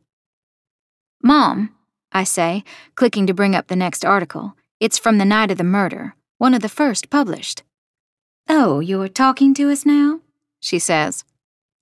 Mom, 1.25 1.75
I 2.13 2.23
say, 2.23 2.63
clicking 2.95 3.27
to 3.27 3.35
bring 3.35 3.57
up 3.57 3.67
the 3.67 3.75
next 3.75 4.05
article. 4.05 4.55
It's 4.79 4.97
from 4.97 5.19
the 5.19 5.25
night 5.25 5.51
of 5.51 5.59
the 5.59 5.65
murder, 5.65 6.15
one 6.39 6.55
of 6.55 6.63
the 6.63 6.69
first 6.69 7.11
published. 7.11 7.65
Oh, 8.49 8.79
you're 8.79 9.09
talking 9.09 9.55
to 9.55 9.73
us 9.73 9.85
now? 9.85 10.21
She 10.61 10.79
says. 10.79 11.25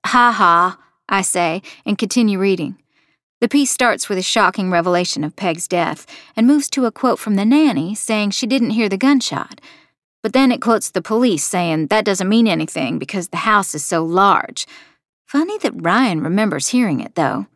Ha 0.06 0.32
ha, 0.32 0.78
I 1.08 1.22
say, 1.22 1.62
and 1.84 1.98
continue 1.98 2.38
reading. 2.38 2.76
The 3.40 3.48
piece 3.48 3.70
starts 3.70 4.08
with 4.08 4.18
a 4.18 4.22
shocking 4.22 4.70
revelation 4.70 5.22
of 5.22 5.36
Peg's 5.36 5.68
death 5.68 6.06
and 6.34 6.46
moves 6.46 6.68
to 6.70 6.86
a 6.86 6.92
quote 6.92 7.18
from 7.18 7.36
the 7.36 7.44
nanny 7.44 7.94
saying 7.94 8.30
she 8.30 8.46
didn't 8.46 8.70
hear 8.70 8.88
the 8.88 8.96
gunshot, 8.96 9.60
but 10.22 10.32
then 10.32 10.50
it 10.50 10.60
quotes 10.60 10.90
the 10.90 11.02
police 11.02 11.44
saying 11.44 11.86
that 11.86 12.04
doesn't 12.04 12.28
mean 12.28 12.48
anything 12.48 12.98
because 12.98 13.28
the 13.28 13.38
house 13.38 13.74
is 13.74 13.84
so 13.84 14.04
large. 14.04 14.66
Funny 15.26 15.58
that 15.58 15.82
Ryan 15.82 16.20
remembers 16.20 16.68
hearing 16.68 17.00
it, 17.00 17.14
though. 17.14 17.46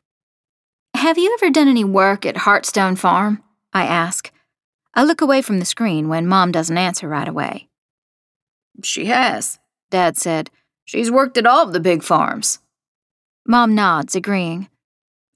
Have 0.95 1.19
you 1.19 1.37
ever 1.41 1.51
done 1.51 1.69
any 1.69 1.85
work 1.85 2.25
at 2.25 2.37
Heartstone 2.37 2.97
Farm? 2.97 3.43
I 3.73 3.87
ask. 3.87 4.31
I 4.95 5.03
look 5.03 5.21
away 5.21 5.43
from 5.43 5.59
the 5.59 5.65
screen 5.65 6.09
when 6.09 6.29
Mom 6.29 6.53
doesn't 6.53 6.77
answer 6.79 7.09
right 7.09 7.27
away. 7.27 7.69
She 8.85 9.07
has, 9.07 9.59
Dad 9.91 10.17
said. 10.17 10.51
She's 10.85 11.11
worked 11.11 11.39
at 11.39 11.47
all 11.47 11.63
of 11.63 11.73
the 11.73 11.81
big 11.81 12.03
farms. 12.03 12.59
Mom 13.47 13.75
nods, 13.75 14.15
agreeing. 14.15 14.69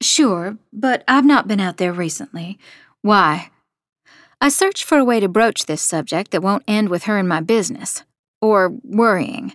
Sure, 0.00 0.58
but 0.72 1.02
I've 1.08 1.24
not 1.24 1.48
been 1.48 1.60
out 1.60 1.78
there 1.78 1.92
recently. 1.92 2.58
Why? 3.02 3.50
I 4.40 4.48
search 4.48 4.84
for 4.84 4.98
a 4.98 5.04
way 5.04 5.20
to 5.20 5.28
broach 5.28 5.66
this 5.66 5.80
subject 5.80 6.30
that 6.30 6.42
won't 6.42 6.64
end 6.68 6.88
with 6.88 7.04
her 7.04 7.18
in 7.18 7.26
my 7.26 7.40
business. 7.40 8.02
Or 8.42 8.74
worrying. 8.84 9.54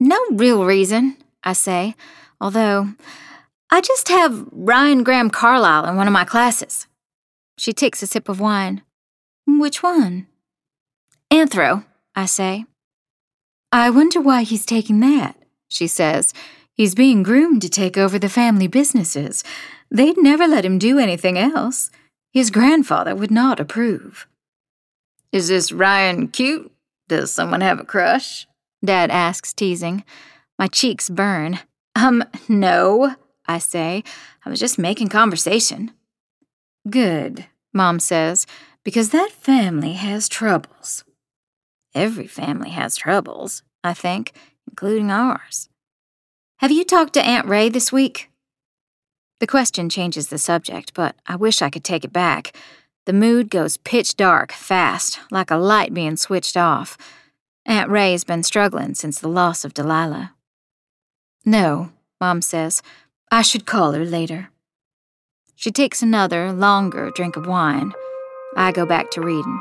No 0.00 0.18
real 0.30 0.64
reason, 0.64 1.16
I 1.44 1.52
say, 1.52 1.94
although 2.40 2.94
I 3.70 3.80
just 3.80 4.08
have 4.08 4.48
Ryan 4.50 5.02
Graham 5.02 5.28
Carlyle 5.28 5.84
in 5.86 5.96
one 5.96 6.06
of 6.06 6.12
my 6.12 6.24
classes. 6.24 6.86
She 7.58 7.72
takes 7.72 8.02
a 8.02 8.06
sip 8.06 8.28
of 8.28 8.40
wine. 8.40 8.82
Which 9.46 9.82
one? 9.82 10.26
Anthro, 11.30 11.84
I 12.14 12.26
say. 12.26 12.64
I 13.70 13.90
wonder 13.90 14.20
why 14.20 14.42
he's 14.42 14.64
taking 14.64 15.00
that, 15.00 15.36
she 15.68 15.86
says. 15.86 16.32
He's 16.72 16.94
being 16.94 17.22
groomed 17.22 17.60
to 17.62 17.68
take 17.68 17.98
over 17.98 18.18
the 18.18 18.28
family 18.28 18.66
businesses. 18.66 19.44
They'd 19.90 20.16
never 20.16 20.46
let 20.46 20.64
him 20.64 20.78
do 20.78 20.98
anything 20.98 21.36
else. 21.36 21.90
His 22.32 22.50
grandfather 22.50 23.14
would 23.14 23.30
not 23.30 23.60
approve. 23.60 24.26
Is 25.32 25.48
this 25.48 25.72
Ryan 25.72 26.28
cute? 26.28 26.72
Does 27.08 27.30
someone 27.30 27.60
have 27.60 27.80
a 27.80 27.84
crush? 27.84 28.46
Dad 28.84 29.10
asks, 29.10 29.52
teasing. 29.52 30.04
My 30.58 30.66
cheeks 30.66 31.10
burn. 31.10 31.58
Um, 31.94 32.24
no, 32.48 33.16
I 33.46 33.58
say. 33.58 34.04
I 34.46 34.50
was 34.50 34.60
just 34.60 34.78
making 34.78 35.08
conversation. 35.08 35.90
Good, 36.88 37.46
Mom 37.74 38.00
says, 38.00 38.46
because 38.84 39.10
that 39.10 39.30
family 39.32 39.94
has 39.94 40.28
troubles. 40.28 41.04
Every 41.98 42.28
family 42.28 42.70
has 42.70 42.94
troubles, 42.94 43.64
I 43.82 43.92
think, 43.92 44.30
including 44.70 45.10
ours. 45.10 45.68
Have 46.58 46.70
you 46.70 46.84
talked 46.84 47.14
to 47.14 47.26
Aunt 47.26 47.48
Ray 47.48 47.68
this 47.68 47.92
week? 47.92 48.30
The 49.40 49.48
question 49.48 49.88
changes 49.88 50.28
the 50.28 50.38
subject, 50.38 50.94
but 50.94 51.16
I 51.26 51.34
wish 51.34 51.60
I 51.60 51.70
could 51.70 51.82
take 51.82 52.04
it 52.04 52.12
back. 52.12 52.56
The 53.06 53.12
mood 53.12 53.50
goes 53.50 53.78
pitch 53.78 54.14
dark, 54.14 54.52
fast, 54.52 55.18
like 55.32 55.50
a 55.50 55.56
light 55.56 55.92
being 55.92 56.16
switched 56.16 56.56
off. 56.56 56.96
Aunt 57.66 57.90
Ray's 57.90 58.22
been 58.22 58.44
struggling 58.44 58.94
since 58.94 59.18
the 59.18 59.26
loss 59.26 59.64
of 59.64 59.74
Delilah. 59.74 60.34
No, 61.44 61.90
Mom 62.20 62.42
says. 62.42 62.80
I 63.32 63.42
should 63.42 63.66
call 63.66 63.90
her 63.90 64.04
later. 64.04 64.50
She 65.56 65.72
takes 65.72 66.00
another, 66.00 66.52
longer 66.52 67.10
drink 67.10 67.34
of 67.34 67.48
wine. 67.48 67.92
I 68.56 68.70
go 68.70 68.86
back 68.86 69.10
to 69.10 69.20
reading. 69.20 69.60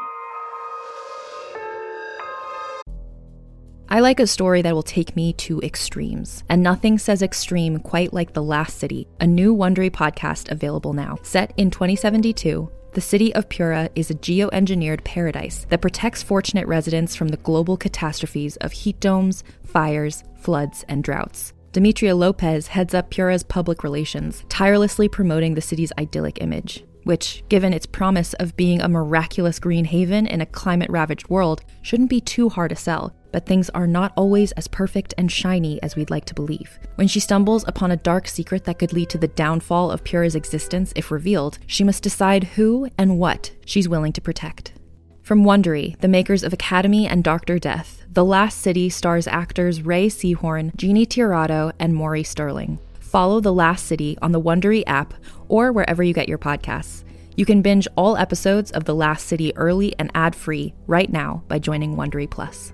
I 3.90 4.02
like 4.02 4.20
a 4.20 4.28
story 4.28 4.62
that 4.64 4.74
will 4.74 4.84
take 4.84 5.16
me 5.16 5.32
to 5.34 5.62
extremes, 5.62 6.44
and 6.50 6.62
nothing 6.62 6.98
says 6.98 7.22
extreme 7.22 7.80
quite 7.80 8.12
like 8.12 8.34
The 8.34 8.44
Last 8.44 8.80
City, 8.80 9.08
a 9.22 9.26
new 9.26 9.56
Wondery 9.56 9.90
podcast 9.90 10.52
available 10.52 10.92
now. 10.92 11.20
Set 11.24 11.54
in 11.56 11.72
2072, 11.72 12.70
the 12.92 13.00
city 13.00 13.34
of 13.34 13.48
Pura 13.48 13.90
is 13.96 14.10
a 14.10 14.16
geoengineered 14.16 15.06
paradise 15.06 15.66
that 15.70 15.82
protects 15.82 16.22
fortunate 16.22 16.68
residents 16.68 17.16
from 17.16 17.30
the 17.30 17.38
global 17.38 17.78
catastrophes 17.78 18.58
of 18.58 18.74
heat 18.74 19.00
domes, 19.00 19.46
fires, 19.64 20.26
floods, 20.42 20.84
and 20.90 21.02
droughts. 21.02 21.54
Demetria 21.72 22.14
Lopez 22.14 22.68
heads 22.68 22.94
up 22.94 23.10
Pura's 23.10 23.44
public 23.44 23.84
relations, 23.84 24.44
tirelessly 24.50 25.08
promoting 25.08 25.54
the 25.54 25.62
city's 25.62 25.94
idyllic 25.98 26.42
image 26.42 26.84
which, 27.08 27.42
given 27.48 27.74
its 27.74 27.86
promise 27.86 28.34
of 28.34 28.58
being 28.58 28.82
a 28.82 28.90
miraculous 28.90 29.60
green 29.60 29.86
haven 29.86 30.28
in 30.28 30.42
a 30.42 30.46
climate 30.46 30.90
ravaged 30.90 31.30
world, 31.30 31.64
shouldn't 31.82 32.10
be 32.10 32.20
too 32.20 32.50
hard 32.50 32.70
to 32.70 32.76
sell. 32.76 33.16
But 33.32 33.46
things 33.46 33.70
are 33.72 33.88
not 33.88 34.14
always 34.16 34.52
as 34.54 34.68
perfect 34.68 35.14
and 35.18 35.32
shiny 35.32 35.82
as 35.84 35.96
we'd 35.96 36.10
like 36.10 36.26
to 36.26 36.34
believe. 36.34 36.80
When 36.96 37.08
she 37.08 37.20
stumbles 37.20 37.66
upon 37.68 37.92
a 37.92 37.98
dark 37.98 38.28
secret 38.28 38.64
that 38.64 38.80
could 38.80 38.94
lead 38.94 39.10
to 39.10 39.18
the 39.18 39.28
downfall 39.28 39.92
of 39.92 40.04
Pura's 40.04 40.36
existence 40.36 40.94
if 40.96 41.12
revealed, 41.12 41.60
she 41.68 41.84
must 41.84 42.04
decide 42.04 42.44
who 42.44 42.90
and 42.98 43.20
what 43.20 43.52
she's 43.66 43.90
willing 43.90 44.14
to 44.14 44.22
protect. 44.22 44.74
From 45.22 45.44
Wondery, 45.44 46.00
the 46.00 46.08
makers 46.08 46.44
of 46.44 46.54
Academy 46.54 47.06
and 47.06 47.24
Doctor 47.24 47.60
Death, 47.60 48.04
The 48.10 48.24
Last 48.24 48.60
City 48.62 48.90
stars 48.90 49.28
actors 49.28 49.82
Rhea 49.82 50.10
Seehorn, 50.10 50.76
Jeannie 50.78 51.06
Tirado, 51.06 51.74
and 51.80 51.94
Maury 51.94 52.24
Sterling 52.24 52.80
follow 53.08 53.40
The 53.40 53.54
Last 53.54 53.86
City 53.86 54.18
on 54.22 54.32
the 54.32 54.42
Wondery 54.42 54.84
app 54.86 55.14
or 55.48 55.72
wherever 55.72 56.04
you 56.04 56.14
get 56.14 56.30
your 56.30 56.38
podcasts. 56.38 57.04
You 57.36 57.46
can 57.46 57.62
binge 57.62 57.88
all 57.96 58.18
episodes 58.18 58.72
of 58.72 58.86
The 58.86 58.96
Last 58.96 59.28
City 59.28 59.56
early 59.56 59.96
and 59.98 60.12
ad-free 60.14 60.74
right 60.88 61.12
now 61.12 61.44
by 61.48 61.60
joining 61.60 61.96
Wondery 61.96 62.30
Plus. 62.30 62.74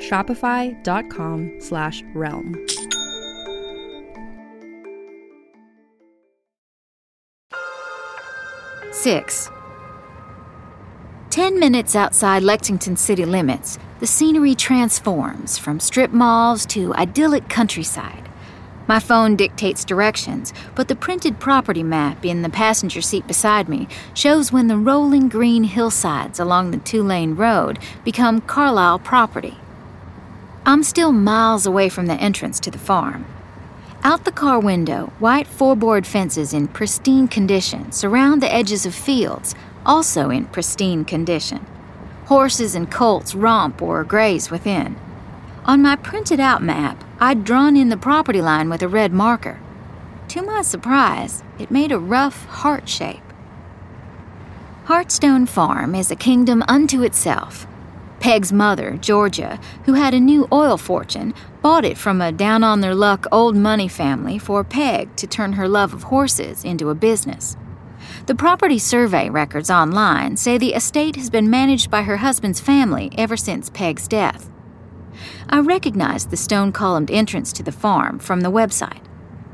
shopify.com 0.00 1.60
slash 1.60 2.02
realm. 2.14 2.66
Six. 8.92 9.50
Ten 11.30 11.60
minutes 11.60 11.94
outside 11.94 12.42
Lexington 12.42 12.96
city 12.96 13.26
limits, 13.26 13.78
the 14.00 14.06
scenery 14.06 14.54
transforms 14.54 15.58
from 15.58 15.80
strip 15.80 16.12
malls 16.12 16.64
to 16.66 16.94
idyllic 16.94 17.48
countryside. 17.48 18.26
My 18.88 18.98
phone 18.98 19.36
dictates 19.36 19.84
directions, 19.84 20.54
but 20.74 20.88
the 20.88 20.96
printed 20.96 21.38
property 21.40 21.82
map 21.82 22.24
in 22.24 22.42
the 22.42 22.48
passenger 22.48 23.00
seat 23.00 23.26
beside 23.26 23.68
me 23.68 23.86
shows 24.14 24.52
when 24.52 24.68
the 24.68 24.78
rolling 24.78 25.28
green 25.28 25.64
hillsides 25.64 26.40
along 26.40 26.70
the 26.70 26.78
two 26.78 27.02
lane 27.02 27.34
road 27.34 27.78
become 28.04 28.40
Carlyle 28.40 28.98
property. 28.98 29.58
I'm 30.68 30.82
still 30.82 31.12
miles 31.12 31.64
away 31.64 31.88
from 31.88 32.06
the 32.06 32.14
entrance 32.14 32.58
to 32.58 32.72
the 32.72 32.78
farm. 32.78 33.24
Out 34.02 34.24
the 34.24 34.32
car 34.32 34.58
window, 34.58 35.12
white 35.20 35.46
four-board 35.46 36.04
fences 36.04 36.52
in 36.52 36.66
pristine 36.66 37.28
condition 37.28 37.92
surround 37.92 38.42
the 38.42 38.52
edges 38.52 38.84
of 38.84 38.92
fields, 38.92 39.54
also 39.86 40.28
in 40.28 40.46
pristine 40.46 41.04
condition. 41.04 41.64
Horses 42.24 42.74
and 42.74 42.90
colts 42.90 43.32
romp 43.32 43.80
or 43.80 44.02
graze 44.02 44.50
within. 44.50 44.96
On 45.66 45.82
my 45.82 45.94
printed 45.94 46.40
out 46.40 46.64
map, 46.64 47.04
I'd 47.20 47.44
drawn 47.44 47.76
in 47.76 47.88
the 47.88 47.96
property 47.96 48.42
line 48.42 48.68
with 48.68 48.82
a 48.82 48.88
red 48.88 49.12
marker. 49.12 49.60
To 50.30 50.42
my 50.42 50.62
surprise, 50.62 51.44
it 51.60 51.70
made 51.70 51.92
a 51.92 51.98
rough 52.00 52.44
heart 52.46 52.88
shape. 52.88 53.22
Heartstone 54.86 55.48
Farm 55.48 55.94
is 55.94 56.10
a 56.10 56.16
kingdom 56.16 56.64
unto 56.66 57.04
itself, 57.04 57.68
Peg's 58.20 58.52
mother, 58.52 58.96
Georgia, 58.96 59.60
who 59.84 59.92
had 59.94 60.14
a 60.14 60.20
new 60.20 60.48
oil 60.52 60.76
fortune, 60.76 61.34
bought 61.62 61.84
it 61.84 61.98
from 61.98 62.20
a 62.20 62.32
down 62.32 62.64
on 62.64 62.80
their 62.80 62.94
luck 62.94 63.26
old 63.30 63.56
money 63.56 63.88
family 63.88 64.38
for 64.38 64.64
Peg 64.64 65.14
to 65.16 65.26
turn 65.26 65.52
her 65.54 65.68
love 65.68 65.92
of 65.92 66.04
horses 66.04 66.64
into 66.64 66.90
a 66.90 66.94
business. 66.94 67.56
The 68.26 68.34
property 68.34 68.78
survey 68.78 69.30
records 69.30 69.70
online 69.70 70.36
say 70.36 70.58
the 70.58 70.74
estate 70.74 71.16
has 71.16 71.30
been 71.30 71.50
managed 71.50 71.90
by 71.90 72.02
her 72.02 72.18
husband's 72.18 72.60
family 72.60 73.10
ever 73.16 73.36
since 73.36 73.70
Peg's 73.70 74.08
death. 74.08 74.50
I 75.48 75.60
recognized 75.60 76.30
the 76.30 76.36
stone 76.36 76.72
columned 76.72 77.10
entrance 77.10 77.52
to 77.54 77.62
the 77.62 77.72
farm 77.72 78.18
from 78.18 78.40
the 78.40 78.50
website. 78.50 79.02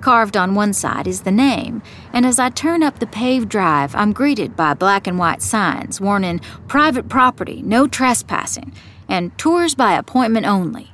Carved 0.02 0.36
on 0.36 0.56
one 0.56 0.72
side 0.72 1.06
is 1.06 1.20
the 1.20 1.30
name, 1.30 1.80
and 2.12 2.26
as 2.26 2.40
I 2.40 2.50
turn 2.50 2.82
up 2.82 2.98
the 2.98 3.06
paved 3.06 3.48
drive, 3.48 3.94
I'm 3.94 4.12
greeted 4.12 4.56
by 4.56 4.74
black 4.74 5.06
and 5.06 5.16
white 5.16 5.40
signs 5.40 6.00
warning 6.00 6.40
private 6.66 7.08
property, 7.08 7.62
no 7.62 7.86
trespassing, 7.86 8.74
and 9.08 9.36
tours 9.38 9.76
by 9.76 9.92
appointment 9.92 10.44
only. 10.44 10.90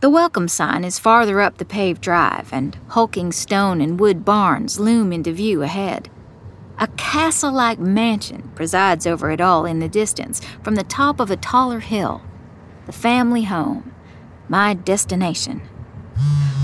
The 0.00 0.10
welcome 0.10 0.46
sign 0.46 0.84
is 0.84 1.00
farther 1.00 1.40
up 1.40 1.58
the 1.58 1.64
paved 1.64 2.02
drive, 2.02 2.52
and 2.52 2.78
hulking 2.90 3.32
stone 3.32 3.80
and 3.80 3.98
wood 3.98 4.24
barns 4.24 4.78
loom 4.78 5.12
into 5.12 5.32
view 5.32 5.62
ahead. 5.62 6.08
A 6.78 6.86
castle 6.96 7.50
like 7.50 7.80
mansion 7.80 8.52
presides 8.54 9.08
over 9.08 9.32
it 9.32 9.40
all 9.40 9.66
in 9.66 9.80
the 9.80 9.88
distance 9.88 10.40
from 10.62 10.76
the 10.76 10.84
top 10.84 11.18
of 11.18 11.32
a 11.32 11.36
taller 11.36 11.80
hill. 11.80 12.22
The 12.86 12.92
family 12.92 13.42
home, 13.42 13.92
my 14.48 14.74
destination. 14.74 15.62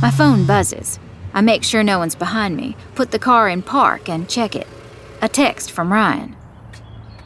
My 0.01 0.13
phone 0.13 0.47
buzzes. 0.47 1.01
I 1.33 1.41
make 1.41 1.63
sure 1.63 1.83
no 1.83 1.99
one's 1.99 2.15
behind 2.15 2.57
me, 2.57 2.77
put 2.95 3.11
the 3.11 3.19
car 3.19 3.49
in 3.49 3.63
park, 3.63 4.09
and 4.09 4.29
check 4.29 4.57
it. 4.57 4.67
A 5.23 5.29
text 5.29 5.71
from 5.71 5.93
Ryan. 5.93 6.37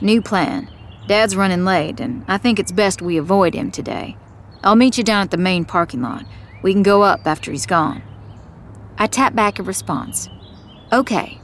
New 0.01 0.21
plan. 0.21 0.69
Dad's 1.07 1.37
running 1.37 1.65
late, 1.65 2.01
and 2.01 2.25
I 2.29 2.39
think 2.39 2.59
it's 2.59 2.73
best 2.73 3.03
we 3.03 3.17
avoid 3.17 3.55
him 3.55 3.71
today. 3.71 4.17
I'll 4.63 4.77
meet 4.77 4.99
you 4.99 5.05
down 5.05 5.23
at 5.23 5.31
the 5.31 5.37
main 5.37 5.65
parking 5.65 6.03
lot. 6.03 6.25
We 6.63 6.73
can 6.73 6.83
go 6.83 7.03
up 7.03 7.27
after 7.27 7.51
he's 7.51 7.67
gone. 7.67 8.03
I 8.99 9.07
tap 9.07 9.35
back 9.35 9.59
a 9.59 9.63
response. 9.63 10.29
Okay. 10.93 11.41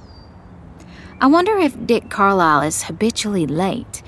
I 1.20 1.26
wonder 1.26 1.58
if 1.58 1.86
Dick 1.86 2.08
Carlyle 2.08 2.62
is 2.62 2.84
habitually 2.84 3.46
late, 3.46 4.02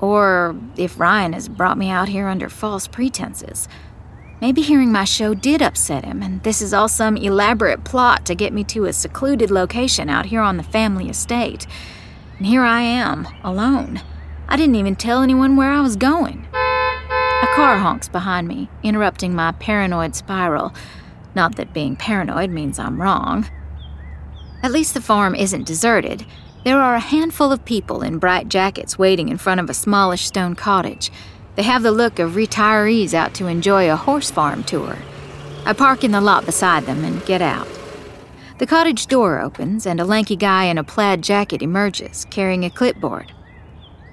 or 0.00 0.56
if 0.76 1.00
Ryan 1.00 1.32
has 1.32 1.48
brought 1.48 1.78
me 1.78 1.90
out 1.90 2.08
here 2.08 2.28
under 2.28 2.48
false 2.48 2.86
pretenses. 2.86 3.68
Maybe 4.42 4.60
hearing 4.60 4.90
my 4.90 5.04
show 5.04 5.34
did 5.34 5.62
upset 5.62 6.04
him, 6.04 6.20
and 6.20 6.42
this 6.42 6.60
is 6.62 6.74
all 6.74 6.88
some 6.88 7.16
elaborate 7.16 7.84
plot 7.84 8.26
to 8.26 8.34
get 8.34 8.52
me 8.52 8.64
to 8.64 8.86
a 8.86 8.92
secluded 8.92 9.52
location 9.52 10.10
out 10.10 10.26
here 10.26 10.40
on 10.40 10.56
the 10.56 10.64
family 10.64 11.08
estate. 11.08 11.64
And 12.38 12.46
here 12.48 12.64
I 12.64 12.80
am, 12.80 13.28
alone. 13.44 14.02
I 14.48 14.56
didn't 14.56 14.74
even 14.74 14.96
tell 14.96 15.22
anyone 15.22 15.54
where 15.54 15.70
I 15.70 15.80
was 15.80 15.94
going. 15.94 16.44
A 16.52 17.46
car 17.54 17.78
honks 17.78 18.08
behind 18.08 18.48
me, 18.48 18.68
interrupting 18.82 19.32
my 19.32 19.52
paranoid 19.52 20.16
spiral. 20.16 20.74
Not 21.36 21.54
that 21.54 21.72
being 21.72 21.94
paranoid 21.94 22.50
means 22.50 22.80
I'm 22.80 23.00
wrong. 23.00 23.48
At 24.60 24.72
least 24.72 24.94
the 24.94 25.00
farm 25.00 25.36
isn't 25.36 25.68
deserted. 25.68 26.26
There 26.64 26.82
are 26.82 26.96
a 26.96 27.00
handful 27.00 27.52
of 27.52 27.64
people 27.64 28.02
in 28.02 28.18
bright 28.18 28.48
jackets 28.48 28.98
waiting 28.98 29.28
in 29.28 29.38
front 29.38 29.60
of 29.60 29.70
a 29.70 29.74
smallish 29.74 30.26
stone 30.26 30.56
cottage. 30.56 31.12
They 31.54 31.62
have 31.62 31.82
the 31.82 31.92
look 31.92 32.18
of 32.18 32.32
retirees 32.32 33.12
out 33.12 33.34
to 33.34 33.46
enjoy 33.46 33.90
a 33.90 33.96
horse 33.96 34.30
farm 34.30 34.64
tour. 34.64 34.96
I 35.66 35.74
park 35.74 36.02
in 36.02 36.12
the 36.12 36.20
lot 36.20 36.46
beside 36.46 36.86
them 36.86 37.04
and 37.04 37.24
get 37.26 37.42
out. 37.42 37.68
The 38.58 38.66
cottage 38.66 39.06
door 39.06 39.40
opens, 39.40 39.86
and 39.86 40.00
a 40.00 40.04
lanky 40.04 40.36
guy 40.36 40.64
in 40.64 40.78
a 40.78 40.84
plaid 40.84 41.22
jacket 41.22 41.62
emerges, 41.62 42.26
carrying 42.30 42.64
a 42.64 42.70
clipboard. 42.70 43.32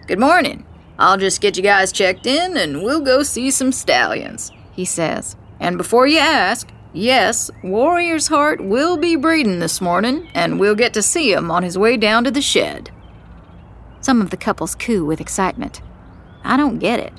Good 0.07 0.19
morning. 0.19 0.65
I'll 0.97 1.17
just 1.17 1.39
get 1.39 1.55
you 1.55 1.63
guys 1.63 1.93
checked 1.93 2.25
in 2.25 2.57
and 2.57 2.83
we'll 2.83 2.99
go 2.99 3.23
see 3.23 3.51
some 3.51 3.71
stallions, 3.71 4.51
he 4.73 4.83
says. 4.83 5.37
And 5.61 5.77
before 5.77 6.07
you 6.07 6.17
ask, 6.17 6.67
yes, 6.91 7.49
Warrior's 7.63 8.27
Heart 8.27 8.61
will 8.61 8.97
be 8.97 9.15
breeding 9.15 9.59
this 9.59 9.79
morning, 9.79 10.29
and 10.33 10.59
we'll 10.59 10.75
get 10.75 10.93
to 10.95 11.01
see 11.01 11.31
him 11.31 11.51
on 11.51 11.63
his 11.63 11.77
way 11.77 11.95
down 11.95 12.25
to 12.25 12.31
the 12.31 12.41
shed. 12.41 12.91
Some 14.01 14.21
of 14.21 14.29
the 14.29 14.37
couples 14.37 14.75
coo 14.75 15.05
with 15.05 15.21
excitement. 15.21 15.81
I 16.43 16.57
don't 16.57 16.79
get 16.79 16.99
it. 16.99 17.13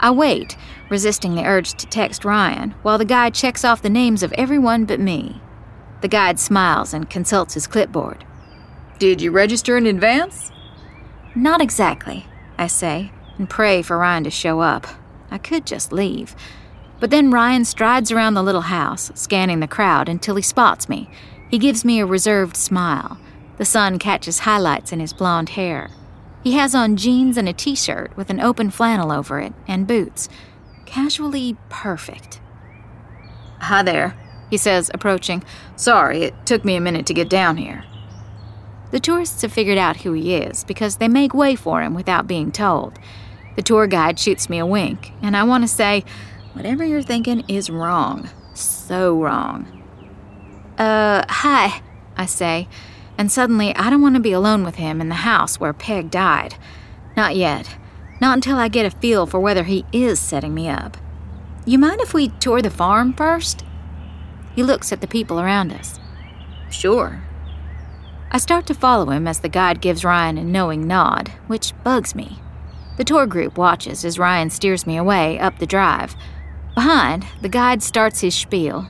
I 0.00 0.10
wait, 0.10 0.56
resisting 0.88 1.34
the 1.34 1.44
urge 1.44 1.74
to 1.74 1.86
text 1.86 2.24
Ryan, 2.24 2.74
while 2.82 2.98
the 2.98 3.04
guide 3.04 3.34
checks 3.34 3.64
off 3.64 3.82
the 3.82 3.90
names 3.90 4.22
of 4.22 4.32
everyone 4.32 4.84
but 4.84 5.00
me. 5.00 5.40
The 6.00 6.08
guide 6.08 6.38
smiles 6.38 6.94
and 6.94 7.10
consults 7.10 7.54
his 7.54 7.66
clipboard. 7.66 8.24
Did 8.98 9.20
you 9.20 9.30
register 9.30 9.76
in 9.76 9.86
advance? 9.86 10.50
Not 11.34 11.60
exactly, 11.60 12.26
I 12.56 12.66
say, 12.66 13.12
and 13.38 13.48
pray 13.48 13.82
for 13.82 13.98
Ryan 13.98 14.24
to 14.24 14.30
show 14.30 14.60
up. 14.60 14.86
I 15.30 15.38
could 15.38 15.66
just 15.66 15.92
leave. 15.92 16.34
But 17.00 17.10
then 17.10 17.30
Ryan 17.30 17.64
strides 17.64 18.10
around 18.10 18.34
the 18.34 18.42
little 18.42 18.62
house, 18.62 19.12
scanning 19.14 19.60
the 19.60 19.68
crowd 19.68 20.08
until 20.08 20.36
he 20.36 20.42
spots 20.42 20.88
me. 20.88 21.08
He 21.48 21.58
gives 21.58 21.84
me 21.84 22.00
a 22.00 22.06
reserved 22.06 22.56
smile. 22.56 23.18
The 23.56 23.64
sun 23.64 23.98
catches 23.98 24.40
highlights 24.40 24.92
in 24.92 25.00
his 25.00 25.12
blonde 25.12 25.50
hair. 25.50 25.90
He 26.48 26.54
has 26.54 26.74
on 26.74 26.96
jeans 26.96 27.36
and 27.36 27.46
a 27.46 27.52
t 27.52 27.74
shirt 27.74 28.16
with 28.16 28.30
an 28.30 28.40
open 28.40 28.70
flannel 28.70 29.12
over 29.12 29.38
it 29.38 29.52
and 29.66 29.86
boots. 29.86 30.30
Casually 30.86 31.58
perfect. 31.68 32.40
Hi 33.60 33.82
there, 33.82 34.16
he 34.48 34.56
says, 34.56 34.90
approaching. 34.94 35.44
Sorry, 35.76 36.22
it 36.22 36.46
took 36.46 36.64
me 36.64 36.74
a 36.74 36.80
minute 36.80 37.04
to 37.04 37.12
get 37.12 37.28
down 37.28 37.58
here. 37.58 37.84
The 38.92 38.98
tourists 38.98 39.42
have 39.42 39.52
figured 39.52 39.76
out 39.76 39.98
who 39.98 40.14
he 40.14 40.36
is 40.36 40.64
because 40.64 40.96
they 40.96 41.06
make 41.06 41.34
way 41.34 41.54
for 41.54 41.82
him 41.82 41.92
without 41.92 42.26
being 42.26 42.50
told. 42.50 42.98
The 43.56 43.62
tour 43.62 43.86
guide 43.86 44.18
shoots 44.18 44.48
me 44.48 44.56
a 44.56 44.64
wink, 44.64 45.12
and 45.20 45.36
I 45.36 45.42
want 45.42 45.64
to 45.64 45.68
say, 45.68 46.02
whatever 46.54 46.82
you're 46.82 47.02
thinking 47.02 47.40
is 47.40 47.68
wrong. 47.68 48.30
So 48.54 49.20
wrong. 49.20 49.84
Uh, 50.78 51.26
hi, 51.28 51.82
I 52.16 52.24
say, 52.24 52.68
and 53.18 53.30
suddenly 53.30 53.74
I 53.74 53.90
don't 53.90 54.00
want 54.00 54.14
to 54.14 54.20
be 54.20 54.32
alone 54.32 54.64
with 54.64 54.76
him 54.76 55.00
in 55.00 55.08
the 55.08 55.16
house 55.16 55.58
where 55.58 55.72
Peg 55.72 56.10
died. 56.10 56.54
Not 57.16 57.34
yet. 57.34 57.76
Not 58.20 58.36
until 58.36 58.56
I 58.56 58.68
get 58.68 58.86
a 58.86 58.96
feel 58.96 59.26
for 59.26 59.40
whether 59.40 59.64
he 59.64 59.84
is 59.92 60.20
setting 60.20 60.54
me 60.54 60.68
up. 60.68 60.96
You 61.66 61.78
mind 61.78 62.00
if 62.00 62.14
we 62.14 62.28
tour 62.28 62.62
the 62.62 62.70
farm 62.70 63.12
first? 63.12 63.64
He 64.54 64.62
looks 64.62 64.92
at 64.92 65.00
the 65.00 65.06
people 65.06 65.40
around 65.40 65.72
us. 65.72 65.98
Sure. 66.70 67.22
I 68.30 68.38
start 68.38 68.66
to 68.66 68.74
follow 68.74 69.10
him 69.10 69.26
as 69.26 69.40
the 69.40 69.48
guide 69.48 69.80
gives 69.80 70.04
Ryan 70.04 70.38
a 70.38 70.44
knowing 70.44 70.86
nod, 70.86 71.32
which 71.46 71.72
bugs 71.82 72.14
me. 72.14 72.40
The 72.96 73.04
tour 73.04 73.26
group 73.26 73.56
watches 73.56 74.04
as 74.04 74.18
Ryan 74.18 74.50
steers 74.50 74.86
me 74.86 74.96
away 74.96 75.38
up 75.38 75.58
the 75.58 75.66
drive. 75.66 76.14
Behind, 76.74 77.26
the 77.40 77.48
guide 77.48 77.82
starts 77.82 78.20
his 78.20 78.34
spiel. 78.34 78.88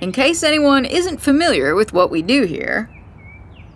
In 0.00 0.12
case 0.12 0.42
anyone 0.42 0.84
isn't 0.84 1.20
familiar 1.20 1.74
with 1.74 1.92
what 1.92 2.10
we 2.10 2.22
do 2.22 2.44
here, 2.44 2.90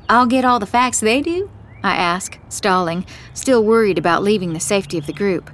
I'll 0.09 0.27
get 0.27 0.45
all 0.45 0.59
the 0.59 0.67
facts 0.67 1.01
they 1.01 1.23
do? 1.23 1.51
I 1.83 1.97
ask, 1.97 2.39
stalling, 2.49 3.07
still 3.33 3.65
worried 3.65 3.99
about 3.99 4.23
leaving 4.23 4.53
the 4.53 4.61
safety 4.61 4.99
of 4.99 5.07
the 5.07 5.13
group. 5.13 5.51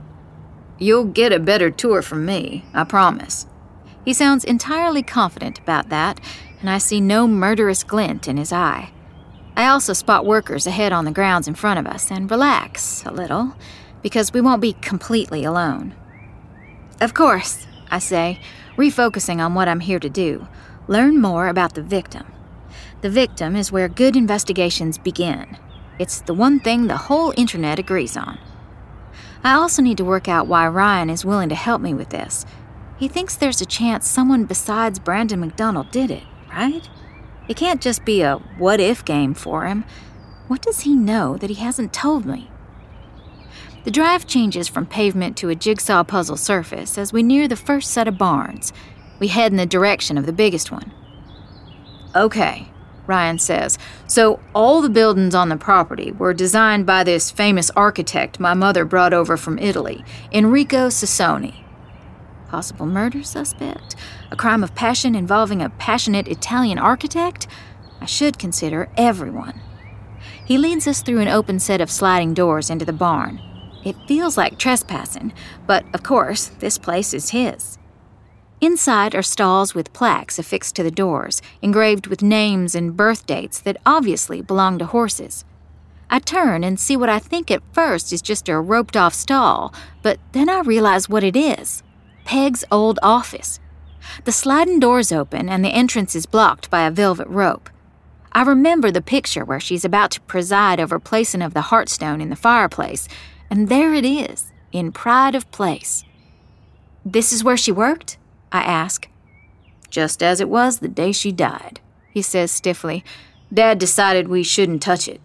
You'll 0.78 1.04
get 1.04 1.32
a 1.32 1.38
better 1.38 1.70
tour 1.70 2.02
from 2.02 2.24
me, 2.24 2.64
I 2.72 2.84
promise. 2.84 3.46
He 4.04 4.12
sounds 4.12 4.44
entirely 4.44 5.02
confident 5.02 5.58
about 5.58 5.88
that, 5.90 6.20
and 6.60 6.70
I 6.70 6.78
see 6.78 7.00
no 7.00 7.26
murderous 7.26 7.84
glint 7.84 8.28
in 8.28 8.36
his 8.36 8.52
eye. 8.52 8.90
I 9.56 9.66
also 9.66 9.92
spot 9.92 10.24
workers 10.24 10.66
ahead 10.66 10.92
on 10.92 11.04
the 11.04 11.10
grounds 11.10 11.46
in 11.46 11.54
front 11.54 11.78
of 11.78 11.86
us 11.86 12.10
and 12.10 12.30
relax 12.30 13.04
a 13.04 13.12
little, 13.12 13.54
because 14.02 14.32
we 14.32 14.40
won't 14.40 14.62
be 14.62 14.72
completely 14.72 15.44
alone. 15.44 15.94
Of 17.00 17.14
course, 17.14 17.66
I 17.90 17.98
say, 17.98 18.40
refocusing 18.76 19.44
on 19.44 19.54
what 19.54 19.68
I'm 19.68 19.80
here 19.80 20.00
to 20.00 20.08
do 20.08 20.48
learn 20.88 21.20
more 21.20 21.46
about 21.46 21.74
the 21.74 21.82
victim. 21.82 22.26
The 23.02 23.10
victim 23.10 23.56
is 23.56 23.72
where 23.72 23.88
good 23.88 24.16
investigations 24.16 24.98
begin. 24.98 25.56
It's 25.98 26.20
the 26.20 26.34
one 26.34 26.60
thing 26.60 26.86
the 26.86 26.96
whole 26.96 27.32
internet 27.36 27.78
agrees 27.78 28.16
on. 28.16 28.38
I 29.42 29.54
also 29.54 29.80
need 29.80 29.96
to 29.98 30.04
work 30.04 30.28
out 30.28 30.46
why 30.46 30.68
Ryan 30.68 31.10
is 31.10 31.24
willing 31.24 31.48
to 31.48 31.54
help 31.54 31.80
me 31.80 31.94
with 31.94 32.10
this 32.10 32.44
he 33.00 33.08
thinks 33.08 33.34
there's 33.34 33.62
a 33.62 33.66
chance 33.66 34.06
someone 34.06 34.44
besides 34.44 34.98
Brandon 34.98 35.40
McDonald 35.40 35.90
did 35.90 36.10
it, 36.10 36.22
right? 36.52 36.86
It 37.48 37.56
can't 37.56 37.80
just 37.80 38.04
be 38.04 38.20
a 38.20 38.36
what 38.58 38.78
if 38.78 39.06
game 39.06 39.32
for 39.32 39.64
him. 39.64 39.86
What 40.48 40.60
does 40.60 40.80
he 40.80 40.94
know 40.94 41.38
that 41.38 41.48
he 41.48 41.56
hasn't 41.56 41.94
told 41.94 42.26
me? 42.26 42.50
The 43.84 43.90
drive 43.90 44.26
changes 44.26 44.68
from 44.68 44.84
pavement 44.84 45.38
to 45.38 45.48
a 45.48 45.54
jigsaw 45.54 46.04
puzzle 46.04 46.36
surface 46.36 46.98
as 46.98 47.10
we 47.10 47.22
near 47.22 47.48
the 47.48 47.56
first 47.56 47.90
set 47.90 48.06
of 48.06 48.18
barns. 48.18 48.70
We 49.18 49.28
head 49.28 49.50
in 49.50 49.56
the 49.56 49.64
direction 49.64 50.18
of 50.18 50.26
the 50.26 50.32
biggest 50.34 50.70
one. 50.70 50.92
Okay, 52.14 52.68
Ryan 53.10 53.38
says. 53.40 53.76
So, 54.06 54.40
all 54.54 54.80
the 54.80 54.88
buildings 54.88 55.34
on 55.34 55.48
the 55.48 55.56
property 55.56 56.12
were 56.12 56.32
designed 56.32 56.86
by 56.86 57.02
this 57.02 57.30
famous 57.30 57.70
architect 57.72 58.40
my 58.40 58.54
mother 58.54 58.84
brought 58.84 59.12
over 59.12 59.36
from 59.36 59.58
Italy, 59.58 60.04
Enrico 60.32 60.88
Sassoni. 60.88 61.56
Possible 62.48 62.86
murder 62.86 63.24
suspect? 63.24 63.96
A 64.30 64.36
crime 64.36 64.62
of 64.62 64.74
passion 64.76 65.16
involving 65.16 65.60
a 65.60 65.70
passionate 65.70 66.28
Italian 66.28 66.78
architect? 66.78 67.48
I 68.00 68.06
should 68.06 68.38
consider 68.38 68.88
everyone. 68.96 69.60
He 70.44 70.56
leads 70.56 70.86
us 70.86 71.02
through 71.02 71.20
an 71.20 71.28
open 71.28 71.58
set 71.58 71.80
of 71.80 71.90
sliding 71.90 72.32
doors 72.32 72.70
into 72.70 72.84
the 72.84 72.92
barn. 72.92 73.40
It 73.84 73.96
feels 74.06 74.36
like 74.36 74.56
trespassing, 74.56 75.32
but 75.66 75.84
of 75.92 76.02
course, 76.04 76.48
this 76.60 76.78
place 76.78 77.12
is 77.12 77.30
his. 77.30 77.78
Inside 78.60 79.14
are 79.14 79.22
stalls 79.22 79.74
with 79.74 79.92
plaques 79.94 80.38
affixed 80.38 80.76
to 80.76 80.82
the 80.82 80.90
doors, 80.90 81.40
engraved 81.62 82.08
with 82.08 82.22
names 82.22 82.74
and 82.74 82.94
birth 82.94 83.24
dates 83.24 83.58
that 83.60 83.78
obviously 83.86 84.42
belong 84.42 84.78
to 84.78 84.86
horses. 84.86 85.46
I 86.10 86.18
turn 86.18 86.62
and 86.62 86.78
see 86.78 86.96
what 86.96 87.08
I 87.08 87.18
think 87.18 87.50
at 87.50 87.62
first 87.72 88.12
is 88.12 88.20
just 88.20 88.50
a 88.50 88.60
roped 88.60 88.96
off 88.96 89.14
stall, 89.14 89.72
but 90.02 90.18
then 90.32 90.50
I 90.50 90.60
realize 90.60 91.08
what 91.08 91.24
it 91.24 91.36
is. 91.36 91.82
Peg's 92.24 92.64
old 92.70 92.98
office. 93.02 93.60
The 94.24 94.32
sliding 94.32 94.78
doors 94.78 95.10
open 95.10 95.48
and 95.48 95.64
the 95.64 95.70
entrance 95.70 96.14
is 96.14 96.26
blocked 96.26 96.68
by 96.68 96.82
a 96.82 96.90
velvet 96.90 97.28
rope. 97.28 97.70
I 98.32 98.42
remember 98.42 98.90
the 98.90 99.00
picture 99.00 99.44
where 99.44 99.60
she's 99.60 99.84
about 99.84 100.10
to 100.12 100.20
preside 100.20 100.80
over 100.80 100.98
placing 100.98 101.42
of 101.42 101.54
the 101.54 101.62
hearthstone 101.62 102.20
in 102.20 102.28
the 102.28 102.36
fireplace, 102.36 103.08
and 103.48 103.68
there 103.68 103.94
it 103.94 104.04
is, 104.04 104.52
in 104.70 104.92
pride 104.92 105.34
of 105.34 105.50
place. 105.50 106.04
This 107.04 107.32
is 107.32 107.42
where 107.42 107.56
she 107.56 107.72
worked? 107.72 108.18
I 108.52 108.60
ask. 108.62 109.08
Just 109.90 110.22
as 110.22 110.40
it 110.40 110.48
was 110.48 110.78
the 110.78 110.88
day 110.88 111.12
she 111.12 111.32
died, 111.32 111.80
he 112.12 112.22
says 112.22 112.50
stiffly. 112.50 113.04
Dad 113.52 113.78
decided 113.78 114.28
we 114.28 114.42
shouldn't 114.42 114.82
touch 114.82 115.08
it. 115.08 115.20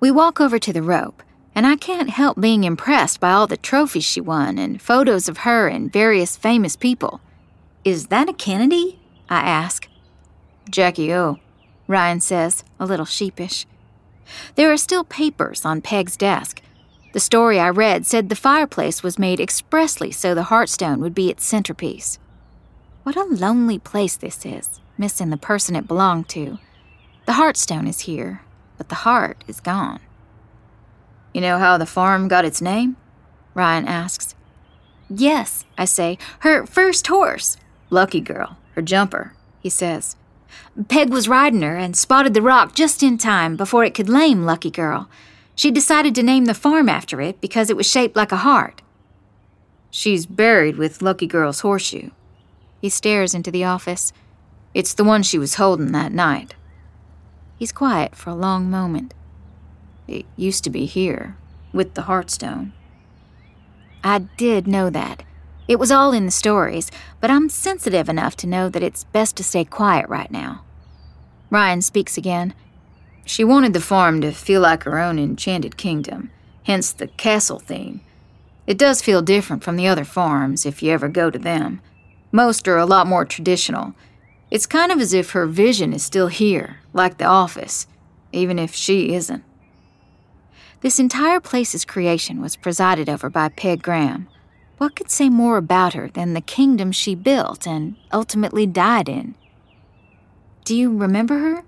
We 0.00 0.10
walk 0.10 0.40
over 0.40 0.58
to 0.58 0.72
the 0.72 0.82
rope 0.82 1.22
and 1.54 1.66
I 1.66 1.76
can't 1.76 2.10
help 2.10 2.40
being 2.40 2.64
impressed 2.64 3.20
by 3.20 3.32
all 3.32 3.46
the 3.46 3.56
trophies 3.56 4.04
she 4.04 4.20
won 4.20 4.58
and 4.58 4.82
photos 4.82 5.28
of 5.28 5.38
her 5.38 5.68
and 5.68 5.92
various 5.92 6.36
famous 6.36 6.74
people. 6.74 7.20
Is 7.84 8.08
that 8.08 8.28
a 8.28 8.32
Kennedy? 8.32 8.98
I 9.28 9.40
ask. 9.40 9.88
Jackie 10.68 11.14
O, 11.14 11.38
Ryan 11.86 12.20
says, 12.20 12.64
a 12.80 12.86
little 12.86 13.04
sheepish. 13.06 13.66
There 14.56 14.72
are 14.72 14.76
still 14.76 15.04
papers 15.04 15.64
on 15.64 15.82
Peg's 15.82 16.16
desk. 16.16 16.60
The 17.14 17.20
story 17.20 17.60
I 17.60 17.68
read 17.68 18.06
said 18.06 18.28
the 18.28 18.34
fireplace 18.34 19.04
was 19.04 19.20
made 19.20 19.38
expressly 19.38 20.10
so 20.10 20.34
the 20.34 20.50
Hearthstone 20.50 20.98
would 20.98 21.14
be 21.14 21.30
its 21.30 21.44
centerpiece. 21.44 22.18
What 23.04 23.14
a 23.14 23.22
lonely 23.22 23.78
place 23.78 24.16
this 24.16 24.44
is, 24.44 24.80
missing 24.98 25.30
the 25.30 25.36
person 25.36 25.76
it 25.76 25.86
belonged 25.86 26.28
to. 26.30 26.58
The 27.26 27.34
Hearthstone 27.34 27.86
is 27.86 28.00
here, 28.00 28.42
but 28.76 28.88
the 28.88 29.06
heart 29.06 29.44
is 29.46 29.60
gone. 29.60 30.00
You 31.32 31.40
know 31.40 31.58
how 31.58 31.78
the 31.78 31.86
farm 31.86 32.26
got 32.26 32.44
its 32.44 32.60
name? 32.60 32.96
Ryan 33.54 33.86
asks. 33.86 34.34
Yes, 35.08 35.64
I 35.78 35.84
say. 35.84 36.18
Her 36.40 36.66
first 36.66 37.06
horse. 37.06 37.56
Lucky 37.90 38.20
Girl, 38.20 38.56
her 38.72 38.82
jumper, 38.82 39.34
he 39.60 39.70
says. 39.70 40.16
Peg 40.88 41.10
was 41.10 41.28
riding 41.28 41.62
her 41.62 41.76
and 41.76 41.96
spotted 41.96 42.34
the 42.34 42.42
rock 42.42 42.74
just 42.74 43.04
in 43.04 43.18
time 43.18 43.54
before 43.54 43.84
it 43.84 43.94
could 43.94 44.08
lame 44.08 44.44
Lucky 44.44 44.72
Girl. 44.72 45.08
She 45.54 45.70
decided 45.70 46.14
to 46.14 46.22
name 46.22 46.46
the 46.46 46.54
farm 46.54 46.88
after 46.88 47.20
it 47.20 47.40
because 47.40 47.70
it 47.70 47.76
was 47.76 47.90
shaped 47.90 48.16
like 48.16 48.32
a 48.32 48.38
heart. 48.38 48.82
She's 49.90 50.26
buried 50.26 50.76
with 50.76 51.02
Lucky 51.02 51.26
Girl's 51.26 51.60
horseshoe. 51.60 52.10
He 52.80 52.88
stares 52.88 53.34
into 53.34 53.50
the 53.50 53.64
office. 53.64 54.12
It's 54.74 54.94
the 54.94 55.04
one 55.04 55.22
she 55.22 55.38
was 55.38 55.54
holding 55.54 55.92
that 55.92 56.12
night. 56.12 56.54
He's 57.56 57.72
quiet 57.72 58.16
for 58.16 58.30
a 58.30 58.34
long 58.34 58.68
moment. 58.70 59.14
It 60.08 60.26
used 60.36 60.64
to 60.64 60.70
be 60.70 60.84
here, 60.84 61.36
with 61.72 61.94
the 61.94 62.02
Heartstone. 62.02 62.72
I 64.02 64.18
did 64.18 64.66
know 64.66 64.90
that. 64.90 65.22
It 65.66 65.78
was 65.78 65.90
all 65.90 66.12
in 66.12 66.26
the 66.26 66.32
stories, 66.32 66.90
but 67.20 67.30
I'm 67.30 67.48
sensitive 67.48 68.08
enough 68.08 68.36
to 68.36 68.46
know 68.46 68.68
that 68.68 68.82
it's 68.82 69.04
best 69.04 69.36
to 69.36 69.44
stay 69.44 69.64
quiet 69.64 70.08
right 70.08 70.30
now. 70.30 70.62
Ryan 71.48 71.80
speaks 71.80 72.18
again. 72.18 72.52
She 73.24 73.44
wanted 73.44 73.72
the 73.72 73.80
farm 73.80 74.20
to 74.20 74.32
feel 74.32 74.60
like 74.60 74.84
her 74.84 74.98
own 74.98 75.18
enchanted 75.18 75.76
kingdom, 75.76 76.30
hence 76.64 76.92
the 76.92 77.06
castle 77.06 77.58
theme. 77.58 78.00
It 78.66 78.78
does 78.78 79.02
feel 79.02 79.22
different 79.22 79.64
from 79.64 79.76
the 79.76 79.86
other 79.86 80.04
farms 80.04 80.64
if 80.66 80.82
you 80.82 80.92
ever 80.92 81.08
go 81.08 81.30
to 81.30 81.38
them. 81.38 81.80
Most 82.32 82.66
are 82.68 82.78
a 82.78 82.86
lot 82.86 83.06
more 83.06 83.24
traditional. 83.24 83.94
It's 84.50 84.66
kind 84.66 84.92
of 84.92 85.00
as 85.00 85.12
if 85.12 85.30
her 85.30 85.46
vision 85.46 85.92
is 85.92 86.02
still 86.02 86.28
here, 86.28 86.80
like 86.92 87.18
the 87.18 87.24
office, 87.24 87.86
even 88.32 88.58
if 88.58 88.74
she 88.74 89.14
isn't. 89.14 89.44
This 90.80 90.98
entire 90.98 91.40
place's 91.40 91.84
creation 91.84 92.42
was 92.42 92.56
presided 92.56 93.08
over 93.08 93.30
by 93.30 93.48
Peg 93.48 93.82
Graham. 93.82 94.28
What 94.76 94.96
could 94.96 95.10
say 95.10 95.30
more 95.30 95.56
about 95.56 95.94
her 95.94 96.08
than 96.08 96.34
the 96.34 96.40
kingdom 96.40 96.92
she 96.92 97.14
built 97.14 97.66
and 97.66 97.96
ultimately 98.12 98.66
died 98.66 99.08
in? 99.08 99.34
Do 100.64 100.76
you 100.76 100.94
remember 100.94 101.38
her? 101.38 101.64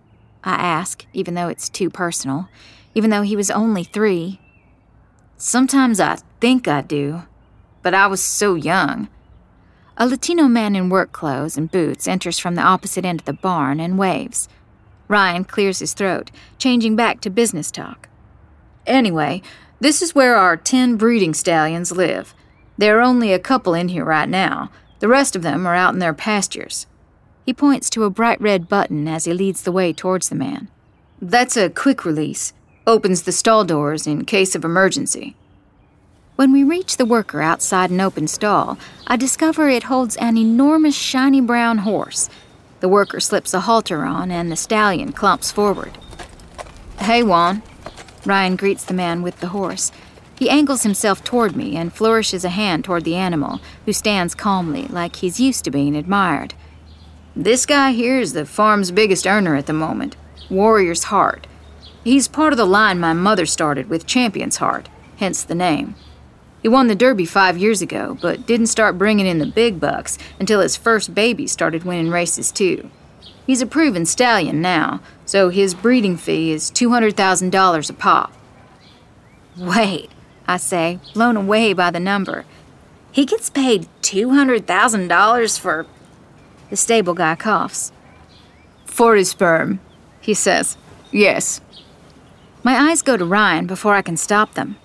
I 0.47 0.55
ask, 0.55 1.05
even 1.13 1.35
though 1.35 1.49
it's 1.49 1.69
too 1.69 1.91
personal, 1.91 2.49
even 2.95 3.11
though 3.11 3.23
he 3.23 3.35
was 3.35 3.51
only 3.51 3.83
three. 3.83 4.41
Sometimes 5.37 5.99
I 5.99 6.19
think 6.41 6.69
I 6.69 6.83
do, 6.83 7.25
but 7.83 7.95
I 7.95 8.07
was 8.07 8.23
so 8.23 8.55
young. 8.55 9.09
A 9.97 10.07
Latino 10.07 10.45
man 10.45 10.77
in 10.77 10.89
work 10.89 11.11
clothes 11.11 11.59
and 11.59 11.71
boots 11.71 12.07
enters 12.07 12.39
from 12.39 12.55
the 12.55 12.63
opposite 12.63 13.05
end 13.05 13.21
of 13.21 13.25
the 13.25 13.33
barn 13.33 13.81
and 13.81 13.99
waves. 13.99 14.49
Ryan 15.09 15.45
clears 15.45 15.81
his 15.81 15.95
throat, 15.95 16.31
changing 16.59 16.95
back 16.95 17.21
to 17.23 17.31
business 17.31 17.73
talk. 17.73 18.09
Anyway, 18.87 19.43
this 19.81 20.01
is 20.01 20.15
where 20.15 20.37
our 20.37 20.57
10 20.57 20.97
breeding 20.97 21.35
stallions 21.35 21.91
live. 21.91 22.35
There 22.79 22.99
are 22.99 23.03
only 23.03 23.33
a 23.33 23.41
couple 23.41 23.75
in 23.75 23.89
here 23.89 24.05
right 24.05 24.29
now. 24.29 24.71
The 25.01 25.09
rest 25.09 25.35
of 25.35 25.43
them 25.43 25.67
are 25.67 25.75
out 25.75 25.93
in 25.93 25.99
their 25.99 26.15
pastures. 26.15 26.87
He 27.47 27.55
points 27.55 27.89
to 27.91 28.03
a 28.03 28.11
bright 28.11 28.41
red 28.41 28.69
button 28.69 29.07
as 29.07 29.25
he 29.25 29.33
leads 29.33 29.63
the 29.63 29.71
way 29.71 29.93
towards 29.93 30.29
the 30.29 30.35
man. 30.35 30.67
That's 31.23 31.57
a 31.57 31.71
quick 31.71 32.05
release. 32.05 32.53
Opens 32.89 33.23
the 33.23 33.31
stall 33.31 33.65
doors 33.65 34.05
in 34.05 34.25
case 34.25 34.57
of 34.57 34.65
emergency. 34.65 35.37
When 36.35 36.51
we 36.53 36.65
reach 36.65 36.97
the 36.97 37.07
worker 37.07 37.41
outside 37.41 37.91
an 37.91 38.01
open 38.01 38.27
stall, 38.27 38.79
I 39.07 39.17
discover 39.17 39.69
it 39.69 39.85
holds 39.85 40.17
an 40.17 40.37
enormous 40.37 40.97
shiny 40.97 41.41
brown 41.41 41.79
horse. 41.79 42.29
The 42.81 42.89
worker 42.89 43.21
slips 43.21 43.55
a 43.55 43.61
halter 43.61 44.05
on 44.05 44.33
and 44.33 44.51
the 44.51 44.57
stallion 44.57 45.13
clumps 45.13 45.53
forward. 45.53 45.97
Hey, 46.99 47.23
Juan. 47.23 47.63
Ryan 48.25 48.57
greets 48.57 48.85
the 48.85 48.93
man 48.93 49.23
with 49.23 49.39
the 49.39 49.49
horse. 49.49 49.93
He 50.37 50.51
angles 50.51 50.83
himself 50.83 51.23
toward 51.23 51.55
me 51.55 51.77
and 51.77 51.93
flourishes 51.93 52.45
a 52.45 52.51
hand 52.51 52.85
toward 52.85 53.05
the 53.05 53.15
animal, 53.15 53.61
who 53.85 53.93
stands 53.93 54.35
calmly, 54.35 54.89
like 54.89 55.17
he's 55.17 55.39
used 55.39 55.65
to 55.65 55.71
being 55.71 55.95
admired. 55.95 56.53
This 57.39 57.67
guy 57.67 57.93
here 57.93 58.19
is 58.19 58.33
the 58.33 58.47
farm's 58.47 58.91
biggest 58.91 59.27
earner 59.27 59.57
at 59.57 59.67
the 59.67 59.75
moment 59.75 60.17
Warrior's 60.49 61.05
Heart. 61.05 61.47
He's 62.03 62.29
part 62.29 62.55
of 62.55 62.57
the 62.57 62.65
line 62.65 62.99
my 62.99 63.13
mother 63.13 63.45
started 63.45 63.91
with 63.91 64.07
Champion's 64.07 64.57
Heart, 64.57 64.89
hence 65.19 65.45
the 65.45 65.55
name. 65.55 65.97
He 66.63 66.69
won 66.69 66.87
the 66.87 66.95
Derby 66.95 67.27
five 67.27 67.59
years 67.59 67.83
ago, 67.83 68.17
but 68.23 68.47
didn't 68.47 68.69
start 68.69 68.97
bringing 68.97 69.27
in 69.27 69.39
the 69.39 69.45
big 69.45 69.79
bucks 69.79 70.17
until 70.41 70.61
his 70.61 70.79
first 70.79 71.15
baby 71.15 71.47
started 71.47 71.85
winning 71.85 72.09
races 72.09 72.51
too. 72.51 72.91
He's 73.47 73.61
a 73.61 73.67
proven 73.67 74.07
stallion 74.07 74.63
now, 74.63 75.03
so 75.27 75.51
his 75.51 75.75
breeding 75.75 76.17
fee 76.17 76.53
is 76.53 76.71
$200,000 76.71 77.91
a 77.91 77.93
pop. 77.93 78.33
Wait, 79.59 80.11
I 80.49 80.57
say, 80.57 81.01
blown 81.13 81.37
away 81.37 81.75
by 81.75 81.91
the 81.91 82.01
number. 82.01 82.47
He 83.13 83.27
gets 83.27 83.51
paid 83.51 83.89
$200,000 84.01 85.61
for. 85.61 85.87
The 86.71 86.77
stable 86.77 87.15
guy 87.15 87.35
coughs. 87.35 87.93
For 88.85 89.17
his 89.17 89.31
sperm, 89.31 89.81
he 90.21 90.35
says. 90.35 90.77
Yes. 91.13 91.61
My 92.63 92.91
eyes 92.91 93.03
go 93.03 93.17
to 93.17 93.25
Ryan 93.25 93.67
before 93.67 93.95
I 93.95 94.03
can 94.03 94.17
stop 94.17 94.55
them 94.55 94.77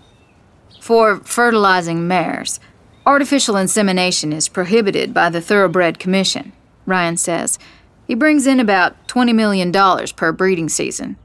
for 0.82 1.17
fertilizing 1.17 2.07
mares. 2.07 2.59
Artificial 3.05 3.55
insemination 3.55 4.34
is 4.34 4.49
prohibited 4.49 5.13
by 5.13 5.29
the 5.29 5.41
Thoroughbred 5.41 5.99
Commission, 5.99 6.51
Ryan 6.86 7.17
says. 7.17 7.57
He 8.07 8.15
brings 8.15 8.45
in 8.45 8.59
about 8.59 9.07
$20 9.07 9.34
million 9.34 9.71
per 9.71 10.32
breeding 10.32 10.69
season. 10.69 11.17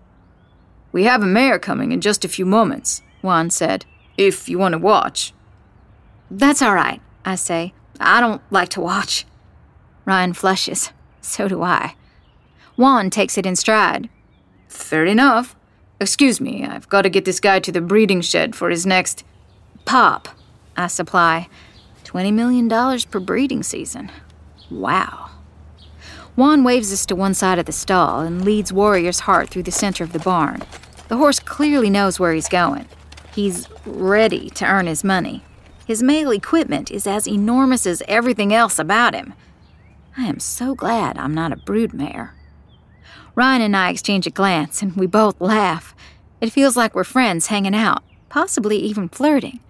We 0.93 1.05
have 1.05 1.23
a 1.23 1.27
mare 1.27 1.59
coming 1.59 1.93
in 1.93 2.01
just 2.01 2.25
a 2.25 2.29
few 2.29 2.47
moments, 2.47 3.03
Juan 3.23 3.51
said, 3.51 3.85
if 4.17 4.49
you 4.49 4.59
want 4.59 4.73
to 4.73 4.79
watch. 4.79 5.33
That's 6.31 6.63
all 6.63 6.75
right, 6.75 7.01
I 7.25 7.35
say. 7.35 7.75
I 7.99 8.21
don't 8.21 8.43
like 8.51 8.69
to 8.71 8.81
watch. 8.81 9.27
Ryan 10.07 10.33
flushes. 10.33 10.93
So 11.21 11.49
do 11.49 11.63
I. 11.63 11.95
Juan 12.77 13.11
takes 13.11 13.37
it 13.37 13.45
in 13.45 13.57
stride. 13.57 14.09
Fair 14.69 15.05
enough. 15.05 15.55
Excuse 16.01 16.41
me, 16.41 16.65
I've 16.65 16.89
got 16.89 17.03
to 17.03 17.11
get 17.11 17.25
this 17.25 17.41
guy 17.41 17.59
to 17.61 17.73
the 17.73 17.81
breeding 17.81 18.21
shed 18.21 18.55
for 18.55 18.71
his 18.71 18.87
next. 18.87 19.25
Pop, 19.85 20.29
I 20.77 20.87
supply. 20.87 21.49
$20 22.05 22.33
million 22.33 22.69
per 23.11 23.21
breeding 23.21 23.63
season. 23.63 24.11
Wow. 24.71 25.31
Juan 26.37 26.65
waves 26.65 26.93
us 26.93 27.07
to 27.07 27.17
one 27.17 27.35
side 27.35 27.59
of 27.59 27.67
the 27.67 27.73
stall 27.73 28.21
and 28.21 28.45
leads 28.45 28.73
Warrior's 28.73 29.21
Heart 29.21 29.49
through 29.49 29.63
the 29.63 29.73
center 29.73 30.05
of 30.05 30.13
the 30.13 30.19
barn. 30.19 30.63
The 31.09 31.17
horse 31.17 31.41
clearly 31.41 31.89
knows 31.89 32.21
where 32.21 32.35
he's 32.35 32.49
going. 32.49 32.87
He's 33.35 33.69
ready 33.87 34.51
to 34.51 34.67
earn 34.67 34.87
his 34.87 35.03
money. 35.03 35.45
His 35.87 36.03
male 36.03 36.31
equipment 36.31 36.91
is 36.91 37.07
as 37.07 37.27
enormous 37.27 37.87
as 37.87 38.03
everything 38.07 38.53
else 38.53 38.79
about 38.79 39.15
him. 39.15 39.35
I 40.17 40.25
am 40.25 40.41
so 40.41 40.75
glad 40.75 41.19
I'm 41.19 41.35
not 41.35 41.53
a 41.53 41.57
broodmare. 41.57 42.31
Ryan 43.35 43.63
and 43.63 43.77
I 43.77 43.91
exchange 43.91 44.27
a 44.27 44.31
glance, 44.31 44.83
and 44.83 44.97
we 44.97 45.07
both 45.07 45.41
laugh. 45.41 45.95
It 46.41 46.53
feels 46.53 46.77
like 46.77 46.95
we're 46.95 47.05
friends 47.05 47.49
hanging 47.49 47.75
out, 47.75 48.03
possibly 48.29 48.79
even 48.79 49.09
flirting 49.09 49.61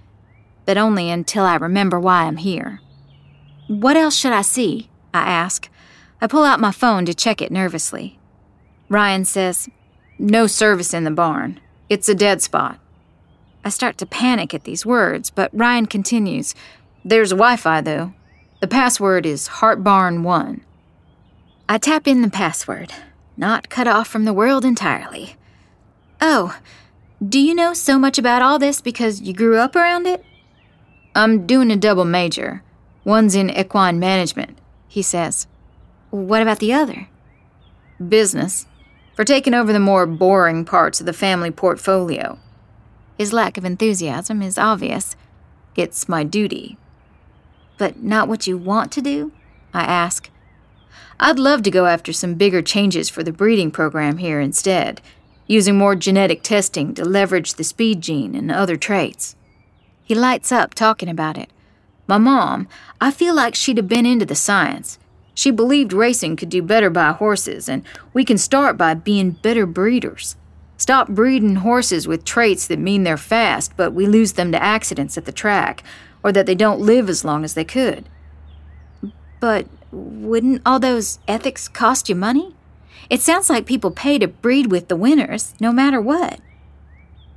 but 0.67 0.77
only 0.77 1.09
until 1.09 1.45
I 1.45 1.55
remember 1.55 1.99
why 1.99 2.25
I'm 2.25 2.37
here. 2.37 2.81
What 3.69 3.97
else 3.97 4.17
should 4.17 4.33
I 4.33 4.43
see? 4.43 4.91
I 5.15 5.21
ask. 5.21 5.71
I 6.21 6.27
pull 6.27 6.45
out 6.45 6.61
my 6.61 6.73
phone 6.73 7.07
to 7.07 7.15
check 7.15 7.41
it 7.41 7.53
nervously. 7.53 8.19
Ryan 8.89 9.25
says, 9.25 9.69
No 10.19 10.47
service 10.47 10.93
in 10.93 11.05
the 11.05 11.11
barn. 11.11 11.61
It's 11.89 12.09
a 12.09 12.15
dead 12.15 12.43
spot. 12.43 12.79
I 13.65 13.71
start 13.71 13.97
to 13.99 14.07
panic 14.07 14.53
at 14.53 14.65
these 14.65 14.85
words, 14.85 15.31
but 15.31 15.51
Ryan 15.53 15.87
continues, 15.87 16.55
There's 17.05 17.31
Wi 17.31 17.57
Fi, 17.57 17.81
though. 17.81 18.13
The 18.59 18.67
password 18.67 19.27
is 19.27 19.49
HeartBarn1. 19.49 20.61
I 21.69 21.77
tap 21.77 22.09
in 22.09 22.23
the 22.23 22.31
password, 22.31 22.91
not 23.37 23.69
cut 23.69 23.87
off 23.87 24.09
from 24.09 24.25
the 24.25 24.33
world 24.33 24.65
entirely. 24.65 25.37
Oh, 26.23 26.59
do 27.27 27.39
you 27.39 27.55
know 27.55 27.75
so 27.75 27.99
much 27.99 28.17
about 28.17 28.41
all 28.41 28.59
this 28.59 28.81
because 28.81 29.21
you 29.21 29.35
grew 29.35 29.59
up 29.59 29.77
around 29.77 30.07
it? 30.07 30.25
I'm 31.15 31.47
doing 31.47 31.71
a 31.71 31.77
double 31.77 32.07
major. 32.07 32.63
One's 33.05 33.35
in 33.35 33.51
equine 33.51 33.99
management, 33.99 34.57
he 34.89 35.03
says. 35.03 35.47
What 36.09 36.41
about 36.41 36.59
the 36.59 36.73
other? 36.73 37.09
Business. 38.09 38.67
For 39.15 39.25
taking 39.25 39.53
over 39.53 39.71
the 39.71 39.81
more 39.81 40.07
boring 40.07 40.65
parts 40.65 40.99
of 41.01 41.05
the 41.05 41.13
family 41.13 41.51
portfolio. 41.51 42.39
His 43.19 43.35
lack 43.35 43.59
of 43.59 43.67
enthusiasm 43.67 44.41
is 44.41 44.57
obvious. 44.57 45.15
It's 45.75 46.09
my 46.09 46.25
duty. 46.25 46.79
But 47.79 48.03
not 48.03 48.29
what 48.29 48.47
you 48.47 48.57
want 48.57 48.93
to 48.93 49.03
do? 49.03 49.33
I 49.75 49.83
ask. 49.83 50.31
I'd 51.19 51.39
love 51.39 51.63
to 51.63 51.71
go 51.71 51.87
after 51.87 52.13
some 52.13 52.35
bigger 52.35 52.63
changes 52.63 53.09
for 53.09 53.23
the 53.23 53.33
breeding 53.33 53.71
program 53.71 54.19
here 54.19 54.41
instead, 54.41 55.01
using 55.47 55.77
more 55.77 55.95
genetic 55.95 56.43
testing 56.43 56.95
to 56.95 57.05
leverage 57.05 57.55
the 57.55 57.65
speed 57.65 58.01
gene 58.01 58.35
and 58.35 58.51
other 58.51 58.77
traits. 58.77 59.37
He 60.03 60.15
lights 60.15 60.53
up 60.53 60.75
talking 60.75 61.09
about 61.09 61.39
it. 61.39 61.51
My 62.07 62.19
mom, 62.19 62.69
I 63.01 63.11
feel 63.11 63.35
like 63.35 63.55
she'd 63.55 63.79
have 63.79 63.89
been 63.89 64.07
into 64.07 64.27
the 64.27 64.35
science. 64.35 64.99
She 65.35 65.51
believed 65.51 65.93
racing 65.93 66.37
could 66.37 66.49
do 66.49 66.63
better 66.63 66.91
by 66.91 67.13
horses, 67.13 67.69
and 67.69 67.83
we 68.13 68.25
can 68.25 68.39
start 68.39 68.79
by 68.79 68.95
being 68.95 69.33
better 69.33 69.67
breeders. 69.67 70.37
Stop 70.79 71.09
breeding 71.09 71.57
horses 71.57 72.07
with 72.07 72.25
traits 72.25 72.67
that 72.67 72.79
mean 72.79 73.03
they're 73.03 73.17
fast, 73.17 73.77
but 73.77 73.93
we 73.93 74.07
lose 74.07 74.35
them 74.35 74.53
to 74.53 74.63
accidents 74.63 75.19
at 75.19 75.25
the 75.25 75.33
track, 75.33 75.83
or 76.27 76.33
that 76.33 76.45
they 76.45 76.57
don't 76.57 76.81
live 76.81 77.09
as 77.09 77.25
long 77.25 77.45
as 77.45 77.55
they 77.55 77.65
could. 77.65 78.09
But 79.39 79.69
wouldn't 79.93 80.61
all 80.67 80.81
those 80.81 81.21
ethics 81.29 81.69
cost 81.69 82.09
you 82.09 82.17
money? 82.17 82.53
It 83.09 83.21
sounds 83.21 83.49
like 83.49 83.65
people 83.65 83.93
pay 83.93 84.19
to 84.19 84.27
breed 84.27 84.73
with 84.73 84.89
the 84.89 84.97
winners, 84.97 85.55
no 85.61 85.71
matter 85.71 86.01
what. 86.01 86.41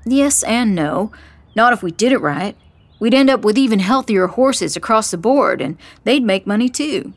Yes 0.08 0.42
and 0.42 0.74
no. 0.74 1.12
Not 1.56 1.72
if 1.72 1.84
we 1.84 1.92
did 1.92 2.12
it 2.12 2.18
right. 2.18 2.58
We'd 3.00 3.14
end 3.14 3.30
up 3.30 3.46
with 3.46 3.60
even 3.60 3.78
healthier 3.78 4.26
horses 4.26 4.76
across 4.76 5.12
the 5.12 5.18
board, 5.20 5.62
and 5.62 5.78
they'd 6.04 6.24
make 6.24 6.48
money 6.48 6.68
too. 6.68 7.14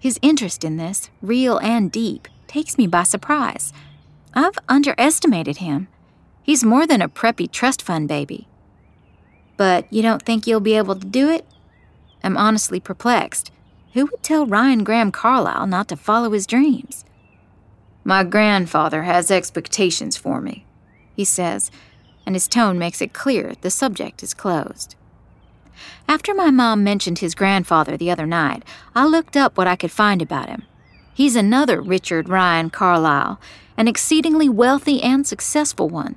His 0.00 0.18
interest 0.22 0.64
in 0.64 0.76
this, 0.76 1.08
real 1.22 1.58
and 1.58 1.92
deep, 1.92 2.26
takes 2.48 2.76
me 2.76 2.88
by 2.88 3.04
surprise. 3.04 3.72
I've 4.34 4.58
underestimated 4.68 5.58
him. 5.58 5.86
He's 6.42 6.64
more 6.64 6.84
than 6.84 7.00
a 7.00 7.08
preppy 7.08 7.48
trust 7.48 7.80
fund 7.80 8.08
baby. 8.08 8.48
But 9.58 9.92
you 9.92 10.00
don't 10.00 10.22
think 10.22 10.46
you'll 10.46 10.60
be 10.60 10.78
able 10.78 10.94
to 10.94 11.06
do 11.06 11.28
it? 11.28 11.44
I'm 12.24 12.38
honestly 12.38 12.80
perplexed. 12.80 13.50
Who 13.92 14.06
would 14.06 14.22
tell 14.22 14.46
Ryan 14.46 14.84
Graham 14.84 15.12
Carlyle 15.12 15.66
not 15.66 15.88
to 15.88 15.96
follow 15.96 16.30
his 16.30 16.46
dreams? 16.46 17.04
My 18.04 18.24
grandfather 18.24 19.02
has 19.02 19.30
expectations 19.30 20.16
for 20.16 20.40
me, 20.40 20.64
he 21.14 21.24
says, 21.24 21.70
and 22.24 22.34
his 22.34 22.48
tone 22.48 22.78
makes 22.78 23.02
it 23.02 23.12
clear 23.12 23.52
the 23.60 23.70
subject 23.70 24.22
is 24.22 24.32
closed. 24.32 24.94
After 26.08 26.34
my 26.34 26.50
mom 26.50 26.82
mentioned 26.82 27.18
his 27.18 27.34
grandfather 27.34 27.96
the 27.96 28.10
other 28.10 28.26
night, 28.26 28.64
I 28.94 29.06
looked 29.06 29.36
up 29.36 29.58
what 29.58 29.66
I 29.66 29.76
could 29.76 29.90
find 29.90 30.22
about 30.22 30.48
him. 30.48 30.62
He's 31.12 31.36
another 31.36 31.80
Richard 31.80 32.28
Ryan 32.28 32.70
Carlyle, 32.70 33.40
an 33.76 33.88
exceedingly 33.88 34.48
wealthy 34.48 35.02
and 35.02 35.26
successful 35.26 35.88
one. 35.88 36.16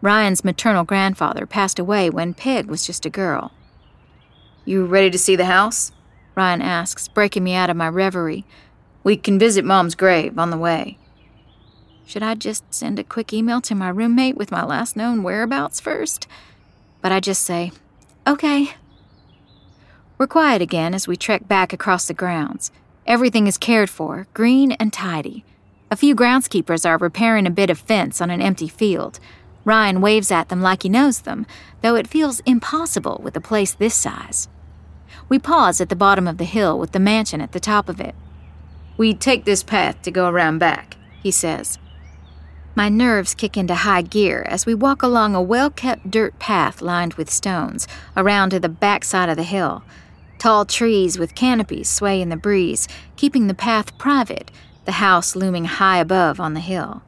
Ryan's 0.00 0.44
maternal 0.44 0.84
grandfather 0.84 1.46
passed 1.46 1.78
away 1.78 2.08
when 2.08 2.34
Peg 2.34 2.66
was 2.66 2.86
just 2.86 3.04
a 3.04 3.10
girl. 3.10 3.52
You 4.64 4.84
ready 4.84 5.10
to 5.10 5.18
see 5.18 5.34
the 5.34 5.46
house? 5.46 5.92
Ryan 6.36 6.62
asks, 6.62 7.08
breaking 7.08 7.42
me 7.42 7.54
out 7.54 7.70
of 7.70 7.76
my 7.76 7.88
reverie. 7.88 8.44
We 9.02 9.16
can 9.16 9.38
visit 9.38 9.64
Mom's 9.64 9.94
grave 9.94 10.38
on 10.38 10.50
the 10.50 10.58
way. 10.58 10.98
Should 12.06 12.22
I 12.22 12.34
just 12.36 12.62
send 12.72 12.98
a 12.98 13.04
quick 13.04 13.32
email 13.32 13.60
to 13.62 13.74
my 13.74 13.88
roommate 13.88 14.36
with 14.36 14.50
my 14.50 14.64
last 14.64 14.96
known 14.96 15.22
whereabouts 15.22 15.80
first? 15.80 16.28
But 17.02 17.12
I 17.12 17.20
just 17.20 17.42
say, 17.42 17.72
okay. 18.26 18.74
We're 20.16 20.26
quiet 20.26 20.62
again 20.62 20.94
as 20.94 21.08
we 21.08 21.16
trek 21.16 21.48
back 21.48 21.72
across 21.72 22.06
the 22.06 22.14
grounds. 22.14 22.70
Everything 23.06 23.46
is 23.46 23.58
cared 23.58 23.90
for, 23.90 24.26
green 24.32 24.72
and 24.72 24.92
tidy. 24.92 25.44
A 25.90 25.96
few 25.96 26.14
groundskeepers 26.14 26.88
are 26.88 26.98
repairing 26.98 27.46
a 27.46 27.50
bit 27.50 27.70
of 27.70 27.78
fence 27.78 28.20
on 28.20 28.30
an 28.30 28.42
empty 28.42 28.68
field. 28.68 29.18
Ryan 29.68 30.00
waves 30.00 30.30
at 30.30 30.48
them 30.48 30.62
like 30.62 30.82
he 30.82 30.88
knows 30.88 31.20
them, 31.20 31.44
though 31.82 31.94
it 31.94 32.08
feels 32.08 32.40
impossible 32.46 33.20
with 33.22 33.36
a 33.36 33.40
place 33.42 33.74
this 33.74 33.94
size. 33.94 34.48
We 35.28 35.38
pause 35.38 35.78
at 35.82 35.90
the 35.90 35.94
bottom 35.94 36.26
of 36.26 36.38
the 36.38 36.44
hill 36.44 36.78
with 36.78 36.92
the 36.92 36.98
mansion 36.98 37.42
at 37.42 37.52
the 37.52 37.60
top 37.60 37.90
of 37.90 38.00
it. 38.00 38.14
We 38.96 39.12
take 39.12 39.44
this 39.44 39.62
path 39.62 40.00
to 40.02 40.10
go 40.10 40.26
around 40.26 40.58
back, 40.58 40.96
he 41.22 41.30
says. 41.30 41.78
My 42.74 42.88
nerves 42.88 43.34
kick 43.34 43.58
into 43.58 43.74
high 43.74 44.00
gear 44.00 44.42
as 44.48 44.64
we 44.64 44.74
walk 44.74 45.02
along 45.02 45.34
a 45.34 45.42
well 45.42 45.68
kept 45.68 46.10
dirt 46.10 46.38
path 46.38 46.80
lined 46.80 47.12
with 47.14 47.28
stones, 47.28 47.86
around 48.16 48.48
to 48.50 48.60
the 48.60 48.70
back 48.70 49.04
side 49.04 49.28
of 49.28 49.36
the 49.36 49.42
hill. 49.42 49.82
Tall 50.38 50.64
trees 50.64 51.18
with 51.18 51.34
canopies 51.34 51.90
sway 51.90 52.22
in 52.22 52.30
the 52.30 52.36
breeze, 52.38 52.88
keeping 53.16 53.48
the 53.48 53.54
path 53.68 53.98
private, 53.98 54.50
the 54.86 54.92
house 54.92 55.36
looming 55.36 55.66
high 55.66 55.98
above 55.98 56.40
on 56.40 56.54
the 56.54 56.60
hill. 56.60 57.02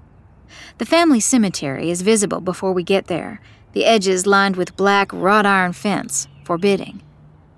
The 0.80 0.86
family 0.86 1.20
cemetery 1.20 1.90
is 1.90 2.00
visible 2.00 2.40
before 2.40 2.72
we 2.72 2.82
get 2.82 3.06
there, 3.06 3.42
the 3.74 3.84
edges 3.84 4.26
lined 4.26 4.56
with 4.56 4.78
black 4.78 5.12
wrought 5.12 5.44
iron 5.44 5.74
fence, 5.74 6.26
forbidding. 6.42 7.02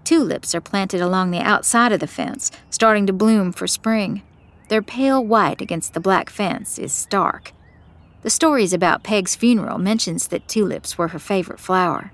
Tulips 0.03 0.57
are 0.57 0.61
planted 0.61 1.01
along 1.01 1.31
the 1.31 1.39
outside 1.39 1.93
of 1.93 2.01
the 2.01 2.09
fence, 2.09 2.51
starting 2.69 3.07
to 3.07 3.13
bloom 3.13 3.53
for 3.53 3.69
spring. 3.69 4.23
Their 4.71 4.83
pale 4.83 5.25
white 5.25 5.61
against 5.61 5.95
the 5.95 6.01
black 6.01 6.31
fence 6.31 6.81
is 6.81 6.93
stark. 6.93 7.53
The 8.23 8.29
stories 8.29 8.73
about 8.73 9.05
Peg's 9.05 9.37
funeral 9.37 9.79
mentions 9.79 10.27
that 10.27 10.49
tulips 10.49 10.99
were 10.99 11.09
her 11.09 11.21
favorite 11.21 11.61
flower. 11.61 12.11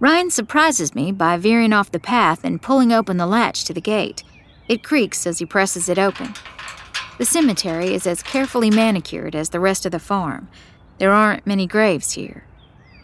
Ryan 0.00 0.30
surprises 0.30 0.94
me 0.94 1.12
by 1.12 1.38
veering 1.38 1.72
off 1.72 1.92
the 1.92 1.98
path 1.98 2.44
and 2.44 2.60
pulling 2.60 2.92
open 2.92 3.16
the 3.16 3.26
latch 3.26 3.64
to 3.64 3.72
the 3.72 3.80
gate. 3.80 4.22
It 4.68 4.84
creaks 4.84 5.26
as 5.26 5.38
he 5.38 5.46
presses 5.46 5.88
it 5.88 5.98
open. 5.98 6.34
The 7.18 7.24
cemetery 7.24 7.94
is 7.94 8.06
as 8.06 8.22
carefully 8.22 8.70
manicured 8.70 9.34
as 9.34 9.48
the 9.48 9.58
rest 9.58 9.84
of 9.84 9.90
the 9.90 9.98
farm. 9.98 10.48
There 10.98 11.12
aren't 11.12 11.48
many 11.48 11.66
graves 11.66 12.12
here. 12.12 12.44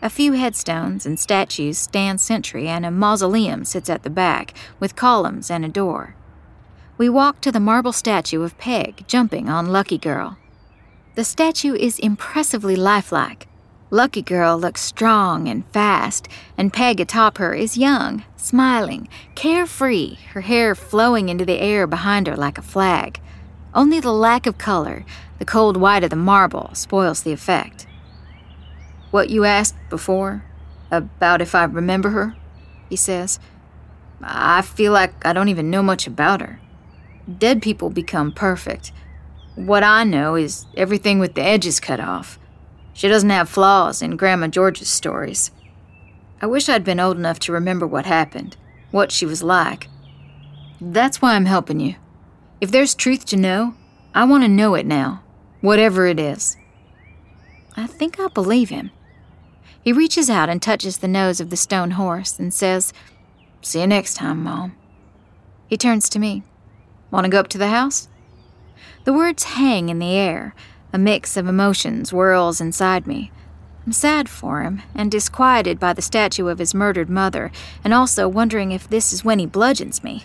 A 0.00 0.08
few 0.08 0.32
headstones 0.34 1.04
and 1.04 1.18
statues 1.18 1.78
stand 1.78 2.20
sentry, 2.20 2.68
and 2.68 2.86
a 2.86 2.92
mausoleum 2.92 3.64
sits 3.64 3.90
at 3.90 4.04
the 4.04 4.10
back, 4.10 4.54
with 4.78 4.94
columns 4.94 5.50
and 5.50 5.64
a 5.64 5.68
door. 5.68 6.14
We 6.96 7.08
walk 7.08 7.40
to 7.40 7.50
the 7.50 7.58
marble 7.58 7.92
statue 7.92 8.42
of 8.42 8.56
Peg 8.56 9.04
jumping 9.08 9.48
on 9.48 9.72
Lucky 9.72 9.98
Girl. 9.98 10.38
The 11.16 11.24
statue 11.24 11.74
is 11.74 11.98
impressively 11.98 12.76
lifelike. 12.76 13.48
Lucky 13.90 14.22
Girl 14.22 14.56
looks 14.56 14.80
strong 14.80 15.48
and 15.48 15.66
fast, 15.72 16.28
and 16.56 16.72
Peg 16.72 17.00
atop 17.00 17.38
her 17.38 17.52
is 17.52 17.76
young, 17.76 18.22
smiling, 18.36 19.08
carefree, 19.34 20.18
her 20.34 20.42
hair 20.42 20.76
flowing 20.76 21.28
into 21.28 21.44
the 21.44 21.58
air 21.58 21.88
behind 21.88 22.28
her 22.28 22.36
like 22.36 22.58
a 22.58 22.62
flag. 22.62 23.20
Only 23.74 24.00
the 24.00 24.12
lack 24.12 24.46
of 24.46 24.58
color, 24.58 25.04
the 25.38 25.44
cold 25.44 25.76
white 25.76 26.04
of 26.04 26.10
the 26.10 26.16
marble, 26.16 26.70
spoils 26.74 27.22
the 27.22 27.32
effect. 27.32 27.86
What 29.10 29.30
you 29.30 29.44
asked 29.44 29.76
before? 29.90 30.44
About 30.90 31.40
if 31.40 31.54
I 31.54 31.64
remember 31.64 32.10
her? 32.10 32.36
He 32.88 32.96
says. 32.96 33.40
I 34.22 34.62
feel 34.62 34.92
like 34.92 35.26
I 35.26 35.32
don't 35.32 35.48
even 35.48 35.70
know 35.70 35.82
much 35.82 36.06
about 36.06 36.40
her. 36.40 36.60
Dead 37.38 37.62
people 37.62 37.90
become 37.90 38.32
perfect 38.32 38.92
what 39.54 39.84
I 39.84 40.02
know 40.02 40.34
is 40.34 40.66
everything 40.76 41.20
with 41.20 41.34
the 41.34 41.42
edges 41.42 41.78
cut 41.78 42.00
off. 42.00 42.38
She 42.92 43.08
doesn't 43.08 43.30
have 43.30 43.48
flaws 43.48 44.02
in 44.02 44.16
Grandma 44.16 44.48
George's 44.48 44.88
stories. 44.88 45.52
I 46.42 46.46
wish 46.46 46.68
I'd 46.68 46.84
been 46.84 47.00
old 47.00 47.16
enough 47.16 47.38
to 47.40 47.52
remember 47.52 47.86
what 47.86 48.06
happened, 48.06 48.56
what 48.90 49.12
she 49.12 49.24
was 49.24 49.42
like. 49.42 49.88
That's 50.80 51.22
why 51.22 51.34
I'm 51.34 51.46
helping 51.46 51.80
you. 51.80 51.94
If 52.60 52.70
there's 52.70 52.94
truth 52.94 53.24
to 53.26 53.36
know, 53.36 53.74
I 54.14 54.24
want 54.24 54.44
to 54.44 54.48
know 54.48 54.74
it 54.74 54.86
now, 54.86 55.22
whatever 55.60 56.06
it 56.06 56.20
is. 56.20 56.56
I 57.76 57.86
think 57.86 58.20
I 58.20 58.28
believe 58.28 58.70
him. 58.70 58.90
He 59.82 59.92
reaches 59.92 60.30
out 60.30 60.48
and 60.48 60.62
touches 60.62 60.98
the 60.98 61.08
nose 61.08 61.40
of 61.40 61.50
the 61.50 61.56
stone 61.56 61.92
horse 61.92 62.38
and 62.38 62.54
says, 62.54 62.92
See 63.60 63.80
you 63.80 63.86
next 63.86 64.14
time, 64.14 64.42
Mom. 64.42 64.76
He 65.66 65.76
turns 65.76 66.08
to 66.10 66.18
me. 66.18 66.42
Want 67.10 67.24
to 67.24 67.30
go 67.30 67.40
up 67.40 67.48
to 67.48 67.58
the 67.58 67.68
house? 67.68 68.08
The 69.04 69.12
words 69.12 69.44
hang 69.44 69.88
in 69.88 69.98
the 69.98 70.14
air. 70.14 70.54
A 70.92 70.98
mix 70.98 71.36
of 71.36 71.48
emotions 71.48 72.10
whirls 72.10 72.60
inside 72.60 73.06
me. 73.06 73.32
I'm 73.84 73.92
sad 73.92 74.28
for 74.28 74.62
him, 74.62 74.80
and 74.94 75.10
disquieted 75.10 75.78
by 75.78 75.92
the 75.92 76.00
statue 76.00 76.46
of 76.48 76.58
his 76.58 76.72
murdered 76.72 77.10
mother, 77.10 77.50
and 77.82 77.92
also 77.92 78.28
wondering 78.28 78.72
if 78.72 78.88
this 78.88 79.12
is 79.12 79.24
when 79.24 79.38
he 79.38 79.46
bludgeons 79.46 80.02
me. 80.02 80.24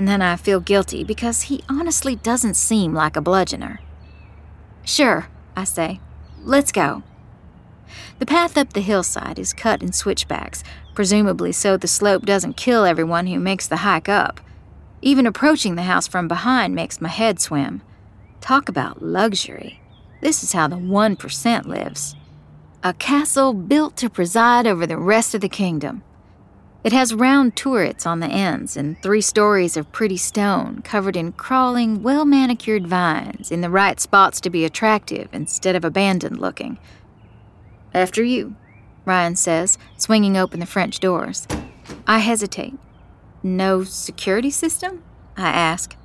And 0.00 0.08
then 0.08 0.22
I 0.22 0.36
feel 0.36 0.60
guilty 0.60 1.04
because 1.04 1.42
he 1.42 1.62
honestly 1.68 2.16
doesn't 2.16 2.54
seem 2.54 2.94
like 2.94 3.18
a 3.18 3.20
bludgeoner. 3.20 3.80
Sure, 4.82 5.28
I 5.54 5.64
say. 5.64 6.00
Let's 6.42 6.72
go. 6.72 7.02
The 8.18 8.24
path 8.24 8.56
up 8.56 8.72
the 8.72 8.80
hillside 8.80 9.38
is 9.38 9.52
cut 9.52 9.82
in 9.82 9.92
switchbacks, 9.92 10.64
presumably 10.94 11.52
so 11.52 11.76
the 11.76 11.86
slope 11.86 12.24
doesn't 12.24 12.56
kill 12.56 12.86
everyone 12.86 13.26
who 13.26 13.38
makes 13.38 13.68
the 13.68 13.84
hike 13.84 14.08
up. 14.08 14.40
Even 15.02 15.26
approaching 15.26 15.74
the 15.74 15.82
house 15.82 16.08
from 16.08 16.28
behind 16.28 16.74
makes 16.74 17.02
my 17.02 17.10
head 17.10 17.38
swim. 17.38 17.82
Talk 18.40 18.70
about 18.70 19.02
luxury. 19.02 19.82
This 20.22 20.42
is 20.42 20.54
how 20.54 20.66
the 20.66 20.76
1% 20.76 21.66
lives. 21.66 22.16
A 22.82 22.94
castle 22.94 23.52
built 23.52 23.98
to 23.98 24.08
preside 24.08 24.66
over 24.66 24.86
the 24.86 24.96
rest 24.96 25.34
of 25.34 25.42
the 25.42 25.50
kingdom. 25.50 26.02
It 26.82 26.92
has 26.92 27.14
round 27.14 27.56
turrets 27.56 28.06
on 28.06 28.20
the 28.20 28.26
ends 28.28 28.76
and 28.76 29.00
three 29.02 29.20
stories 29.20 29.76
of 29.76 29.92
pretty 29.92 30.16
stone 30.16 30.80
covered 30.82 31.14
in 31.14 31.32
crawling, 31.32 32.02
well 32.02 32.24
manicured 32.24 32.86
vines 32.86 33.50
in 33.50 33.60
the 33.60 33.68
right 33.68 34.00
spots 34.00 34.40
to 34.40 34.50
be 34.50 34.64
attractive 34.64 35.28
instead 35.32 35.76
of 35.76 35.84
abandoned 35.84 36.38
looking. 36.38 36.78
After 37.92 38.24
you, 38.24 38.56
Ryan 39.04 39.36
says, 39.36 39.76
swinging 39.98 40.38
open 40.38 40.60
the 40.60 40.66
French 40.66 41.00
doors. 41.00 41.46
I 42.06 42.20
hesitate. 42.20 42.78
No 43.42 43.84
security 43.84 44.50
system? 44.50 45.02
I 45.36 45.48
ask. 45.48 45.96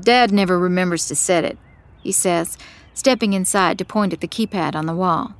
Dad 0.00 0.32
never 0.32 0.58
remembers 0.58 1.08
to 1.08 1.16
set 1.16 1.44
it, 1.44 1.58
he 2.02 2.12
says, 2.12 2.56
stepping 2.94 3.32
inside 3.32 3.78
to 3.78 3.84
point 3.84 4.12
at 4.12 4.20
the 4.20 4.28
keypad 4.28 4.74
on 4.74 4.86
the 4.86 4.94
wall. 4.94 5.34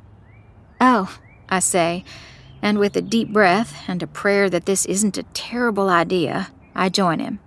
Oh, 0.81 1.17
I 1.49 1.61
say, 1.61 2.05
and 2.63 2.79
with 2.79 2.97
a 2.97 3.03
deep 3.03 3.33
breath 3.33 3.85
and 3.89 4.03
a 4.03 4.07
prayer 4.07 4.51
that 4.51 4.67
this 4.67 4.87
isn't 4.87 5.19
a 5.19 5.23
terrible 5.35 5.89
idea, 5.89 6.49
I 6.75 6.89
join 6.89 7.19
him. 7.21 7.41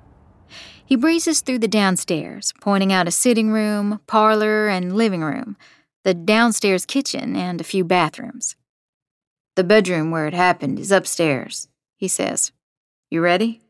He 0.85 0.95
breezes 0.95 1.41
through 1.41 1.59
the 1.59 1.67
downstairs, 1.67 2.53
pointing 2.59 2.91
out 2.91 3.07
a 3.07 3.11
sitting 3.11 3.51
room, 3.51 4.01
parlor, 4.07 4.67
and 4.67 4.95
living 4.95 5.21
room, 5.21 5.55
the 6.03 6.13
downstairs 6.13 6.85
kitchen, 6.85 7.35
and 7.35 7.61
a 7.61 7.63
few 7.63 7.83
bathrooms. 7.83 8.55
The 9.55 9.63
bedroom 9.63 10.11
where 10.11 10.27
it 10.27 10.33
happened 10.33 10.79
is 10.79 10.91
upstairs, 10.91 11.67
he 11.95 12.07
says. 12.07 12.51
You 13.09 13.21
ready? 13.21 13.61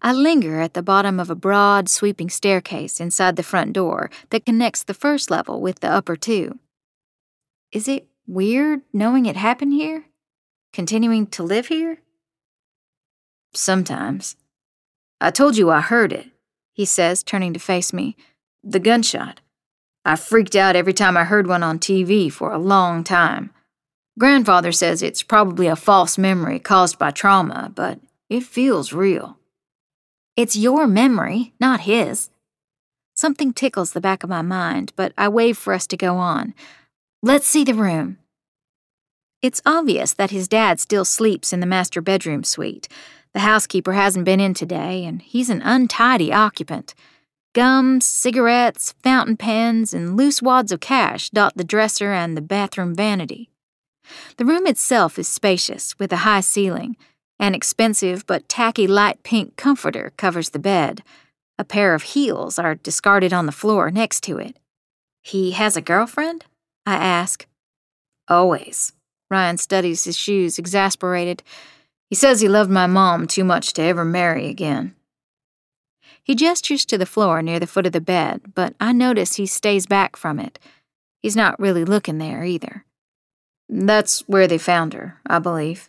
I 0.00 0.12
linger 0.12 0.60
at 0.60 0.74
the 0.74 0.82
bottom 0.82 1.18
of 1.18 1.30
a 1.30 1.34
broad, 1.34 1.88
sweeping 1.88 2.30
staircase 2.30 3.00
inside 3.00 3.36
the 3.36 3.42
front 3.42 3.72
door 3.72 4.10
that 4.30 4.46
connects 4.46 4.82
the 4.82 4.94
first 4.94 5.30
level 5.30 5.60
with 5.60 5.80
the 5.80 5.90
upper 5.90 6.16
two. 6.16 6.58
Is 7.72 7.88
it 7.88 8.06
weird 8.26 8.82
knowing 8.92 9.26
it 9.26 9.36
happened 9.36 9.72
here? 9.72 10.04
Continuing 10.72 11.26
to 11.28 11.42
live 11.42 11.66
here? 11.66 11.98
Sometimes. 13.52 14.36
I 15.20 15.30
told 15.30 15.56
you 15.56 15.70
I 15.70 15.80
heard 15.80 16.12
it, 16.12 16.28
he 16.72 16.84
says, 16.86 17.22
turning 17.22 17.52
to 17.52 17.60
face 17.60 17.92
me. 17.92 18.16
The 18.64 18.80
gunshot. 18.80 19.40
I 20.04 20.16
freaked 20.16 20.56
out 20.56 20.74
every 20.74 20.94
time 20.94 21.16
I 21.16 21.24
heard 21.24 21.46
one 21.46 21.62
on 21.62 21.78
TV 21.78 22.32
for 22.32 22.52
a 22.52 22.58
long 22.58 23.04
time. 23.04 23.50
Grandfather 24.18 24.72
says 24.72 25.02
it's 25.02 25.22
probably 25.22 25.66
a 25.66 25.76
false 25.76 26.16
memory 26.16 26.58
caused 26.58 26.98
by 26.98 27.10
trauma, 27.10 27.70
but 27.74 28.00
it 28.30 28.42
feels 28.42 28.92
real. 28.92 29.38
It's 30.36 30.56
your 30.56 30.86
memory, 30.86 31.52
not 31.60 31.80
his. 31.80 32.30
Something 33.14 33.52
tickles 33.52 33.92
the 33.92 34.00
back 34.00 34.24
of 34.24 34.30
my 34.30 34.42
mind, 34.42 34.92
but 34.96 35.12
I 35.18 35.28
wave 35.28 35.58
for 35.58 35.74
us 35.74 35.86
to 35.88 35.96
go 35.96 36.16
on. 36.16 36.54
Let's 37.22 37.46
see 37.46 37.62
the 37.62 37.74
room. 37.74 38.18
It's 39.42 39.60
obvious 39.66 40.14
that 40.14 40.30
his 40.30 40.46
dad 40.46 40.78
still 40.78 41.04
sleeps 41.04 41.52
in 41.52 41.58
the 41.58 41.66
master 41.66 42.00
bedroom 42.00 42.44
suite. 42.44 42.88
The 43.34 43.40
housekeeper 43.40 43.94
hasn't 43.94 44.24
been 44.24 44.38
in 44.38 44.54
today, 44.54 45.04
and 45.04 45.20
he's 45.20 45.50
an 45.50 45.62
untidy 45.62 46.32
occupant. 46.32 46.94
Gums, 47.52 48.04
cigarettes, 48.04 48.94
fountain 49.02 49.36
pens, 49.36 49.92
and 49.92 50.16
loose 50.16 50.40
wads 50.40 50.70
of 50.70 50.78
cash 50.80 51.28
dot 51.30 51.56
the 51.56 51.64
dresser 51.64 52.12
and 52.12 52.36
the 52.36 52.40
bathroom 52.40 52.94
vanity. 52.94 53.50
The 54.36 54.44
room 54.44 54.66
itself 54.66 55.18
is 55.18 55.26
spacious, 55.26 55.98
with 55.98 56.12
a 56.12 56.18
high 56.18 56.40
ceiling. 56.40 56.96
An 57.40 57.54
expensive 57.54 58.24
but 58.26 58.48
tacky 58.48 58.86
light 58.86 59.24
pink 59.24 59.56
comforter 59.56 60.12
covers 60.16 60.50
the 60.50 60.60
bed. 60.60 61.02
A 61.58 61.64
pair 61.64 61.94
of 61.94 62.02
heels 62.04 62.58
are 62.58 62.76
discarded 62.76 63.32
on 63.32 63.46
the 63.46 63.52
floor 63.52 63.90
next 63.90 64.22
to 64.24 64.38
it. 64.38 64.56
He 65.20 65.50
has 65.52 65.76
a 65.76 65.82
girlfriend? 65.82 66.44
I 66.86 66.94
ask. 66.94 67.46
Always. 68.28 68.92
Ryan 69.32 69.58
studies 69.58 70.04
his 70.04 70.16
shoes, 70.16 70.58
exasperated. 70.58 71.42
He 72.08 72.14
says 72.14 72.40
he 72.40 72.48
loved 72.48 72.70
my 72.70 72.86
mom 72.86 73.26
too 73.26 73.42
much 73.42 73.72
to 73.72 73.82
ever 73.82 74.04
marry 74.04 74.48
again. 74.48 74.94
He 76.22 76.36
gestures 76.36 76.84
to 76.84 76.98
the 76.98 77.06
floor 77.06 77.42
near 77.42 77.58
the 77.58 77.66
foot 77.66 77.86
of 77.86 77.92
the 77.92 78.00
bed, 78.00 78.54
but 78.54 78.74
I 78.78 78.92
notice 78.92 79.34
he 79.34 79.46
stays 79.46 79.86
back 79.86 80.14
from 80.16 80.38
it. 80.38 80.58
He's 81.20 81.34
not 81.34 81.58
really 81.58 81.84
looking 81.84 82.18
there 82.18 82.44
either. 82.44 82.84
That's 83.68 84.20
where 84.28 84.46
they 84.46 84.58
found 84.58 84.92
her, 84.92 85.18
I 85.26 85.38
believe. 85.38 85.88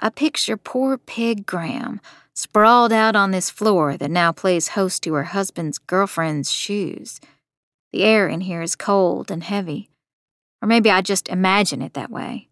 I 0.00 0.10
picture 0.10 0.56
poor 0.56 0.96
Peg 0.96 1.44
Graham 1.44 2.00
sprawled 2.34 2.92
out 2.92 3.16
on 3.16 3.32
this 3.32 3.50
floor 3.50 3.96
that 3.96 4.10
now 4.10 4.32
plays 4.32 4.68
host 4.68 5.02
to 5.02 5.14
her 5.14 5.24
husband's 5.24 5.78
girlfriend's 5.78 6.50
shoes. 6.50 7.20
The 7.92 8.04
air 8.04 8.28
in 8.28 8.42
here 8.42 8.62
is 8.62 8.76
cold 8.76 9.30
and 9.30 9.42
heavy. 9.42 9.89
Or 10.62 10.68
maybe 10.68 10.90
I 10.90 11.00
just 11.00 11.28
imagine 11.28 11.82
it 11.82 11.94
that 11.94 12.10
way. 12.10 12.48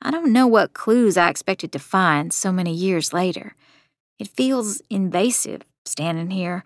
I 0.00 0.10
don't 0.10 0.32
know 0.32 0.46
what 0.46 0.74
clues 0.74 1.16
I 1.16 1.30
expected 1.30 1.72
to 1.72 1.78
find 1.78 2.32
so 2.32 2.52
many 2.52 2.72
years 2.72 3.12
later. 3.12 3.54
It 4.18 4.28
feels 4.28 4.82
invasive, 4.90 5.62
standing 5.84 6.30
here, 6.30 6.62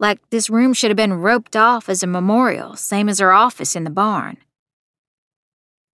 like 0.00 0.18
this 0.30 0.48
room 0.48 0.72
should 0.72 0.90
have 0.90 0.96
been 0.96 1.14
roped 1.14 1.56
off 1.56 1.88
as 1.88 2.02
a 2.02 2.06
memorial, 2.06 2.76
same 2.76 3.08
as 3.08 3.18
her 3.18 3.32
office 3.32 3.76
in 3.76 3.84
the 3.84 3.90
barn. 3.90 4.38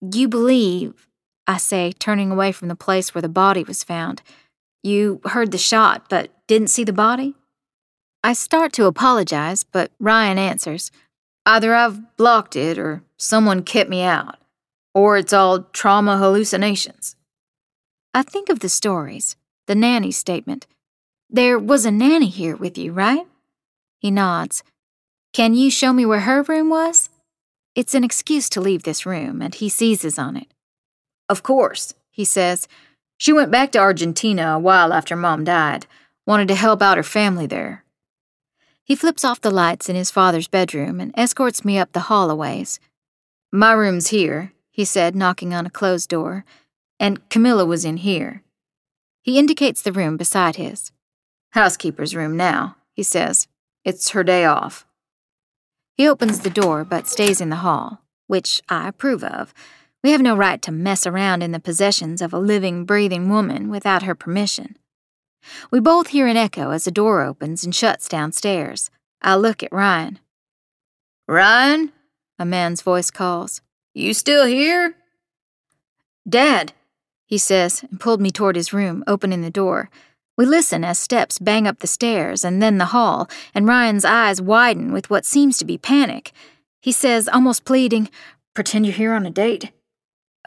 You 0.00 0.28
believe, 0.28 1.08
I 1.46 1.56
say, 1.56 1.92
turning 1.98 2.30
away 2.30 2.52
from 2.52 2.68
the 2.68 2.76
place 2.76 3.14
where 3.14 3.22
the 3.22 3.28
body 3.28 3.64
was 3.64 3.82
found. 3.82 4.22
You 4.82 5.20
heard 5.24 5.50
the 5.50 5.58
shot, 5.58 6.10
but 6.10 6.30
didn't 6.46 6.68
see 6.68 6.84
the 6.84 6.92
body? 6.92 7.34
I 8.22 8.34
start 8.34 8.72
to 8.74 8.86
apologize, 8.86 9.64
but 9.64 9.90
Ryan 9.98 10.38
answers 10.38 10.90
Either 11.46 11.74
I've 11.74 12.16
blocked 12.16 12.56
it 12.56 12.78
or 12.78 13.02
someone 13.18 13.62
kept 13.62 13.90
me 13.90 14.02
out, 14.02 14.36
or 14.94 15.16
it's 15.16 15.32
all 15.32 15.64
trauma 15.72 16.16
hallucinations. 16.16 17.16
I 18.14 18.22
think 18.22 18.48
of 18.48 18.60
the 18.60 18.68
stories, 18.68 19.36
the 19.66 19.74
nanny 19.74 20.10
statement. 20.10 20.66
There 21.28 21.58
was 21.58 21.84
a 21.84 21.90
nanny 21.90 22.28
here 22.28 22.56
with 22.56 22.78
you, 22.78 22.92
right? 22.92 23.26
He 23.98 24.10
nods. 24.10 24.62
Can 25.32 25.54
you 25.54 25.70
show 25.70 25.92
me 25.92 26.06
where 26.06 26.20
her 26.20 26.42
room 26.42 26.70
was? 26.70 27.10
It's 27.74 27.94
an 27.94 28.04
excuse 28.04 28.48
to 28.50 28.60
leave 28.60 28.84
this 28.84 29.04
room, 29.04 29.42
and 29.42 29.54
he 29.54 29.68
seizes 29.68 30.18
on 30.18 30.36
it. 30.36 30.54
Of 31.28 31.42
course, 31.42 31.94
he 32.10 32.24
says. 32.24 32.68
She 33.18 33.32
went 33.32 33.50
back 33.50 33.72
to 33.72 33.78
Argentina 33.78 34.54
a 34.54 34.58
while 34.58 34.92
after 34.92 35.16
Mom 35.16 35.44
died, 35.44 35.86
wanted 36.26 36.48
to 36.48 36.54
help 36.54 36.80
out 36.82 36.96
her 36.96 37.02
family 37.02 37.46
there. 37.46 37.83
He 38.84 38.94
flips 38.94 39.24
off 39.24 39.40
the 39.40 39.50
lights 39.50 39.88
in 39.88 39.96
his 39.96 40.10
father's 40.10 40.46
bedroom 40.46 41.00
and 41.00 41.12
escorts 41.16 41.64
me 41.64 41.78
up 41.78 41.92
the 41.92 42.00
hall 42.00 42.30
a 42.30 42.36
ways. 42.36 42.78
My 43.50 43.72
room's 43.72 44.08
here, 44.08 44.52
he 44.70 44.84
said, 44.84 45.16
knocking 45.16 45.54
on 45.54 45.64
a 45.64 45.70
closed 45.70 46.10
door, 46.10 46.44
and 47.00 47.26
Camilla 47.30 47.64
was 47.64 47.84
in 47.84 47.96
here. 47.98 48.42
He 49.22 49.38
indicates 49.38 49.80
the 49.80 49.92
room 49.92 50.18
beside 50.18 50.56
his. 50.56 50.92
Housekeeper's 51.52 52.14
room 52.14 52.36
now, 52.36 52.76
he 52.92 53.02
says. 53.02 53.48
It's 53.84 54.10
her 54.10 54.22
day 54.22 54.44
off. 54.44 54.86
He 55.96 56.08
opens 56.08 56.40
the 56.40 56.50
door 56.50 56.84
but 56.84 57.08
stays 57.08 57.40
in 57.40 57.48
the 57.48 57.56
hall, 57.56 58.02
which 58.26 58.60
I 58.68 58.88
approve 58.88 59.24
of. 59.24 59.54
We 60.02 60.10
have 60.10 60.20
no 60.20 60.36
right 60.36 60.60
to 60.60 60.72
mess 60.72 61.06
around 61.06 61.42
in 61.42 61.52
the 61.52 61.60
possessions 61.60 62.20
of 62.20 62.34
a 62.34 62.38
living, 62.38 62.84
breathing 62.84 63.30
woman 63.30 63.70
without 63.70 64.02
her 64.02 64.14
permission. 64.14 64.76
We 65.70 65.80
both 65.80 66.08
hear 66.08 66.26
an 66.26 66.36
echo 66.36 66.70
as 66.70 66.84
the 66.84 66.90
door 66.90 67.22
opens 67.22 67.64
and 67.64 67.74
shuts 67.74 68.08
downstairs. 68.08 68.90
I 69.22 69.36
look 69.36 69.62
at 69.62 69.72
Ryan. 69.72 70.18
Ryan? 71.26 71.92
A 72.38 72.44
man's 72.44 72.82
voice 72.82 73.10
calls. 73.10 73.60
You 73.94 74.12
still 74.14 74.46
here? 74.46 74.94
Dad, 76.28 76.72
he 77.26 77.38
says, 77.38 77.84
and 77.84 78.00
pulled 78.00 78.20
me 78.20 78.30
toward 78.30 78.56
his 78.56 78.72
room, 78.72 79.04
opening 79.06 79.42
the 79.42 79.50
door. 79.50 79.90
We 80.36 80.46
listen 80.46 80.84
as 80.84 80.98
steps 80.98 81.38
bang 81.38 81.66
up 81.66 81.78
the 81.78 81.86
stairs 81.86 82.44
and 82.44 82.60
then 82.60 82.78
the 82.78 82.86
hall, 82.86 83.28
and 83.54 83.68
Ryan's 83.68 84.04
eyes 84.04 84.42
widen 84.42 84.92
with 84.92 85.10
what 85.10 85.24
seems 85.24 85.58
to 85.58 85.64
be 85.64 85.78
panic. 85.78 86.32
He 86.80 86.92
says, 86.92 87.28
almost 87.28 87.64
pleading, 87.64 88.08
Pretend 88.54 88.86
you're 88.86 88.94
here 88.94 89.12
on 89.12 89.26
a 89.26 89.30
date. 89.30 89.72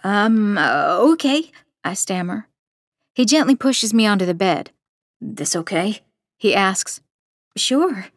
Um, 0.03 0.57
okay, 0.57 1.51
I 1.83 1.93
stammer. 1.93 2.47
He 3.13 3.25
gently 3.25 3.55
pushes 3.55 3.93
me 3.93 4.05
onto 4.05 4.25
the 4.25 4.33
bed. 4.33 4.71
This 5.19 5.55
okay? 5.55 5.99
He 6.37 6.53
asks. 6.53 7.01
Sure. 7.55 8.07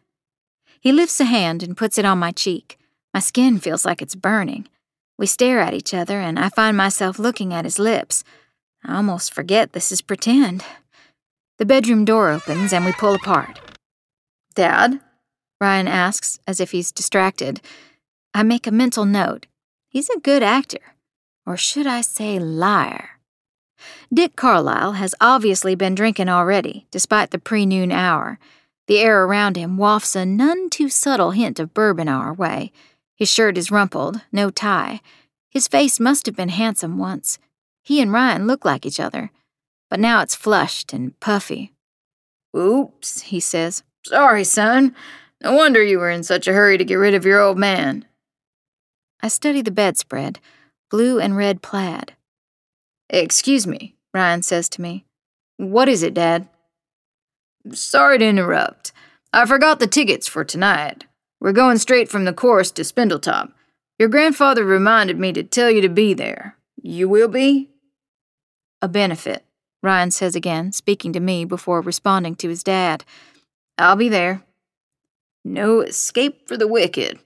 He 0.79 0.91
lifts 0.91 1.19
a 1.19 1.25
hand 1.25 1.63
and 1.63 1.77
puts 1.77 1.97
it 1.97 2.05
on 2.05 2.19
my 2.19 2.31
cheek. 2.31 2.77
My 3.13 3.19
skin 3.19 3.59
feels 3.59 3.85
like 3.85 4.01
it's 4.01 4.15
burning. 4.15 4.67
We 5.17 5.25
stare 5.27 5.59
at 5.59 5.73
each 5.73 5.93
other, 5.93 6.19
and 6.19 6.39
I 6.39 6.49
find 6.49 6.75
myself 6.75 7.19
looking 7.19 7.53
at 7.53 7.65
his 7.65 7.77
lips. 7.77 8.23
I 8.83 8.95
almost 8.95 9.33
forget 9.33 9.73
this 9.73 9.91
is 9.91 10.01
pretend. 10.01 10.63
The 11.59 11.65
bedroom 11.65 12.05
door 12.05 12.29
opens 12.29 12.73
and 12.73 12.85
we 12.85 12.91
pull 12.93 13.13
apart. 13.13 13.59
Dad? 14.55 14.99
Ryan 15.59 15.87
asks, 15.87 16.39
as 16.47 16.59
if 16.59 16.71
he's 16.71 16.91
distracted. 16.91 17.61
I 18.33 18.41
make 18.41 18.65
a 18.65 18.71
mental 18.71 19.05
note. 19.05 19.45
He's 19.87 20.09
a 20.09 20.19
good 20.19 20.41
actor. 20.41 20.95
Or 21.45 21.57
should 21.57 21.85
I 21.85 22.01
say 22.01 22.39
liar? 22.39 23.20
Dick 24.13 24.35
Carlyle 24.35 24.93
has 24.93 25.15
obviously 25.21 25.73
been 25.73 25.95
drinking 25.95 26.27
already, 26.27 26.85
despite 26.91 27.31
the 27.31 27.39
pre 27.39 27.65
noon 27.65 27.93
hour. 27.93 28.39
The 28.87 28.99
air 28.99 29.23
around 29.23 29.55
him 29.55 29.77
wafts 29.77 30.17
a 30.17 30.25
none 30.25 30.69
too 30.69 30.89
subtle 30.89 31.31
hint 31.31 31.61
of 31.61 31.73
bourbon 31.73 32.09
our 32.09 32.33
way. 32.33 32.73
His 33.15 33.31
shirt 33.31 33.57
is 33.57 33.71
rumpled, 33.71 34.21
no 34.29 34.49
tie. 34.49 34.99
His 35.49 35.69
face 35.69 35.97
must 35.97 36.25
have 36.25 36.35
been 36.35 36.49
handsome 36.49 36.97
once. 36.97 37.39
He 37.83 38.01
and 38.01 38.11
Ryan 38.11 38.47
look 38.47 38.65
like 38.65 38.85
each 38.85 38.99
other, 38.99 39.31
but 39.89 39.99
now 39.99 40.21
it's 40.21 40.35
flushed 40.35 40.91
and 40.91 41.17
puffy. 41.21 41.71
Oops, 42.55 43.21
he 43.21 43.39
says. 43.39 43.83
Sorry, 44.05 44.43
son. 44.43 44.93
No 45.41 45.53
wonder 45.53 45.81
you 45.81 45.99
were 45.99 46.11
in 46.11 46.23
such 46.23 46.49
a 46.49 46.53
hurry 46.53 46.77
to 46.77 46.83
get 46.83 46.95
rid 46.95 47.13
of 47.13 47.25
your 47.25 47.39
old 47.39 47.57
man. 47.57 48.03
I 49.21 49.29
study 49.29 49.61
the 49.61 49.71
bedspread, 49.71 50.39
blue 50.89 51.17
and 51.17 51.37
red 51.37 51.61
plaid. 51.61 52.13
Excuse 53.09 53.65
me, 53.65 53.95
Ryan 54.13 54.41
says 54.41 54.69
to 54.69 54.81
me. 54.81 55.05
What 55.57 55.87
is 55.87 56.03
it, 56.03 56.13
Dad? 56.13 56.47
Sorry 57.71 58.17
to 58.17 58.25
interrupt. 58.25 58.91
I 59.33 59.45
forgot 59.45 59.79
the 59.79 59.87
tickets 59.87 60.27
for 60.27 60.43
tonight. 60.43 61.05
We're 61.39 61.53
going 61.53 61.77
straight 61.77 62.09
from 62.09 62.25
the 62.25 62.33
course 62.33 62.71
to 62.71 62.81
Spindletop. 62.81 63.51
Your 63.97 64.09
grandfather 64.09 64.65
reminded 64.65 65.19
me 65.19 65.31
to 65.33 65.43
tell 65.43 65.69
you 65.69 65.81
to 65.81 65.89
be 65.89 66.13
there. 66.13 66.57
You 66.81 67.07
will 67.07 67.27
be? 67.27 67.69
A 68.81 68.87
benefit, 68.87 69.45
Ryan 69.83 70.11
says 70.11 70.35
again, 70.35 70.71
speaking 70.71 71.13
to 71.13 71.19
me 71.19 71.45
before 71.45 71.81
responding 71.81 72.35
to 72.37 72.49
his 72.49 72.63
dad. 72.63 73.03
I'll 73.77 73.95
be 73.95 74.09
there. 74.09 74.43
No 75.45 75.81
escape 75.81 76.47
for 76.47 76.57
the 76.57 76.67
wicked. 76.67 77.19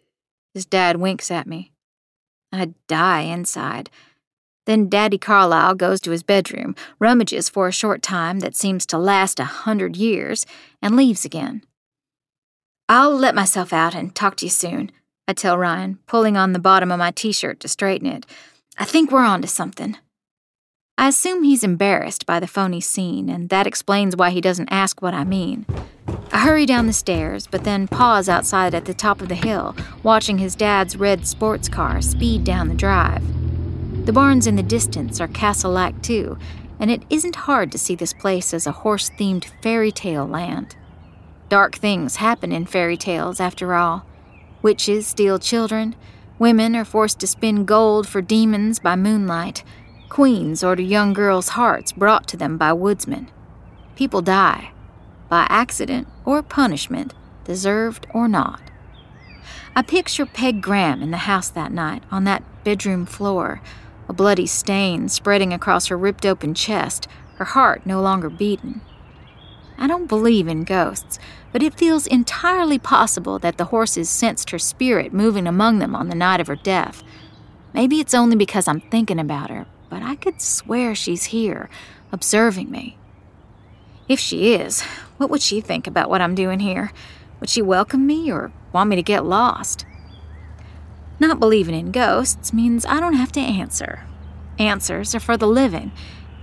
His 0.53 0.65
dad 0.65 0.97
winks 0.97 1.31
at 1.31 1.47
me. 1.47 1.71
I 2.51 2.73
die 2.88 3.21
inside. 3.21 3.89
Then 4.66 4.89
Daddy 4.89 5.18
Carlyle 5.18 5.76
goes 5.76 6.01
to 6.01 6.11
his 6.11 6.24
bedroom, 6.24 6.76
rummages 6.99 7.49
for 7.49 7.68
a 7.68 7.72
short 7.72 8.01
time 8.01 8.39
that 8.39 8.55
seems 8.55 8.86
to 8.88 8.97
last 8.97 9.39
a 9.39 9.45
hundred 9.45 9.95
years, 9.95 10.45
and 10.82 10.95
leaves 10.95 11.26
again. 11.26 11.63
I'll 12.89 13.16
let 13.16 13.36
myself 13.36 13.74
out 13.74 13.95
and 13.95 14.13
talk 14.13 14.36
to 14.38 14.45
you 14.45 14.51
soon, 14.51 14.91
I 15.28 15.34
tell 15.34 15.57
Ryan, 15.57 15.97
pulling 16.05 16.38
on 16.38 16.53
the 16.53 16.59
bottom 16.59 16.91
of 16.91 16.99
my 16.99 17.11
t 17.11 17.32
shirt 17.32 17.59
to 17.61 17.68
straighten 17.68 18.07
it. 18.07 18.26
I 18.78 18.86
think 18.86 19.11
we're 19.11 19.24
on 19.24 19.41
to 19.41 19.47
something. 19.47 19.97
I 20.97 21.07
assume 21.09 21.43
he's 21.43 21.63
embarrassed 21.63 22.26
by 22.26 22.39
the 22.39 22.47
phony 22.47 22.80
scene, 22.80 23.28
and 23.28 23.49
that 23.49 23.68
explains 23.68 24.16
why 24.16 24.30
he 24.30 24.39
doesn't 24.39 24.72
ask 24.72 25.01
what 25.01 25.13
I 25.13 25.24
mean. 25.24 25.66
I 26.32 26.39
hurry 26.39 26.66
down 26.66 26.88
the 26.88 26.93
stairs, 26.93 27.47
but 27.47 27.63
then 27.63 27.88
pause 27.88 28.30
outside 28.30 28.76
at 28.76 28.86
the 28.86 28.93
top 28.93 29.20
of 29.20 29.30
the 29.30 29.36
hill, 29.36 29.76
watching 30.03 30.38
his 30.38 30.55
dad's 30.55 30.95
red 30.95 31.26
sports 31.28 31.68
car 31.68 32.01
speed 32.01 32.43
down 32.43 32.68
the 32.68 32.76
drive. 32.76 33.24
The 34.06 34.14
barns 34.14 34.45
in 34.45 34.56
the 34.56 34.62
distance 34.62 35.20
are 35.20 35.28
castle 35.28 35.72
like 35.72 35.99
too, 36.03 36.38
and 36.80 36.91
it 36.91 37.01
isn't 37.10 37.36
hard 37.36 37.72
to 37.72 37.80
see 37.80 37.95
this 37.95 38.14
place 38.14 38.53
as 38.53 38.68
a 38.68 38.72
horse 38.72 39.10
themed 39.10 39.45
fairy 39.64 39.91
tale 39.91 40.28
land. 40.28 40.76
Dark 41.49 41.78
things 41.78 42.18
happen 42.18 42.51
in 42.51 42.68
fairy 42.68 42.97
tales, 42.97 43.39
after 43.39 43.74
all. 43.74 44.06
Witches 44.62 45.08
steal 45.08 45.39
children, 45.39 45.95
women 46.38 46.76
are 46.76 46.86
forced 46.86 47.20
to 47.22 47.28
spin 47.28 47.66
gold 47.66 48.08
for 48.08 48.22
demons 48.22 48.78
by 48.78 48.95
moonlight, 48.95 49.64
queens 50.08 50.64
order 50.64 50.84
young 50.84 51.12
girls' 51.12 51.49
hearts 51.49 51.91
brought 51.91 52.28
to 52.28 52.38
them 52.38 52.60
by 52.60 52.72
woodsmen. 52.74 53.32
People 53.95 54.22
die, 54.22 54.72
by 55.30 55.47
accident 55.49 56.08
or 56.26 56.43
punishment, 56.43 57.16
deserved 57.43 58.06
or 58.14 58.28
not. 58.28 58.62
I 59.76 59.82
picture 59.82 60.28
Peg 60.28 60.62
Graham 60.62 61.01
in 61.01 61.10
the 61.10 61.18
house 61.18 61.49
that 61.49 61.72
night, 61.72 62.03
on 62.12 62.24
that 62.26 62.43
bedroom 62.64 63.08
floor, 63.08 63.62
a 64.08 64.14
bloody 64.14 64.47
stain 64.47 65.10
spreading 65.10 65.53
across 65.53 65.88
her 65.88 65.97
ripped 65.97 66.26
open 66.26 66.53
chest, 66.53 67.08
her 67.36 67.45
heart 67.45 67.86
no 67.86 68.01
longer 68.01 68.30
beating. 68.30 68.82
I 69.78 69.88
don't 69.88 70.08
believe 70.08 70.47
in 70.47 70.64
ghosts, 70.64 71.20
but 71.51 71.64
it 71.64 71.78
feels 71.78 72.08
entirely 72.08 72.80
possible 72.80 73.39
that 73.39 73.58
the 73.58 73.66
horses 73.66 74.10
sensed 74.10 74.51
her 74.51 74.60
spirit 74.60 75.14
moving 75.14 75.47
among 75.47 75.80
them 75.80 75.95
on 75.95 76.08
the 76.08 76.16
night 76.16 76.39
of 76.39 76.47
her 76.47 76.56
death. 76.56 77.03
Maybe 77.74 77.99
it's 77.99 78.14
only 78.14 78.36
because 78.36 78.68
I'm 78.68 78.80
thinking 78.80 79.20
about 79.20 79.49
her, 79.49 79.66
but 79.89 80.01
I 80.01 80.16
could 80.16 80.41
swear 80.41 80.95
she's 80.95 81.26
here, 81.26 81.70
observing 82.12 82.72
me. 82.72 82.97
If 84.08 84.20
she 84.20 84.53
is, 84.53 84.82
what 85.18 85.30
would 85.30 85.41
she 85.41 85.62
think 85.62 85.88
about 85.88 86.10
what 86.10 86.22
I'm 86.22 86.36
doing 86.36 86.60
here? 86.60 86.91
Would 87.39 87.49
she 87.49 87.62
welcome 87.62 88.06
me 88.08 88.32
or 88.32 88.51
want 88.72 88.89
me 88.89 88.95
to 88.95 89.03
get 89.03 89.26
lost? 89.26 89.86
Not 91.20 91.39
believing 91.39 91.76
in 91.76 91.91
ghosts 91.91 92.51
means 92.51 92.86
I 92.86 92.99
don't 92.99 93.13
have 93.13 93.32
to 93.34 93.39
answer. 93.39 94.03
Answers 94.59 95.16
are 95.16 95.20
for 95.20 95.38
the 95.38 95.47
living, 95.47 95.91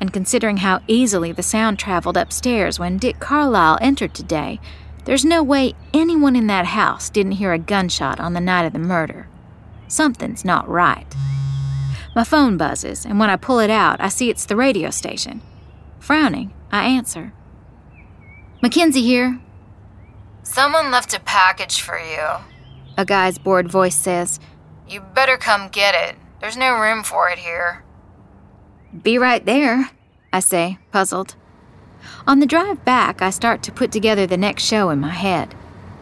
and 0.01 0.13
considering 0.13 0.59
how 0.59 0.81
easily 0.87 1.33
the 1.33 1.43
sound 1.43 1.79
traveled 1.79 2.17
upstairs 2.17 2.79
when 2.79 2.99
Dick 2.99 3.21
Carlyle 3.21 3.79
entered 3.81 4.15
today, 4.15 4.61
there's 5.05 5.25
no 5.25 5.43
way 5.43 5.75
anyone 5.93 6.37
in 6.37 6.47
that 6.47 6.67
house 6.67 7.11
didn't 7.11 7.33
hear 7.33 7.53
a 7.53 7.59
gunshot 7.59 8.21
on 8.21 8.35
the 8.35 8.41
night 8.41 8.65
of 8.65 8.73
the 8.73 8.79
murder. 8.79 9.29
Something's 9.89 10.45
not 10.45 10.69
right. 10.69 11.07
My 12.15 12.25
phone 12.25 12.57
buzzes, 12.57 13.05
and 13.05 13.19
when 13.19 13.31
I 13.31 13.37
pull 13.37 13.59
it 13.59 13.71
out, 13.71 14.01
I 14.01 14.09
see 14.09 14.31
it's 14.31 14.45
the 14.47 14.57
radio 14.57 14.91
station. 14.91 15.43
Frowning, 15.99 16.53
I 16.71 16.85
answer. 16.85 17.33
Mackenzie 18.63 19.03
here. 19.03 19.41
Someone 20.43 20.91
left 20.91 21.15
a 21.15 21.21
package 21.21 21.81
for 21.81 21.99
you. 21.99 22.27
A 22.97 23.05
guy's 23.05 23.39
bored 23.39 23.71
voice 23.71 23.97
says, 23.97 24.39
You 24.89 25.01
better 25.01 25.37
come 25.37 25.69
get 25.69 25.95
it. 25.95 26.17
There's 26.41 26.57
no 26.57 26.79
room 26.79 27.03
for 27.03 27.29
it 27.29 27.39
here. 27.39 27.85
Be 29.03 29.17
right 29.17 29.45
there, 29.45 29.91
I 30.33 30.41
say, 30.41 30.79
puzzled. 30.91 31.35
On 32.27 32.41
the 32.41 32.47
drive 32.47 32.85
back, 32.85 33.23
I 33.23 33.31
start 33.31 33.63
to 33.63 33.73
put 33.73 33.93
together 33.93 34.27
the 34.27 34.37
next 34.37 34.65
show 34.65 34.91
in 34.91 35.01
my 35.01 35.11
head. 35.11 35.55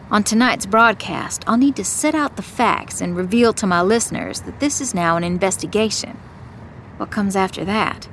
On 0.09 0.23
tonight's 0.23 0.65
broadcast, 0.65 1.43
I'll 1.47 1.57
need 1.57 1.77
to 1.77 1.85
set 1.85 2.15
out 2.15 2.35
the 2.35 2.41
facts 2.41 2.99
and 2.99 3.15
reveal 3.15 3.53
to 3.53 3.67
my 3.67 3.81
listeners 3.81 4.41
that 4.41 4.59
this 4.59 4.81
is 4.81 4.93
now 4.93 5.15
an 5.15 5.23
investigation. 5.23 6.17
What 6.97 7.11
comes 7.11 7.35
after 7.35 7.63
that? 7.65 8.09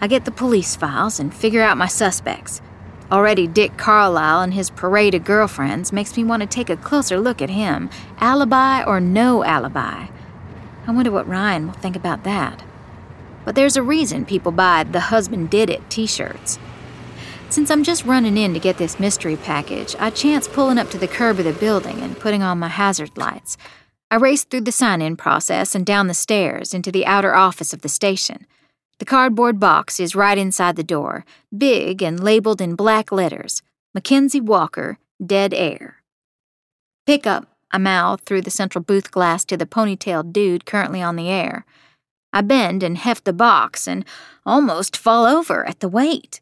I 0.00 0.06
get 0.06 0.24
the 0.24 0.30
police 0.30 0.74
files 0.74 1.20
and 1.20 1.34
figure 1.34 1.62
out 1.62 1.76
my 1.76 1.86
suspects. 1.86 2.62
Already, 3.14 3.46
Dick 3.46 3.76
Carlyle 3.76 4.40
and 4.40 4.52
his 4.52 4.70
parade 4.70 5.14
of 5.14 5.22
girlfriends 5.22 5.92
makes 5.92 6.16
me 6.16 6.24
want 6.24 6.40
to 6.40 6.48
take 6.48 6.68
a 6.68 6.76
closer 6.76 7.20
look 7.20 7.40
at 7.40 7.48
him, 7.48 7.88
alibi 8.18 8.82
or 8.82 8.98
no 8.98 9.44
alibi. 9.44 10.08
I 10.84 10.90
wonder 10.90 11.12
what 11.12 11.28
Ryan 11.28 11.68
will 11.68 11.74
think 11.74 11.94
about 11.94 12.24
that. 12.24 12.64
But 13.44 13.54
there's 13.54 13.76
a 13.76 13.84
reason 13.84 14.24
people 14.24 14.50
buy 14.50 14.82
the 14.82 14.98
husband 14.98 15.48
did 15.48 15.70
it 15.70 15.88
t 15.88 16.08
shirts. 16.08 16.58
Since 17.50 17.70
I'm 17.70 17.84
just 17.84 18.04
running 18.04 18.36
in 18.36 18.52
to 18.52 18.58
get 18.58 18.78
this 18.78 18.98
mystery 18.98 19.36
package, 19.36 19.94
I 20.00 20.10
chance 20.10 20.48
pulling 20.48 20.78
up 20.78 20.90
to 20.90 20.98
the 20.98 21.06
curb 21.06 21.38
of 21.38 21.44
the 21.44 21.52
building 21.52 22.00
and 22.00 22.18
putting 22.18 22.42
on 22.42 22.58
my 22.58 22.66
hazard 22.66 23.16
lights. 23.16 23.56
I 24.10 24.16
race 24.16 24.42
through 24.42 24.62
the 24.62 24.72
sign 24.72 25.00
in 25.00 25.16
process 25.16 25.76
and 25.76 25.86
down 25.86 26.08
the 26.08 26.14
stairs 26.14 26.74
into 26.74 26.90
the 26.90 27.06
outer 27.06 27.32
office 27.32 27.72
of 27.72 27.82
the 27.82 27.88
station. 27.88 28.48
The 28.98 29.04
cardboard 29.04 29.58
box 29.58 29.98
is 29.98 30.14
right 30.14 30.38
inside 30.38 30.76
the 30.76 30.84
door, 30.84 31.24
big 31.56 32.02
and 32.02 32.22
labeled 32.22 32.60
in 32.60 32.76
black 32.76 33.10
letters 33.10 33.62
Mackenzie 33.94 34.40
Walker, 34.40 34.98
Dead 35.24 35.54
Air. 35.54 36.02
Pick 37.06 37.26
up, 37.26 37.46
I 37.70 37.78
mouth 37.78 38.20
through 38.22 38.42
the 38.42 38.50
central 38.50 38.82
booth 38.82 39.10
glass 39.10 39.44
to 39.46 39.56
the 39.56 39.66
ponytailed 39.66 40.32
dude 40.32 40.64
currently 40.64 41.02
on 41.02 41.16
the 41.16 41.28
air. 41.28 41.64
I 42.32 42.40
bend 42.40 42.82
and 42.82 42.98
heft 42.98 43.24
the 43.24 43.32
box 43.32 43.86
and 43.86 44.04
almost 44.44 44.96
fall 44.96 45.24
over 45.24 45.64
at 45.68 45.80
the 45.80 45.88
weight. 45.88 46.40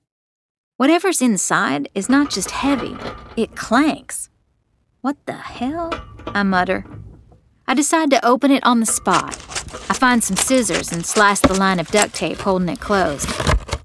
Whatever's 0.78 1.20
inside 1.20 1.88
is 1.94 2.08
not 2.08 2.30
just 2.30 2.50
heavy, 2.50 2.96
it 3.36 3.54
clanks. 3.56 4.30
What 5.02 5.16
the 5.26 5.34
hell? 5.34 5.92
I 6.28 6.42
mutter. 6.42 6.84
I 7.66 7.74
decide 7.74 8.10
to 8.10 8.24
open 8.24 8.50
it 8.50 8.64
on 8.64 8.80
the 8.80 8.86
spot. 8.86 9.34
I 9.88 9.94
find 9.94 10.22
some 10.22 10.36
scissors 10.36 10.92
and 10.92 11.06
slice 11.06 11.40
the 11.40 11.54
line 11.54 11.78
of 11.78 11.88
duct 11.88 12.14
tape 12.14 12.38
holding 12.38 12.68
it 12.68 12.80
closed. 12.80 13.28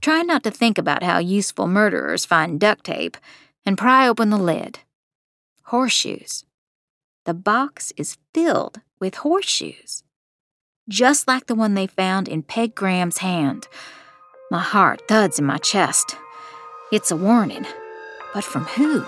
Try 0.02 0.22
not 0.22 0.44
to 0.44 0.52
think 0.52 0.78
about 0.78 1.04
how 1.04 1.20
useful 1.20 1.68
murderers 1.68 2.26
find 2.26 2.60
duct 2.60 2.86
tape 2.86 3.18
and 3.66 3.78
pry 3.78 4.08
open 4.08 4.30
the 4.30 4.38
lid. 4.38 4.80
Horseshoes. 5.64 6.46
The 7.26 7.34
box 7.34 7.92
is 7.98 8.18
filled 8.34 8.82
with 9.00 9.16
horseshoes. 9.16 10.04
Just 10.88 11.28
like 11.28 11.48
the 11.48 11.56
one 11.56 11.74
they 11.74 11.88
found 11.88 12.30
in 12.30 12.44
Peg 12.44 12.74
Graham's 12.74 13.18
hand. 13.18 13.68
My 14.50 14.62
heart 14.62 15.02
thuds 15.10 15.38
in 15.38 15.46
my 15.46 15.58
chest. 15.58 16.16
It's 16.92 17.12
a 17.12 17.18
warning. 17.18 17.66
But 18.34 18.46
from 18.46 18.64
who? 18.64 19.06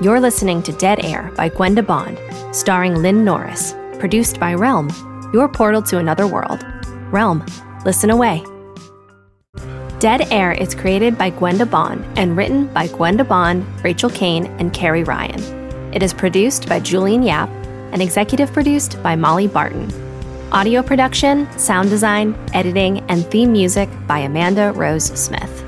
You're 0.00 0.20
listening 0.20 0.62
to 0.64 0.72
Dead 0.72 1.04
Air 1.04 1.32
by 1.36 1.48
Gwenda 1.48 1.82
Bond, 1.82 2.18
starring 2.54 2.96
Lynn 2.96 3.24
Norris, 3.24 3.74
produced 3.98 4.38
by 4.38 4.54
Realm, 4.54 4.90
your 5.32 5.48
portal 5.48 5.82
to 5.82 5.98
another 5.98 6.26
world. 6.26 6.64
Realm, 7.10 7.44
listen 7.84 8.10
away. 8.10 8.44
Dead 9.98 10.30
Air 10.32 10.52
is 10.52 10.74
created 10.74 11.16
by 11.16 11.30
Gwenda 11.30 11.64
Bond 11.64 12.04
and 12.18 12.36
written 12.36 12.66
by 12.74 12.88
Gwenda 12.88 13.24
Bond, 13.24 13.64
Rachel 13.82 14.10
Kane, 14.10 14.46
and 14.58 14.72
Carrie 14.72 15.04
Ryan. 15.04 15.40
It 15.94 16.02
is 16.02 16.12
produced 16.12 16.68
by 16.68 16.80
Julian 16.80 17.22
Yap 17.22 17.48
and 17.92 18.02
executive 18.02 18.52
produced 18.52 19.02
by 19.02 19.16
Molly 19.16 19.46
Barton. 19.46 19.88
Audio 20.52 20.82
production, 20.82 21.48
sound 21.58 21.90
design, 21.90 22.36
editing, 22.52 23.00
and 23.08 23.24
theme 23.30 23.52
music 23.52 23.88
by 24.06 24.18
Amanda 24.18 24.72
Rose 24.72 25.06
Smith. 25.18 25.63